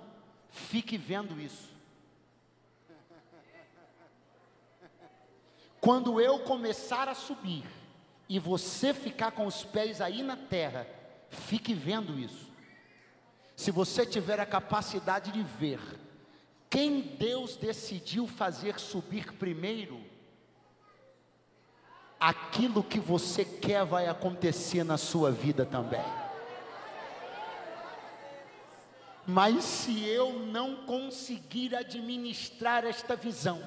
fique 0.49 0.97
vendo 0.97 1.39
isso. 1.39 1.73
Quando 5.79 6.21
eu 6.21 6.39
começar 6.39 7.09
a 7.09 7.15
subir 7.15 7.65
e 8.29 8.39
você 8.39 8.93
ficar 8.93 9.31
com 9.31 9.45
os 9.45 9.63
pés 9.63 9.99
aí 9.99 10.23
na 10.23 10.37
terra, 10.37 10.87
fique 11.29 11.73
vendo 11.73 12.17
isso. 12.17 12.51
Se 13.55 13.69
você 13.69 14.05
tiver 14.05 14.39
a 14.39 14.45
capacidade 14.45 15.31
de 15.31 15.43
ver 15.43 15.79
quem 16.69 17.01
Deus 17.01 17.55
decidiu 17.55 18.25
fazer 18.25 18.79
subir 18.79 19.33
primeiro, 19.33 20.01
aquilo 22.19 22.83
que 22.83 22.99
você 22.99 23.45
quer 23.45 23.85
vai 23.85 24.07
acontecer 24.07 24.83
na 24.83 24.97
sua 24.97 25.29
vida 25.29 25.65
também. 25.65 26.01
Mas 29.25 29.63
se 29.63 30.03
eu 30.05 30.33
não 30.33 30.75
conseguir 30.75 31.75
administrar 31.75 32.85
esta 32.85 33.15
visão, 33.15 33.61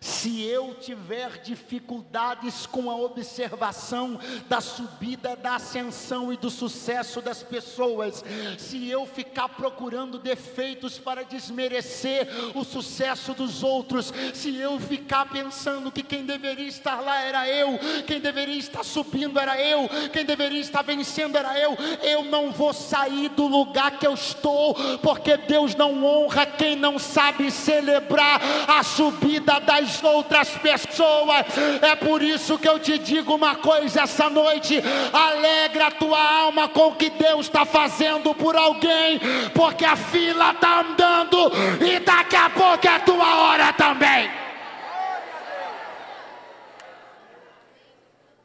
se 0.00 0.42
eu 0.42 0.74
tiver 0.80 1.40
dificuldades 1.42 2.66
com 2.66 2.90
a 2.90 2.96
observação 2.96 4.18
da 4.48 4.60
subida, 4.60 5.34
da 5.36 5.56
ascensão 5.56 6.32
e 6.32 6.36
do 6.36 6.50
sucesso 6.50 7.20
das 7.20 7.42
pessoas, 7.42 8.24
se 8.58 8.88
eu 8.88 9.06
ficar 9.06 9.48
procurando 9.48 10.18
defeitos 10.18 10.98
para 10.98 11.24
desmerecer 11.24 12.28
o 12.54 12.64
sucesso 12.64 13.34
dos 13.34 13.62
outros, 13.62 14.12
se 14.34 14.56
eu 14.56 14.78
ficar 14.78 15.28
pensando 15.30 15.90
que 15.90 16.02
quem 16.02 16.24
deveria 16.24 16.68
estar 16.68 17.00
lá 17.00 17.20
era 17.20 17.48
eu, 17.48 17.78
quem 18.06 18.20
deveria 18.20 18.58
estar 18.58 18.84
subindo 18.84 19.38
era 19.38 19.60
eu, 19.60 19.88
quem 20.12 20.24
deveria 20.24 20.60
estar 20.60 20.82
vencendo 20.82 21.36
era 21.36 21.58
eu, 21.58 21.76
eu 22.02 22.24
não 22.24 22.52
vou 22.52 22.72
sair 22.72 23.28
do 23.30 23.46
lugar 23.46 23.98
que 23.98 24.06
eu 24.06 24.14
estou, 24.14 24.74
porque 24.98 25.36
Deus 25.36 25.74
não 25.74 26.04
honra 26.04 26.46
quem 26.46 26.76
não 26.76 26.98
sabe 26.98 27.50
celebrar 27.50 28.40
a 28.68 28.82
subida 28.82 29.58
das 29.60 29.87
das 29.88 30.02
outras 30.04 30.50
pessoas. 30.58 31.46
É 31.80 31.96
por 31.96 32.22
isso 32.22 32.58
que 32.58 32.68
eu 32.68 32.78
te 32.78 32.98
digo 32.98 33.34
uma 33.34 33.56
coisa 33.56 34.02
essa 34.02 34.28
noite: 34.28 34.82
alegra 35.12 35.86
a 35.86 35.90
tua 35.90 36.20
alma 36.20 36.68
com 36.68 36.88
o 36.88 36.96
que 36.96 37.10
Deus 37.10 37.46
está 37.46 37.64
fazendo 37.64 38.34
por 38.34 38.56
alguém, 38.56 39.18
porque 39.54 39.84
a 39.84 39.96
fila 39.96 40.52
está 40.52 40.80
andando 40.80 41.50
e 41.84 41.98
daqui 42.00 42.36
a 42.36 42.50
pouco 42.50 42.86
é 42.86 42.90
a 42.90 43.00
tua 43.00 43.36
hora 43.36 43.72
também. 43.72 44.30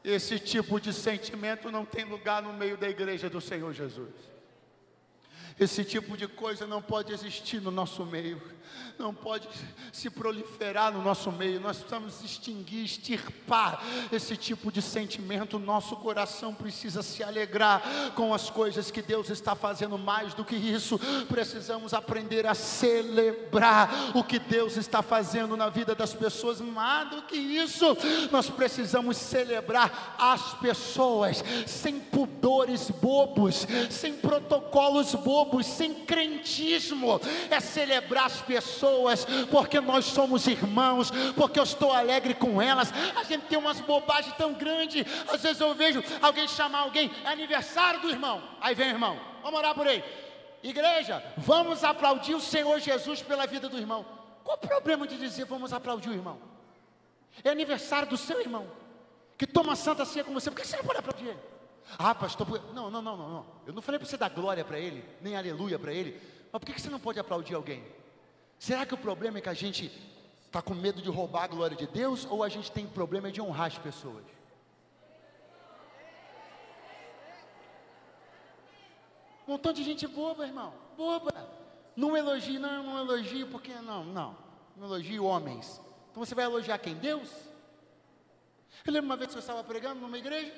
Esse 0.03 0.37
tipo 0.37 0.81
de 0.81 0.91
sentimento 0.91 1.71
não 1.71 1.85
tem 1.85 2.03
lugar 2.03 2.41
no 2.41 2.51
meio 2.51 2.75
da 2.75 2.89
igreja 2.89 3.29
do 3.29 3.39
Senhor 3.39 3.73
Jesus. 3.73 4.11
Esse 5.57 5.85
tipo 5.85 6.17
de 6.17 6.27
coisa 6.27 6.67
não 6.67 6.81
pode 6.81 7.13
existir 7.13 7.61
no 7.61 7.71
nosso 7.71 8.05
meio 8.05 8.41
não 8.97 9.13
pode 9.13 9.47
se 9.91 10.09
proliferar 10.09 10.91
no 10.91 11.01
nosso 11.01 11.31
meio. 11.31 11.59
Nós 11.59 11.77
precisamos 11.77 12.23
extinguir, 12.23 12.83
extirpar 12.83 13.83
esse 14.11 14.35
tipo 14.37 14.71
de 14.71 14.81
sentimento. 14.81 15.59
Nosso 15.59 15.95
coração 15.97 16.53
precisa 16.53 17.01
se 17.01 17.23
alegrar 17.23 18.11
com 18.15 18.33
as 18.33 18.49
coisas 18.49 18.91
que 18.91 19.01
Deus 19.01 19.29
está 19.29 19.55
fazendo. 19.55 19.97
Mais 19.97 20.33
do 20.33 20.45
que 20.45 20.55
isso, 20.55 20.99
precisamos 21.27 21.93
aprender 21.93 22.45
a 22.45 22.53
celebrar 22.53 24.11
o 24.15 24.23
que 24.23 24.39
Deus 24.39 24.77
está 24.77 25.01
fazendo 25.01 25.57
na 25.57 25.69
vida 25.69 25.95
das 25.95 26.13
pessoas. 26.13 26.61
Mais 26.61 27.09
do 27.09 27.21
que 27.23 27.37
isso, 27.37 27.97
nós 28.31 28.49
precisamos 28.49 29.17
celebrar 29.17 30.15
as 30.17 30.53
pessoas 30.55 31.43
sem 31.65 31.99
pudores 31.99 32.89
bobos, 32.89 33.67
sem 33.89 34.13
protocolos 34.13 35.13
bobos, 35.15 35.65
sem 35.65 35.93
crentismo. 35.93 37.19
É 37.49 37.59
celebrar 37.59 38.25
as 38.25 38.41
pessoas 38.41 38.62
pessoas, 38.63 39.25
porque 39.51 39.79
nós 39.79 40.05
somos 40.05 40.47
irmãos, 40.47 41.11
porque 41.35 41.59
eu 41.59 41.63
estou 41.63 41.91
alegre 41.91 42.33
com 42.33 42.61
elas. 42.61 42.91
A 43.15 43.23
gente 43.23 43.45
tem 43.45 43.57
umas 43.57 43.79
bobagens 43.81 44.35
tão 44.35 44.53
grandes. 44.53 45.05
Às 45.27 45.41
vezes 45.41 45.59
eu 45.59 45.75
vejo 45.75 46.03
alguém 46.21 46.47
chamar 46.47 46.79
alguém, 46.79 47.11
é 47.23 47.27
aniversário 47.27 47.99
do 48.01 48.09
irmão. 48.09 48.41
Aí 48.61 48.73
vem 48.73 48.87
o 48.87 48.91
irmão, 48.91 49.19
vamos 49.41 49.59
orar 49.59 49.75
por 49.75 49.85
ele. 49.85 50.03
Igreja, 50.63 51.21
vamos 51.37 51.83
aplaudir 51.83 52.35
o 52.35 52.39
Senhor 52.39 52.79
Jesus 52.79 53.21
pela 53.21 53.45
vida 53.45 53.67
do 53.67 53.77
irmão. 53.77 54.05
Qual 54.43 54.57
o 54.57 54.59
problema 54.59 55.05
de 55.05 55.17
dizer 55.17 55.45
vamos 55.45 55.73
aplaudir 55.73 56.09
o 56.09 56.13
irmão? 56.13 56.39
É 57.43 57.49
aniversário 57.49 58.07
do 58.07 58.15
seu 58.15 58.39
irmão, 58.39 58.67
que 59.37 59.47
toma 59.47 59.75
santa 59.75 60.05
ceia 60.05 60.23
com 60.23 60.33
você, 60.33 60.49
por 60.51 60.59
que 60.59 60.67
você 60.67 60.77
não 60.77 60.83
pode 60.83 60.99
aplaudir 60.99 61.27
ele? 61.27 61.39
Ah, 61.97 62.15
pastor, 62.15 62.47
não, 62.73 62.89
não, 62.89 63.01
não, 63.01 63.17
não, 63.17 63.29
não. 63.29 63.45
Eu 63.67 63.73
não 63.73 63.81
falei 63.81 63.99
para 63.99 64.07
você 64.07 64.15
dar 64.15 64.29
glória 64.29 64.63
para 64.63 64.79
ele, 64.79 65.03
nem 65.21 65.35
aleluia 65.35 65.77
para 65.77 65.91
ele. 65.91 66.19
Mas 66.51 66.59
por 66.59 66.65
que 66.65 66.79
você 66.79 66.89
não 66.89 66.99
pode 66.99 67.19
aplaudir 67.19 67.55
alguém? 67.55 67.83
Será 68.63 68.85
que 68.85 68.93
o 68.93 68.97
problema 68.97 69.39
é 69.39 69.41
que 69.41 69.49
a 69.49 69.53
gente 69.53 69.91
está 70.45 70.61
com 70.61 70.73
medo 70.73 71.01
de 71.01 71.09
roubar 71.09 71.43
a 71.43 71.47
glória 71.47 71.75
de 71.75 71.85
Deus 71.85 72.25
ou 72.29 72.41
a 72.41 72.47
gente 72.47 72.71
tem 72.71 72.87
problema 72.87 73.29
de 73.29 73.41
honrar 73.41 73.67
as 73.67 73.77
pessoas? 73.77 74.23
Um 79.45 79.51
montão 79.51 79.73
de 79.73 79.83
gente 79.83 80.07
boba, 80.07 80.47
irmão, 80.47 80.73
boba. 80.95 81.33
Não 81.93 82.15
elogio, 82.15 82.57
não, 82.57 82.83
não 82.83 82.99
elogio, 82.99 83.47
porque 83.47 83.73
não, 83.73 84.05
não. 84.05 84.37
Não 84.77 84.87
elogio 84.87 85.25
homens. 85.25 85.81
Então 86.09 86.23
você 86.23 86.33
vai 86.33 86.45
elogiar 86.45 86.77
quem? 86.77 86.95
Deus? 86.95 87.29
Eu 88.85 88.93
lembro 88.93 89.09
uma 89.09 89.17
vez 89.17 89.29
que 89.29 89.35
eu 89.35 89.41
estava 89.41 89.61
pregando 89.65 89.99
numa 89.99 90.17
igreja, 90.17 90.53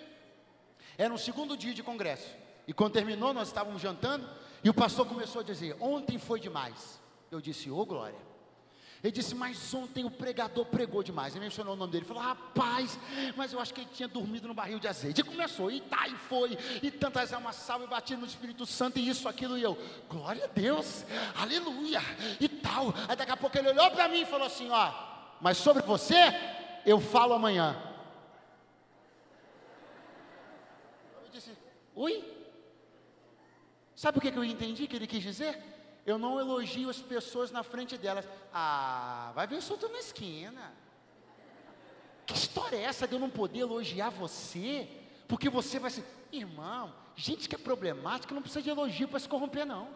era 0.95 1.11
um 1.11 1.17
segundo 1.17 1.57
dia 1.57 1.73
de 1.73 1.81
congresso. 1.81 2.29
E 2.67 2.73
quando 2.73 2.93
terminou, 2.93 3.33
nós 3.33 3.47
estávamos 3.47 3.81
jantando, 3.81 4.29
e 4.63 4.69
o 4.69 4.75
pastor 4.75 5.07
começou 5.07 5.41
a 5.41 5.43
dizer: 5.43 5.75
Ontem 5.79 6.19
foi 6.19 6.39
demais. 6.39 7.03
Eu 7.31 7.41
disse, 7.41 7.69
ô 7.69 7.77
oh, 7.77 7.85
glória. 7.85 8.35
Ele 9.05 9.11
disse, 9.11 9.35
mas 9.35 9.71
ontem 9.71 10.03
o 10.03 10.09
pregador 10.09 10.65
pregou 10.65 11.03
demais. 11.03 11.35
Ele 11.35 11.45
mencionou 11.45 11.73
o 11.73 11.77
nome 11.77 11.91
dele. 11.91 12.03
Ele 12.03 12.07
falou, 12.07 12.23
rapaz, 12.23 12.97
mas 13.35 13.53
eu 13.53 13.59
acho 13.59 13.71
que 13.71 13.81
ele 13.81 13.89
tinha 13.93 14.07
dormido 14.07 14.47
no 14.47 14.53
barril 14.55 14.79
de 14.79 14.87
azeite. 14.87 15.21
E 15.21 15.23
começou, 15.23 15.69
e 15.69 15.79
tá, 15.81 16.07
e 16.07 16.15
foi, 16.15 16.57
e 16.81 16.89
tantas 16.89 17.31
almas 17.31 17.55
salvas, 17.55 17.85
e 17.85 17.89
batido 17.91 18.21
no 18.21 18.25
Espírito 18.25 18.65
Santo, 18.65 18.97
e 18.97 19.07
isso, 19.07 19.29
aquilo, 19.29 19.59
e 19.59 19.61
eu, 19.61 19.77
glória 20.09 20.45
a 20.45 20.47
Deus, 20.47 21.05
aleluia, 21.39 22.01
e 22.39 22.49
tal. 22.49 22.95
Aí 23.07 23.15
daqui 23.15 23.31
a 23.31 23.37
pouco 23.37 23.55
ele 23.55 23.69
olhou 23.69 23.91
para 23.91 24.07
mim 24.07 24.21
e 24.21 24.25
falou 24.25 24.47
assim: 24.47 24.71
ó, 24.71 24.91
mas 25.39 25.57
sobre 25.57 25.83
você, 25.83 26.15
eu 26.83 26.99
falo 26.99 27.33
amanhã. 27.33 27.79
Eu 31.23 31.29
disse, 31.31 31.51
ui? 31.95 32.23
Sabe 33.95 34.17
o 34.17 34.21
que 34.21 34.29
eu 34.29 34.43
entendi 34.43 34.87
que 34.87 34.95
ele 34.95 35.05
quis 35.05 35.21
dizer? 35.21 35.74
Eu 36.05 36.17
não 36.17 36.39
elogio 36.39 36.89
as 36.89 36.99
pessoas 36.99 37.51
na 37.51 37.63
frente 37.63 37.97
delas. 37.97 38.27
Ah, 38.53 39.31
vai 39.33 39.47
ver, 39.47 39.55
eu 39.55 39.61
sou 39.61 39.77
na 39.89 39.99
esquina. 39.99 40.73
Que 42.25 42.35
história 42.35 42.77
é 42.77 42.83
essa 42.83 43.07
de 43.07 43.13
eu 43.15 43.19
não 43.19 43.29
poder 43.29 43.59
elogiar 43.59 44.09
você? 44.09 44.87
Porque 45.27 45.49
você 45.49 45.79
vai 45.79 45.89
ser, 45.89 46.05
irmão, 46.31 46.93
gente 47.15 47.49
que 47.49 47.55
é 47.55 47.57
problemática 47.57 48.33
não 48.35 48.41
precisa 48.41 48.61
de 48.61 48.69
elogio 48.69 49.07
para 49.07 49.19
se 49.19 49.27
corromper, 49.27 49.65
não. 49.65 49.87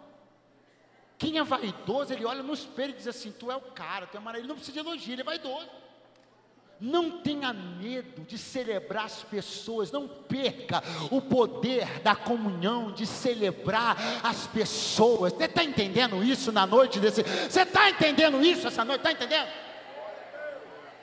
Quem 1.18 1.38
é 1.38 1.43
vaidoso, 1.43 2.14
ele 2.14 2.26
olha 2.26 2.41
no 2.41 2.53
espelho 2.53 2.91
e 2.91 2.97
diz 2.97 3.07
assim: 3.07 3.32
Tu 3.32 3.51
é 3.51 3.55
o 3.55 3.62
cara, 3.62 4.07
tu 4.07 4.18
é 4.18 4.20
maravilhoso. 4.20 4.39
Ele 4.39 4.47
não 4.47 4.55
precisa 4.55 4.74
de 4.74 4.80
elogio, 4.80 5.14
ele 5.14 5.22
é 5.22 5.26
vaidoso. 5.26 5.70
Não 6.80 7.20
tenha 7.20 7.52
medo 7.52 8.22
de 8.24 8.38
celebrar 8.38 9.06
as 9.06 9.24
pessoas, 9.24 9.92
não 9.92 10.08
perca 10.08 10.82
o 11.12 11.22
poder 11.22 12.00
da 12.00 12.16
comunhão, 12.16 12.92
de 12.92 13.06
celebrar 13.06 13.98
as 14.24 14.48
pessoas. 14.48 15.34
Você 15.34 15.46
está 15.46 15.64
entendendo 15.64 16.24
isso 16.24 16.52
na 16.52 16.66
noite 16.66 17.00
desse? 17.00 17.24
Você 17.24 17.62
está 17.64 17.90
entendendo 17.90 18.42
isso 18.42 18.68
essa 18.68 18.86
noite? 18.86 19.00
Está 19.00 19.12
entendendo? 19.12 19.50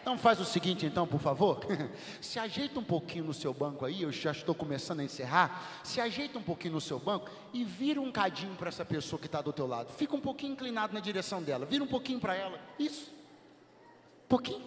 Então 0.07 0.17
faz 0.17 0.39
o 0.39 0.45
seguinte, 0.45 0.87
então, 0.87 1.05
por 1.05 1.19
favor. 1.19 1.59
Se 2.23 2.39
ajeita 2.39 2.79
um 2.79 2.85
pouquinho 2.85 3.25
no 3.25 3.35
seu 3.35 3.53
banco 3.53 3.85
aí, 3.85 4.03
eu 4.03 4.13
já 4.13 4.31
estou 4.31 4.55
começando 4.55 5.01
a 5.01 5.03
encerrar. 5.05 5.81
Se 5.83 6.01
ajeita 6.01 6.39
um 6.39 6.43
pouquinho 6.43 6.75
no 6.75 6.81
seu 6.81 7.01
banco 7.01 7.29
e 7.53 7.65
vira 7.65 8.01
um 8.01 8.13
cadinho 8.13 8.55
para 8.55 8.69
essa 8.69 8.85
pessoa 8.85 9.19
que 9.19 9.27
está 9.27 9.43
do 9.43 9.53
teu 9.53 9.67
lado. 9.67 9.93
Fica 9.95 10.15
um 10.15 10.21
pouquinho 10.21 10.53
inclinado 10.53 10.95
na 10.95 11.01
direção 11.01 11.43
dela. 11.43 11.67
Vira 11.67 11.83
um 11.83 11.89
pouquinho 11.89 12.21
para 12.21 12.37
ela. 12.37 12.61
Isso. 12.79 13.11
Um 13.11 14.29
pouquinho. 14.29 14.63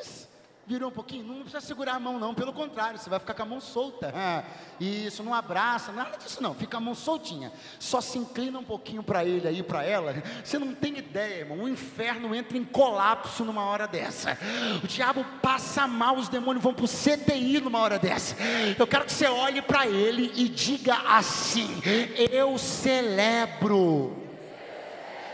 Isso. 0.00 0.29
Virou 0.70 0.88
um 0.88 0.92
pouquinho? 0.92 1.24
Não 1.24 1.40
precisa 1.40 1.60
segurar 1.60 1.94
a 1.94 1.98
mão, 1.98 2.16
não. 2.16 2.32
Pelo 2.32 2.52
contrário, 2.52 2.96
você 2.96 3.10
vai 3.10 3.18
ficar 3.18 3.34
com 3.34 3.42
a 3.42 3.44
mão 3.44 3.60
solta. 3.60 4.14
Isso, 4.78 5.20
não 5.20 5.34
abraça, 5.34 5.90
nada 5.90 6.16
disso 6.16 6.40
não. 6.40 6.54
Fica 6.54 6.76
a 6.76 6.80
mão 6.80 6.94
soltinha. 6.94 7.52
Só 7.80 8.00
se 8.00 8.16
inclina 8.16 8.56
um 8.56 8.62
pouquinho 8.62 9.02
para 9.02 9.24
ele 9.24 9.48
aí, 9.48 9.64
para 9.64 9.82
ela. 9.82 10.14
Você 10.44 10.60
não 10.60 10.72
tem 10.72 10.96
ideia, 10.96 11.40
irmão. 11.40 11.64
O 11.64 11.68
inferno 11.68 12.32
entra 12.36 12.56
em 12.56 12.62
colapso 12.62 13.44
numa 13.44 13.64
hora 13.64 13.88
dessa. 13.88 14.38
O 14.80 14.86
diabo 14.86 15.26
passa 15.42 15.88
mal, 15.88 16.14
os 16.14 16.28
demônios 16.28 16.62
vão 16.62 16.72
para 16.72 16.84
o 16.84 16.88
CTI 16.88 17.60
numa 17.60 17.80
hora 17.80 17.98
dessa. 17.98 18.36
Eu 18.78 18.86
quero 18.86 19.06
que 19.06 19.12
você 19.12 19.26
olhe 19.26 19.60
para 19.60 19.88
ele 19.88 20.30
e 20.36 20.48
diga 20.48 20.94
assim: 21.08 21.82
Eu 22.30 22.56
celebro 22.56 24.16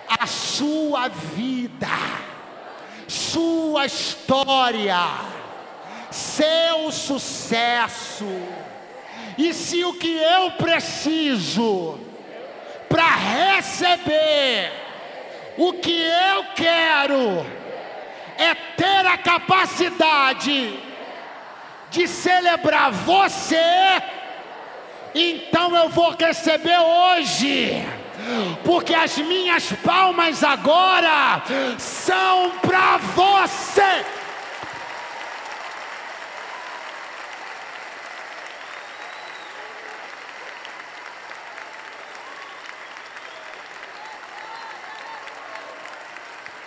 a 0.09 0.27
sua 0.27 1.09
vida 1.09 1.89
sua 3.09 3.87
história, 3.87 4.99
seu 6.11 6.91
sucesso. 6.91 8.27
E 9.39 9.53
se 9.53 9.85
o 9.85 9.95
que 9.95 10.17
eu 10.17 10.53
preciso 10.53 11.99
para 12.89 13.15
receber 13.15 14.73
o 15.59 15.73
que 15.75 16.03
eu 16.03 16.45
quero 16.55 17.47
é 18.39 18.55
ter 18.55 19.07
a 19.07 19.17
capacidade 19.17 20.79
de 21.91 22.07
celebrar 22.07 22.91
você, 22.91 24.03
então 25.15 25.75
eu 25.75 25.89
vou 25.89 26.11
receber 26.11 26.79
hoje 26.79 27.87
porque 28.65 28.95
as 28.95 29.17
minhas 29.19 29.73
palmas 29.85 30.43
agora 30.43 31.43
são 31.79 32.53
para 32.63 32.99
você. 33.15 34.05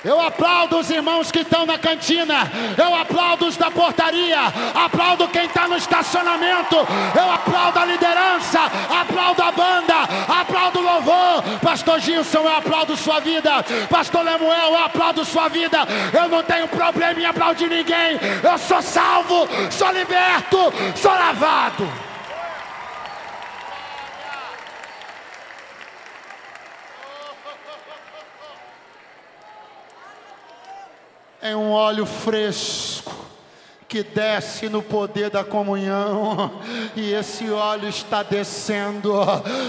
Eu 0.03 0.19
aplaudo 0.21 0.79
os 0.79 0.89
irmãos 0.89 1.29
que 1.29 1.39
estão 1.39 1.65
na 1.65 1.77
cantina. 1.77 2.49
Eu 2.77 2.95
aplaudo 2.95 3.47
os 3.47 3.57
da 3.57 3.69
portaria. 3.69 4.39
Aplaudo 4.73 5.27
quem 5.27 5.45
está 5.45 5.67
no 5.67 5.75
estacionamento. 5.75 6.75
Eu 7.15 7.31
aplaudo 7.31 7.79
a 7.79 7.85
liderança. 7.85 8.59
Aplaudo 9.01 9.43
a 9.43 9.51
banda. 9.51 9.95
Aplaudo 10.39 10.79
o 10.79 10.83
louvor. 10.83 11.43
Pastor 11.61 11.99
Gilson, 11.99 12.39
eu 12.39 12.55
aplaudo 12.55 12.95
sua 12.95 13.19
vida. 13.19 13.63
Pastor 13.89 14.23
Lemuel, 14.23 14.69
eu 14.69 14.77
aplaudo 14.85 15.25
sua 15.25 15.49
vida. 15.49 15.79
Eu 16.13 16.29
não 16.29 16.43
tenho 16.43 16.67
problema 16.69 17.19
em 17.19 17.25
aplaudir 17.25 17.67
ninguém. 17.67 18.17
Eu 18.41 18.57
sou 18.57 18.81
salvo, 18.81 19.49
sou 19.69 19.91
liberto, 19.91 20.73
sou 20.95 21.11
lavado. 21.11 22.09
É 31.41 31.55
um 31.55 31.71
óleo 31.71 32.05
fresco 32.05 33.29
que 33.87 34.03
desce 34.03 34.69
no 34.69 34.83
poder 34.83 35.31
da 35.31 35.43
comunhão, 35.43 36.61
e 36.95 37.11
esse 37.11 37.49
óleo 37.49 37.89
está 37.89 38.21
descendo 38.21 39.11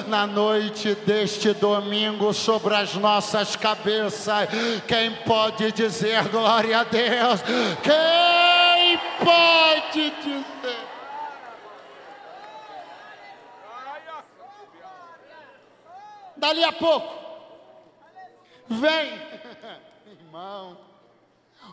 na 0.09 0.27
noite 0.27 0.95
deste 0.95 1.55
domingo 1.55 2.35
sobre 2.35 2.75
as 2.75 2.95
nossas 2.97 3.57
cabeças. 3.57 4.47
Quem 4.87 5.15
pode 5.25 5.73
dizer 5.73 6.29
glória 6.29 6.81
a 6.81 6.85
Deus? 6.85 7.41
Quem 7.83 9.01
pode 9.25 10.11
dizer? 10.21 10.91
Dali 16.37 16.65
a 16.65 16.73
pouco, 16.73 17.15
vem, 18.69 19.19
irmão 20.21 20.90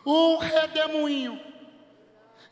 um 0.05 0.37
redemoinho. 0.37 1.39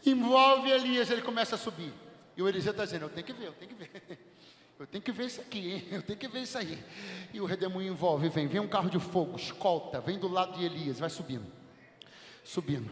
Envolve 0.05 0.69
Elias, 0.69 1.09
ele 1.09 1.21
começa 1.21 1.55
a 1.55 1.57
subir. 1.57 1.93
E 2.37 2.41
o 2.41 2.47
Eliseu 2.47 2.71
está 2.71 2.85
dizendo: 2.85 3.05
Eu 3.05 3.09
tenho 3.09 3.25
que 3.25 3.33
ver, 3.33 3.47
eu 3.47 3.53
tenho 3.53 3.71
que 3.71 3.75
ver. 3.75 4.19
Eu 4.77 4.85
tenho 4.85 5.01
que 5.01 5.11
ver 5.13 5.27
isso 5.27 5.39
aqui, 5.39 5.71
hein? 5.71 5.87
eu 5.91 6.01
tenho 6.01 6.19
que 6.19 6.27
ver 6.27 6.41
isso 6.41 6.57
aí. 6.57 6.77
E 7.33 7.39
o 7.39 7.45
redemoinho 7.45 7.93
envolve, 7.93 8.27
vem, 8.27 8.45
vem 8.45 8.59
um 8.59 8.67
carro 8.67 8.89
de 8.89 8.99
fogo, 8.99 9.37
escolta, 9.37 10.01
vem 10.01 10.19
do 10.19 10.27
lado 10.27 10.57
de 10.57 10.65
Elias, 10.65 10.99
vai 10.99 11.09
subindo, 11.09 11.45
subindo, 12.43 12.91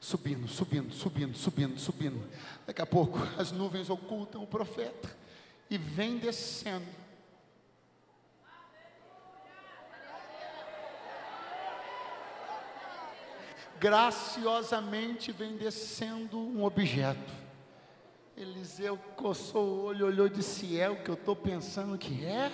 subindo, 0.00 0.46
subindo, 0.46 0.92
subindo, 0.94 1.36
subindo, 1.36 1.80
subindo. 1.80 2.30
Daqui 2.64 2.80
a 2.80 2.86
pouco 2.86 3.18
as 3.36 3.50
nuvens 3.50 3.90
ocultam 3.90 4.40
o 4.40 4.46
profeta 4.46 5.10
e 5.68 5.76
vem 5.76 6.16
descendo. 6.16 6.99
Graciosamente 13.80 15.32
vem 15.32 15.56
descendo 15.56 16.38
um 16.38 16.62
objeto. 16.62 17.32
Eliseu 18.36 18.98
coçou 19.16 19.66
o 19.66 19.84
olho, 19.86 20.06
olhou 20.06 20.26
e 20.26 20.30
disse: 20.30 20.78
É 20.78 20.88
o 20.88 20.96
que 20.96 21.08
eu 21.08 21.14
estou 21.14 21.34
pensando 21.34 21.96
que 21.96 22.24
é? 22.24 22.52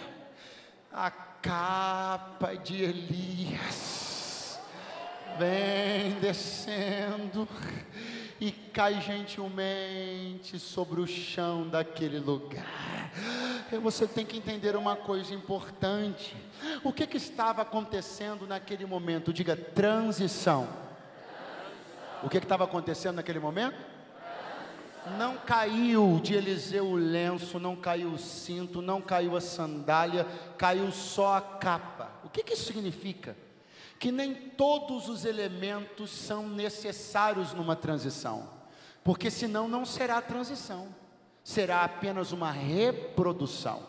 A 0.92 1.10
capa 1.10 2.54
de 2.54 2.82
Elias 2.82 4.58
vem 5.38 6.12
descendo 6.20 7.46
e 8.40 8.50
cai 8.50 9.00
gentilmente 9.00 10.58
sobre 10.58 11.00
o 11.00 11.06
chão 11.06 11.68
daquele 11.68 12.18
lugar. 12.18 13.10
Você 13.82 14.06
tem 14.06 14.24
que 14.24 14.36
entender 14.36 14.76
uma 14.76 14.94
coisa 14.94 15.34
importante. 15.34 16.36
O 16.84 16.92
que, 16.92 17.06
que 17.06 17.16
estava 17.16 17.62
acontecendo 17.62 18.46
naquele 18.46 18.86
momento? 18.86 19.32
Diga 19.32 19.56
transição. 19.56 20.85
O 22.22 22.28
que 22.28 22.38
estava 22.38 22.64
acontecendo 22.64 23.16
naquele 23.16 23.38
momento? 23.38 23.76
Não 25.18 25.36
caiu 25.36 26.18
de 26.20 26.34
Eliseu 26.34 26.86
o 26.86 26.96
lenço, 26.96 27.60
não 27.60 27.76
caiu 27.76 28.10
o 28.10 28.18
cinto, 28.18 28.82
não 28.82 29.00
caiu 29.00 29.36
a 29.36 29.40
sandália, 29.40 30.26
caiu 30.58 30.90
só 30.90 31.36
a 31.36 31.40
capa. 31.40 32.10
O 32.24 32.28
que, 32.28 32.42
que 32.42 32.54
isso 32.54 32.64
significa? 32.64 33.36
Que 34.00 34.10
nem 34.10 34.34
todos 34.34 35.08
os 35.08 35.24
elementos 35.24 36.10
são 36.10 36.48
necessários 36.48 37.54
numa 37.54 37.76
transição, 37.76 38.48
porque 39.04 39.30
senão 39.30 39.68
não 39.68 39.84
será 39.84 40.20
transição, 40.20 40.88
será 41.44 41.84
apenas 41.84 42.32
uma 42.32 42.50
reprodução. 42.50 43.80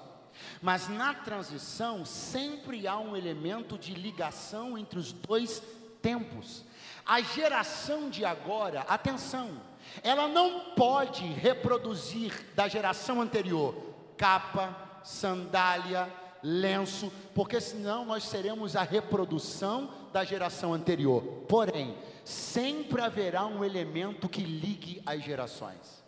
Mas 0.61 0.87
na 0.87 1.15
transição 1.15 2.05
sempre 2.05 2.87
há 2.87 2.97
um 2.97 3.15
elemento 3.15 3.77
de 3.77 3.95
ligação 3.95 4.77
entre 4.77 4.99
os 4.99 5.11
dois 5.11 5.63
tempos. 6.01 6.63
A 7.07 7.21
geração 7.21 8.09
de 8.09 8.25
agora, 8.25 8.81
atenção, 8.81 9.61
ela 10.03 10.27
não 10.27 10.71
pode 10.75 11.25
reproduzir 11.25 12.53
da 12.53 12.67
geração 12.67 13.21
anterior 13.21 13.87
capa, 14.17 14.99
sandália, 15.03 16.11
lenço, 16.41 17.11
porque 17.33 17.61
senão 17.61 18.03
nós 18.03 18.23
seremos 18.23 18.75
a 18.75 18.81
reprodução 18.81 19.91
da 20.11 20.23
geração 20.23 20.73
anterior. 20.73 21.21
Porém, 21.47 21.95
sempre 22.25 23.01
haverá 23.01 23.45
um 23.45 23.63
elemento 23.63 24.27
que 24.27 24.41
ligue 24.41 25.01
as 25.05 25.23
gerações. 25.23 26.03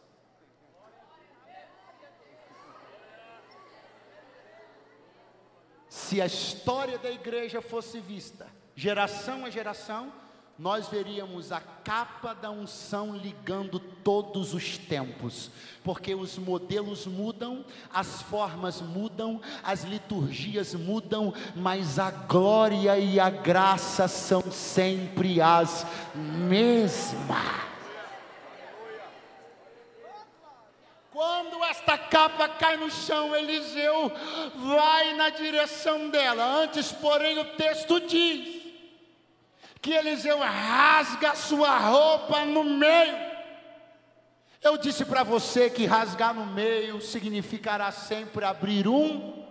Se 5.88 6.22
a 6.22 6.26
história 6.26 6.98
da 6.98 7.12
igreja 7.12 7.62
fosse 7.62 8.00
vista, 8.00 8.48
geração 8.76 9.46
a 9.46 9.50
geração, 9.50 10.12
nós 10.60 10.90
veríamos 10.90 11.54
a 11.54 11.62
capa 11.62 12.34
da 12.36 12.52
unção 12.52 13.16
ligando 13.16 13.80
todos 13.80 14.54
os 14.54 14.78
tempos, 14.78 15.50
porque 15.86 16.14
os 16.14 16.38
modelos 16.38 17.08
mudam, 17.08 17.64
as 17.94 18.22
formas 18.24 18.82
mudam, 18.82 19.40
as 19.64 19.86
liturgias 19.86 20.76
mudam, 20.76 21.34
mas 21.56 21.98
a 21.98 22.12
glória 22.12 23.00
e 23.00 23.22
a 23.22 23.30
graça 23.30 24.10
são 24.10 24.52
sempre 24.52 25.42
as 25.42 25.86
mesmas. 26.14 27.70
Quando 31.10 31.64
esta 31.64 31.98
capa 31.98 32.50
cai 32.50 32.76
no 32.76 32.92
chão, 32.92 33.34
Eliseu 33.34 34.12
vai 34.58 35.14
na 35.14 35.30
direção 35.30 36.10
dela. 36.10 36.44
Antes, 36.44 36.92
porém, 36.92 37.40
o 37.40 37.46
texto 37.56 38.02
diz: 38.02 38.59
que 39.82 39.94
Eliseu 39.94 40.40
rasga 40.40 41.36
sua 41.36 41.78
roupa 41.78 42.46
no 42.46 42.64
meio. 42.64 43.30
Eu 44.62 44.78
disse 44.78 45.06
para 45.06 45.24
você 45.24 45.70
que 45.70 45.86
rasgar 45.86 46.34
no 46.34 46.46
meio 46.46 47.02
significará 47.02 47.92
sempre 47.92 48.44
abrir 48.44 48.88
um, 48.88 49.46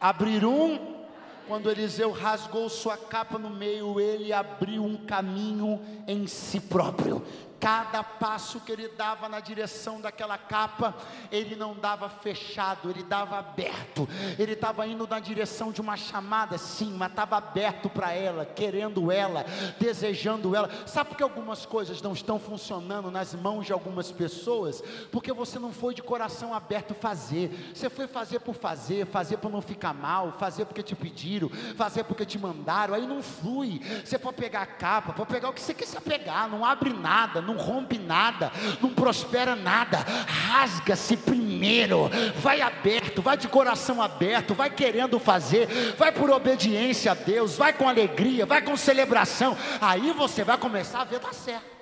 abrir 0.00 0.44
um. 0.44 1.00
Quando 1.48 1.68
Eliseu 1.68 2.12
rasgou 2.12 2.68
sua 2.68 2.96
capa 2.96 3.36
no 3.36 3.50
meio, 3.50 3.98
ele 3.98 4.32
abriu 4.32 4.84
um 4.84 4.96
caminho 4.96 5.80
em 6.06 6.28
si 6.28 6.60
próprio. 6.60 7.26
Cada 7.60 8.02
passo 8.02 8.58
que 8.60 8.72
ele 8.72 8.88
dava 8.88 9.28
na 9.28 9.38
direção 9.38 10.00
daquela 10.00 10.38
capa, 10.38 10.94
ele 11.30 11.54
não 11.54 11.74
dava 11.74 12.08
fechado, 12.08 12.88
ele 12.88 13.02
dava 13.02 13.38
aberto. 13.38 14.08
Ele 14.38 14.52
estava 14.52 14.86
indo 14.86 15.06
na 15.06 15.20
direção 15.20 15.70
de 15.70 15.78
uma 15.78 15.94
chamada, 15.94 16.56
sim, 16.56 16.94
mas 16.96 17.10
estava 17.10 17.36
aberto 17.36 17.90
para 17.90 18.14
ela, 18.14 18.46
querendo 18.46 19.12
ela, 19.12 19.44
desejando 19.78 20.56
ela. 20.56 20.70
Sabe 20.86 21.10
por 21.10 21.16
que 21.18 21.22
algumas 21.22 21.66
coisas 21.66 22.00
não 22.00 22.14
estão 22.14 22.38
funcionando 22.38 23.10
nas 23.10 23.34
mãos 23.34 23.66
de 23.66 23.74
algumas 23.74 24.10
pessoas? 24.10 24.82
Porque 25.12 25.30
você 25.30 25.58
não 25.58 25.70
foi 25.70 25.92
de 25.92 26.02
coração 26.02 26.54
aberto 26.54 26.94
fazer. 26.94 27.72
Você 27.74 27.90
foi 27.90 28.06
fazer 28.06 28.40
por 28.40 28.54
fazer, 28.54 29.04
fazer 29.04 29.36
para 29.36 29.50
não 29.50 29.60
ficar 29.60 29.92
mal, 29.92 30.32
fazer 30.32 30.64
porque 30.64 30.82
te 30.82 30.96
pediram, 30.96 31.50
fazer 31.76 32.04
porque 32.04 32.24
te 32.24 32.38
mandaram. 32.38 32.94
Aí 32.94 33.06
não 33.06 33.22
flui. 33.22 33.82
Você 34.02 34.18
pode 34.18 34.38
pegar 34.38 34.62
a 34.62 34.66
capa, 34.66 35.12
pode 35.12 35.28
pegar 35.28 35.50
o 35.50 35.52
que 35.52 35.60
você 35.60 35.74
quiser 35.74 36.00
pegar, 36.00 36.48
não 36.48 36.64
abre 36.64 36.94
nada 36.94 37.49
não 37.49 37.49
rompe 37.56 37.98
nada, 37.98 38.52
não 38.80 38.90
prospera 38.90 39.54
nada, 39.54 39.98
rasga-se 39.98 41.16
primeiro, 41.16 42.10
vai 42.36 42.60
aberto, 42.60 43.22
vai 43.22 43.36
de 43.36 43.48
coração 43.48 44.02
aberto, 44.02 44.54
vai 44.54 44.70
querendo 44.70 45.18
fazer, 45.18 45.66
vai 45.96 46.12
por 46.12 46.30
obediência 46.30 47.12
a 47.12 47.14
Deus, 47.14 47.56
vai 47.56 47.72
com 47.72 47.88
alegria, 47.88 48.44
vai 48.46 48.62
com 48.62 48.76
celebração, 48.76 49.56
aí 49.80 50.12
você 50.12 50.44
vai 50.44 50.58
começar 50.58 51.00
a 51.00 51.04
ver 51.04 51.20
dar 51.20 51.34
certo. 51.34 51.80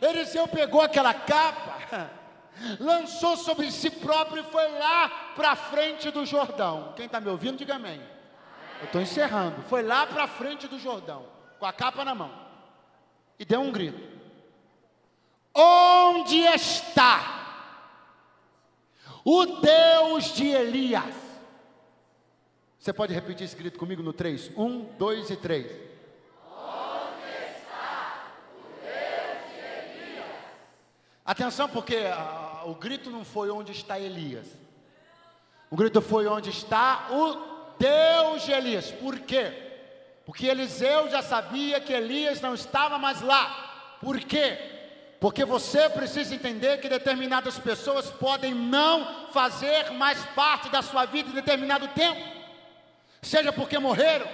Eliseu 0.00 0.46
pegou 0.46 0.80
aquela 0.80 1.12
capa, 1.12 2.10
lançou 2.78 3.36
sobre 3.36 3.70
si 3.70 3.90
próprio 3.90 4.42
e 4.42 4.50
foi 4.50 4.68
lá 4.78 5.08
para 5.34 5.56
frente 5.56 6.10
do 6.10 6.24
Jordão. 6.24 6.92
Quem 6.96 7.06
está 7.06 7.20
me 7.20 7.28
ouvindo, 7.28 7.58
diga 7.58 7.74
amém. 7.74 8.00
Eu 8.80 8.86
estou 8.86 9.00
encerrando. 9.00 9.62
Foi 9.68 9.82
lá 9.82 10.06
para 10.06 10.28
frente 10.28 10.68
do 10.68 10.78
Jordão, 10.78 11.26
com 11.58 11.66
a 11.66 11.72
capa 11.72 12.04
na 12.04 12.14
mão 12.14 12.47
e 13.38 13.44
deu 13.44 13.60
um 13.60 13.70
grito: 13.70 14.00
Onde 15.54 16.38
está 16.38 17.36
o 19.24 19.46
Deus 19.46 20.34
de 20.34 20.46
Elias? 20.46 21.14
Você 22.78 22.92
pode 22.92 23.12
repetir 23.12 23.44
esse 23.44 23.56
grito 23.56 23.78
comigo 23.78 24.02
no 24.02 24.12
3? 24.12 24.52
1, 24.56 24.84
2 24.96 25.30
e 25.30 25.36
3. 25.36 25.88
Atenção, 31.24 31.68
porque 31.68 31.96
ah, 31.96 32.62
o 32.64 32.74
grito 32.74 33.10
não 33.10 33.22
foi 33.22 33.50
onde 33.50 33.70
está 33.70 34.00
Elias. 34.00 34.46
O 35.70 35.76
grito 35.76 36.00
foi 36.00 36.26
onde 36.26 36.48
está 36.48 37.08
o 37.10 37.76
Deus 37.78 38.44
de 38.44 38.52
Elias. 38.52 38.90
Por 38.90 39.18
quê? 39.18 39.67
Porque 40.28 40.46
Eliseu 40.46 41.08
já 41.08 41.22
sabia 41.22 41.80
que 41.80 41.90
Elias 41.90 42.38
não 42.42 42.52
estava 42.52 42.98
mais 42.98 43.22
lá. 43.22 43.96
Por 43.98 44.20
quê? 44.20 44.58
Porque 45.18 45.42
você 45.42 45.88
precisa 45.88 46.34
entender 46.34 46.82
que 46.82 46.88
determinadas 46.90 47.58
pessoas 47.58 48.10
podem 48.10 48.52
não 48.54 49.30
fazer 49.32 49.90
mais 49.92 50.22
parte 50.36 50.68
da 50.68 50.82
sua 50.82 51.06
vida 51.06 51.30
em 51.30 51.32
determinado 51.32 51.88
tempo, 51.88 52.20
seja 53.22 53.50
porque 53.54 53.78
morreram, 53.78 54.28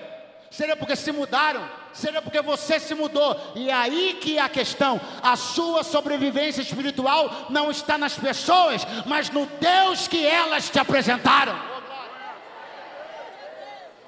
seja 0.51 0.75
porque 0.75 0.97
se 0.97 1.13
mudaram, 1.13 1.65
seja 1.93 2.21
porque 2.21 2.41
você 2.41 2.81
se 2.81 2.93
mudou. 2.93 3.41
E 3.55 3.71
é 3.71 3.73
aí 3.73 4.19
que 4.21 4.37
é 4.37 4.41
a 4.41 4.49
questão: 4.49 5.01
a 5.23 5.37
sua 5.37 5.85
sobrevivência 5.85 6.61
espiritual 6.61 7.47
não 7.51 7.71
está 7.71 7.97
nas 7.97 8.19
pessoas, 8.19 8.85
mas 9.07 9.31
no 9.31 9.47
Deus 9.47 10.09
que 10.09 10.27
elas 10.27 10.69
te 10.69 10.81
apresentaram. 10.81 11.74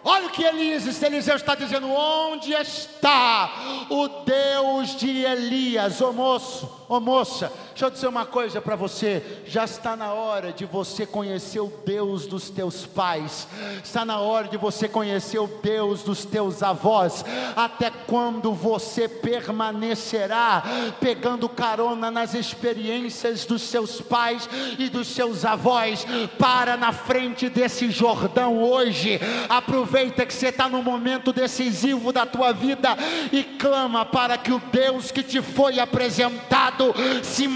Olha 0.09 0.29
o 0.29 0.31
que 0.31 0.45
Elias, 0.45 1.03
Eliseu 1.03 1.35
está 1.35 1.57
dizendo: 1.57 1.91
onde 1.91 2.53
está 2.53 3.51
o 3.91 4.07
Deus 4.07 4.95
de 4.95 5.25
Elias, 5.25 6.01
ô 6.01 6.13
moço, 6.13 6.71
ô 6.89 7.01
moça? 7.01 7.53
Deixa 7.77 7.85
eu 7.85 7.91
dizer 7.91 8.09
uma 8.09 8.25
coisa 8.25 8.59
para 8.59 8.75
você: 8.75 9.23
já 9.47 9.67
está 9.67 9.95
na 9.95 10.11
hora 10.15 10.51
de 10.51 10.65
você 10.65 11.05
conhecer 11.05 11.61
o 11.61 11.71
Deus 11.85 12.25
dos 12.25 12.49
teus 12.49 12.87
pais, 12.87 13.47
está 13.85 14.03
na 14.03 14.19
hora 14.19 14.49
de 14.49 14.57
você 14.57 14.89
conhecer 14.89 15.39
o 15.39 15.47
Deus 15.63 16.03
dos 16.03 16.25
teus 16.25 16.63
avós. 16.63 17.23
Até 17.55 17.91
quando 17.91 18.55
você 18.55 19.07
permanecerá 19.07 20.63
pegando 20.99 21.51
carona 21.51 22.11
nas 22.11 22.33
experiências 22.33 23.45
dos 23.45 23.61
seus 23.61 24.01
pais 24.01 24.49
e 24.79 24.89
dos 24.89 25.09
seus 25.09 25.45
avós? 25.45 26.07
Para 26.39 26.79
na 26.79 26.93
frente 26.93 27.51
desse 27.51 27.91
Jordão 27.91 28.59
hoje, 28.59 29.21
aproveita 29.51 30.25
que 30.25 30.33
você 30.33 30.49
está 30.49 30.67
no 30.67 30.83
momento 30.83 31.31
decisivo 31.31 32.11
da 32.11 32.25
tua 32.25 32.53
vida 32.53 32.97
e 33.31 33.45
clama 33.45 34.07
para 34.07 34.39
que 34.39 34.51
o 34.51 34.63
Deus 34.73 35.11
que 35.11 35.23
te 35.23 35.43
foi 35.43 35.79
apresentado 35.79 36.95
se 37.23 37.47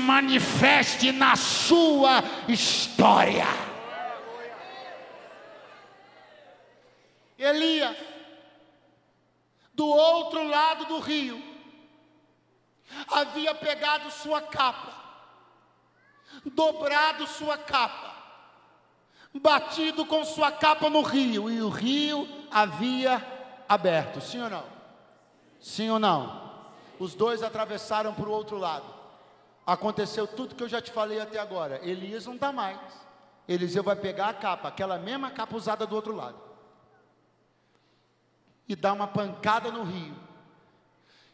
na 1.13 1.37
sua 1.37 2.23
história. 2.49 3.47
Elias, 7.39 7.97
do 9.73 9.87
outro 9.87 10.47
lado 10.47 10.85
do 10.87 10.99
rio, 10.99 11.43
havia 13.09 13.55
pegado 13.55 14.11
sua 14.11 14.43
capa, 14.43 14.93
dobrado 16.45 17.27
sua 17.27 17.57
capa, 17.57 18.15
batido 19.33 20.05
com 20.05 20.25
sua 20.25 20.53
capa 20.53 20.91
no 20.91 21.03
rio, 21.03 21.51
e 21.51 21.63
o 21.63 21.71
rio 21.71 22.29
havia 22.51 23.25
aberto. 23.69 24.21
Sim 24.21 24.43
ou 24.43 24.51
não? 24.51 24.65
Sim 25.61 25.91
ou 25.91 25.99
não? 25.99 26.51
Os 26.99 27.15
dois 27.15 27.43
atravessaram 27.43 28.13
para 28.13 28.29
o 28.29 28.33
outro 28.33 28.59
lado. 28.59 29.00
Aconteceu 29.71 30.27
tudo 30.27 30.57
que 30.57 30.65
eu 30.65 30.69
já 30.69 30.83
te 30.83 30.91
falei 30.91 31.21
até 31.21 31.39
agora. 31.39 31.81
Elias 31.89 32.27
não 32.27 32.35
está 32.35 32.51
mais. 32.51 32.81
Eliseu 33.47 33.85
vai 33.85 33.95
pegar 33.95 34.29
a 34.29 34.35
capa, 34.35 34.67
aquela 34.67 34.99
mesma 34.99 35.31
capa 35.31 35.57
usada 35.57 35.87
do 35.87 35.95
outro 35.95 36.13
lado, 36.13 36.37
e 38.69 38.75
dar 38.75 38.93
uma 38.93 39.07
pancada 39.07 39.71
no 39.71 39.85
rio. 39.85 40.17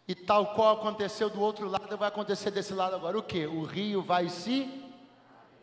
E 0.07 0.15
tal 0.15 0.55
qual 0.55 0.77
aconteceu 0.77 1.31
do 1.31 1.41
outro 1.41 1.67
lado, 1.67 1.97
vai 1.97 2.09
acontecer 2.09 2.51
desse 2.51 2.75
lado 2.75 2.95
agora. 2.95 3.19
O 3.19 3.23
que? 3.23 3.47
O 3.47 3.65
rio 3.65 4.03
vai 4.03 4.29
se, 4.29 4.85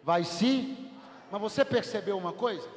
vai 0.03 0.23
se 0.23 0.91
mas 1.29 1.39
você 1.39 1.63
percebeu 1.63 2.17
uma 2.17 2.33
coisa? 2.33 2.67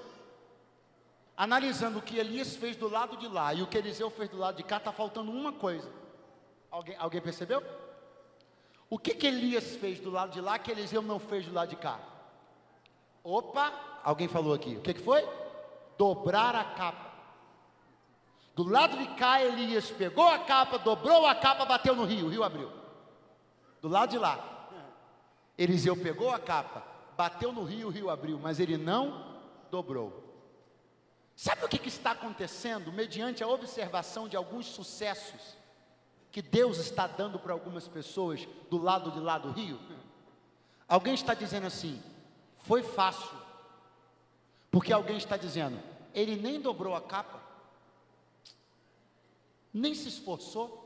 Analisando 1.35 2.01
o 2.01 2.03
que 2.03 2.19
Elias 2.19 2.55
fez 2.55 2.77
do 2.77 2.89
lado 2.89 3.17
de 3.17 3.29
lá 3.29 3.55
e 3.55 3.63
o 3.63 3.67
que 3.67 3.79
Eliseu 3.79 4.11
fez 4.11 4.29
do 4.29 4.37
lado 4.37 4.59
de 4.59 4.63
cá, 4.63 4.77
está 4.77 4.93
faltando 4.93 5.31
uma 5.31 5.53
coisa. 5.53 5.91
Alguém, 6.71 6.97
alguém 6.99 7.21
percebeu? 7.23 7.63
O 8.89 8.99
que, 8.99 9.15
que 9.15 9.27
Elias 9.27 9.77
fez 9.77 9.99
do 9.99 10.11
lado 10.11 10.33
de 10.33 10.41
lá 10.41 10.59
que 10.59 10.71
Eliseu 10.71 11.03
não 11.03 11.19
fez 11.19 11.47
do 11.47 11.53
lado 11.53 11.71
de 11.71 11.77
cá? 11.77 11.99
Opa, 13.23 13.73
alguém 14.05 14.29
falou 14.29 14.55
aqui. 14.55 14.77
O 14.77 14.81
que, 14.81 14.95
que 14.95 15.01
foi? 15.01 15.27
Dobrar 15.99 16.55
a 16.55 16.65
capa. 16.65 17.07
Do 18.55 18.63
lado 18.63 18.97
de 18.97 19.07
cá, 19.17 19.43
Elias 19.43 19.91
pegou 19.91 20.27
a 20.27 20.39
capa, 20.39 20.79
dobrou 20.79 21.27
a 21.27 21.35
capa, 21.35 21.65
bateu 21.65 21.95
no 21.95 22.05
rio, 22.05 22.27
o 22.27 22.29
rio 22.29 22.45
abriu. 22.45 22.71
Do 23.83 23.89
lado 23.89 24.11
de 24.11 24.19
lá, 24.19 24.69
Eliseu 25.59 25.97
pegou 25.97 26.31
a 26.31 26.39
capa, 26.39 26.83
bateu 27.17 27.53
no 27.53 27.65
rio, 27.65 27.89
o 27.89 27.91
rio 27.91 28.09
abriu, 28.09 28.39
mas 28.39 28.61
ele 28.61 28.77
não 28.77 29.41
dobrou. 29.71 30.25
Sabe 31.35 31.65
o 31.65 31.69
que, 31.69 31.79
que 31.79 31.89
está 31.89 32.13
acontecendo 32.13 32.91
mediante 32.93 33.43
a 33.43 33.49
observação 33.49 34.27
de 34.27 34.37
alguns 34.37 34.67
sucessos 34.67 35.57
que 36.37 36.43
Deus 36.43 36.77
está 36.77 37.07
dando 37.07 37.39
para 37.39 37.55
algumas 37.55 37.89
pessoas 37.89 38.47
do 38.69 38.77
lado 38.77 39.11
de 39.11 39.21
lá 39.21 39.39
do 39.39 39.53
rio? 39.53 39.81
Alguém 40.87 41.15
está 41.15 41.33
dizendo 41.33 41.67
assim, 41.67 41.99
foi 42.59 42.83
fácil, 42.83 43.39
porque 44.71 44.93
alguém 44.93 45.17
está 45.17 45.39
dizendo, 45.39 45.81
ele 46.13 46.37
nem 46.37 46.61
dobrou 46.61 46.95
a 46.95 47.01
capa, 47.01 47.41
nem 49.73 49.95
se 49.95 50.11
esforçou, 50.11 50.86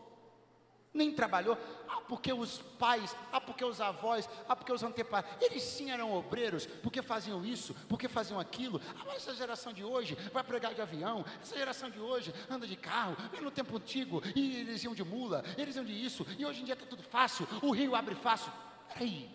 nem 0.93 1.13
trabalhou. 1.13 1.57
Ah, 1.89 2.01
porque 2.09 2.33
os 2.33 2.59
pais, 2.79 3.15
ah, 3.33 3.41
porque 3.41 3.65
os 3.65 3.81
avós, 3.81 4.29
ah, 4.49 4.57
porque 4.57 4.73
os 4.73 4.83
antepassados, 4.83 5.41
eles 5.41 5.63
sim 5.63 5.91
eram 5.91 6.13
obreiros, 6.13 6.67
porque 6.67 7.01
faziam 7.03 7.45
isso, 7.45 7.75
porque 7.89 8.09
faziam 8.09 8.41
aquilo. 8.41 8.81
Ah, 8.99 9.05
mas 9.07 9.17
essa 9.17 9.35
geração 9.35 9.73
de 9.73 9.85
hoje 9.85 10.15
vai 10.33 10.43
pregar 10.43 10.75
de 10.75 10.81
avião, 10.81 11.25
essa 11.41 11.57
geração 11.57 11.91
de 11.91 12.01
hoje 12.01 12.35
anda 12.49 12.67
de 12.67 12.77
carro, 12.77 13.17
e 13.37 13.41
no 13.41 13.51
tempo 13.51 13.77
antigo, 13.77 14.23
e 14.35 14.57
eles 14.57 14.83
iam 14.83 14.95
de 14.95 15.05
mula, 15.05 15.45
eles 15.57 15.77
iam 15.77 15.85
de 15.85 15.93
isso, 15.93 16.27
e 16.39 16.45
hoje 16.45 16.63
em 16.63 16.65
dia 16.65 16.75
está 16.75 16.87
tudo 16.87 17.03
fácil, 17.03 17.47
o 17.63 17.71
rio 17.71 17.95
abre 17.95 18.15
fácil. 18.15 18.53
Peraí, 18.89 19.31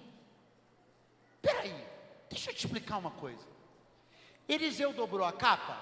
peraí, 1.42 1.88
deixa 2.30 2.52
eu 2.52 2.56
te 2.56 2.66
explicar 2.66 2.98
uma 2.98 3.12
coisa. 3.12 3.46
Eliseu 4.48 4.94
dobrou 4.94 5.26
a 5.26 5.32
capa? 5.32 5.78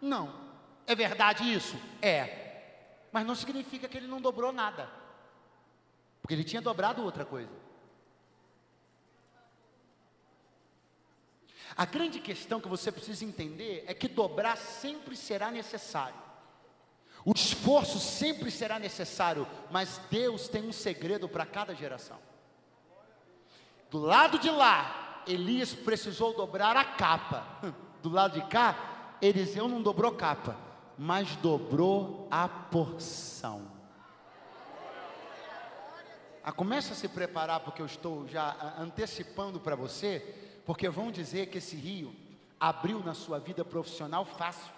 Não. 0.00 0.48
É 0.86 0.94
verdade 0.94 1.52
isso? 1.52 1.76
É. 2.00 3.06
Mas 3.12 3.26
não 3.26 3.34
significa 3.34 3.88
que 3.88 3.98
ele 3.98 4.06
não 4.06 4.20
dobrou 4.20 4.52
nada. 4.52 4.88
Porque 6.28 6.34
ele 6.34 6.44
tinha 6.44 6.60
dobrado 6.60 7.02
outra 7.02 7.24
coisa. 7.24 7.48
A 11.74 11.86
grande 11.86 12.20
questão 12.20 12.60
que 12.60 12.68
você 12.68 12.92
precisa 12.92 13.24
entender 13.24 13.82
é 13.86 13.94
que 13.94 14.06
dobrar 14.06 14.58
sempre 14.58 15.16
será 15.16 15.50
necessário. 15.50 16.20
O 17.24 17.32
esforço 17.34 17.98
sempre 17.98 18.50
será 18.50 18.78
necessário, 18.78 19.48
mas 19.70 20.02
Deus 20.10 20.48
tem 20.48 20.68
um 20.68 20.72
segredo 20.72 21.30
para 21.30 21.46
cada 21.46 21.74
geração. 21.74 22.18
Do 23.90 23.98
lado 23.98 24.38
de 24.38 24.50
lá, 24.50 25.22
Elias 25.26 25.72
precisou 25.72 26.36
dobrar 26.36 26.76
a 26.76 26.84
capa. 26.84 27.72
Do 28.02 28.10
lado 28.10 28.38
de 28.38 28.46
cá, 28.48 29.16
Eliseu 29.22 29.66
não 29.66 29.80
dobrou 29.80 30.12
capa, 30.12 30.58
mas 30.98 31.34
dobrou 31.36 32.28
a 32.30 32.46
porção. 32.46 33.77
Ah, 36.48 36.52
começa 36.52 36.94
a 36.94 36.96
se 36.96 37.06
preparar, 37.08 37.60
porque 37.60 37.82
eu 37.82 37.84
estou 37.84 38.26
já 38.26 38.56
ah, 38.58 38.80
antecipando 38.80 39.60
para 39.60 39.76
você, 39.76 40.34
porque 40.64 40.88
vão 40.88 41.12
dizer 41.12 41.48
que 41.48 41.58
esse 41.58 41.76
rio 41.76 42.16
abriu 42.58 43.00
na 43.00 43.12
sua 43.12 43.38
vida 43.38 43.66
profissional 43.66 44.24
fácil. 44.24 44.72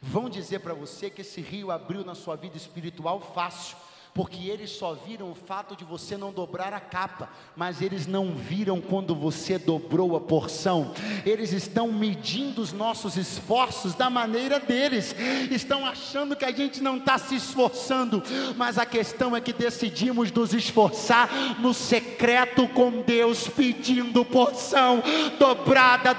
Vão 0.00 0.30
dizer 0.30 0.60
para 0.60 0.74
você 0.74 1.10
que 1.10 1.22
esse 1.22 1.40
rio 1.40 1.72
abriu 1.72 2.04
na 2.04 2.14
sua 2.14 2.36
vida 2.36 2.56
espiritual 2.56 3.20
fácil 3.20 3.76
porque 4.18 4.48
eles 4.48 4.70
só 4.70 4.94
viram 4.94 5.30
o 5.30 5.34
fato 5.36 5.76
de 5.76 5.84
você 5.84 6.16
não 6.16 6.32
dobrar 6.32 6.72
a 6.72 6.80
capa, 6.80 7.30
mas 7.54 7.80
eles 7.80 8.04
não 8.04 8.32
viram 8.32 8.80
quando 8.80 9.14
você 9.14 9.60
dobrou 9.60 10.16
a 10.16 10.20
porção. 10.20 10.92
Eles 11.24 11.52
estão 11.52 11.92
medindo 11.92 12.60
os 12.60 12.72
nossos 12.72 13.16
esforços 13.16 13.94
da 13.94 14.10
maneira 14.10 14.58
deles, 14.58 15.14
estão 15.52 15.86
achando 15.86 16.34
que 16.34 16.44
a 16.44 16.50
gente 16.50 16.82
não 16.82 16.96
está 16.96 17.16
se 17.16 17.36
esforçando, 17.36 18.20
mas 18.56 18.76
a 18.76 18.84
questão 18.84 19.36
é 19.36 19.40
que 19.40 19.52
decidimos 19.52 20.32
nos 20.32 20.52
esforçar 20.52 21.30
no 21.60 21.72
secreto 21.72 22.66
com 22.66 23.02
Deus, 23.02 23.46
pedindo 23.46 24.24
porção 24.24 25.00
dobrada 25.38 26.12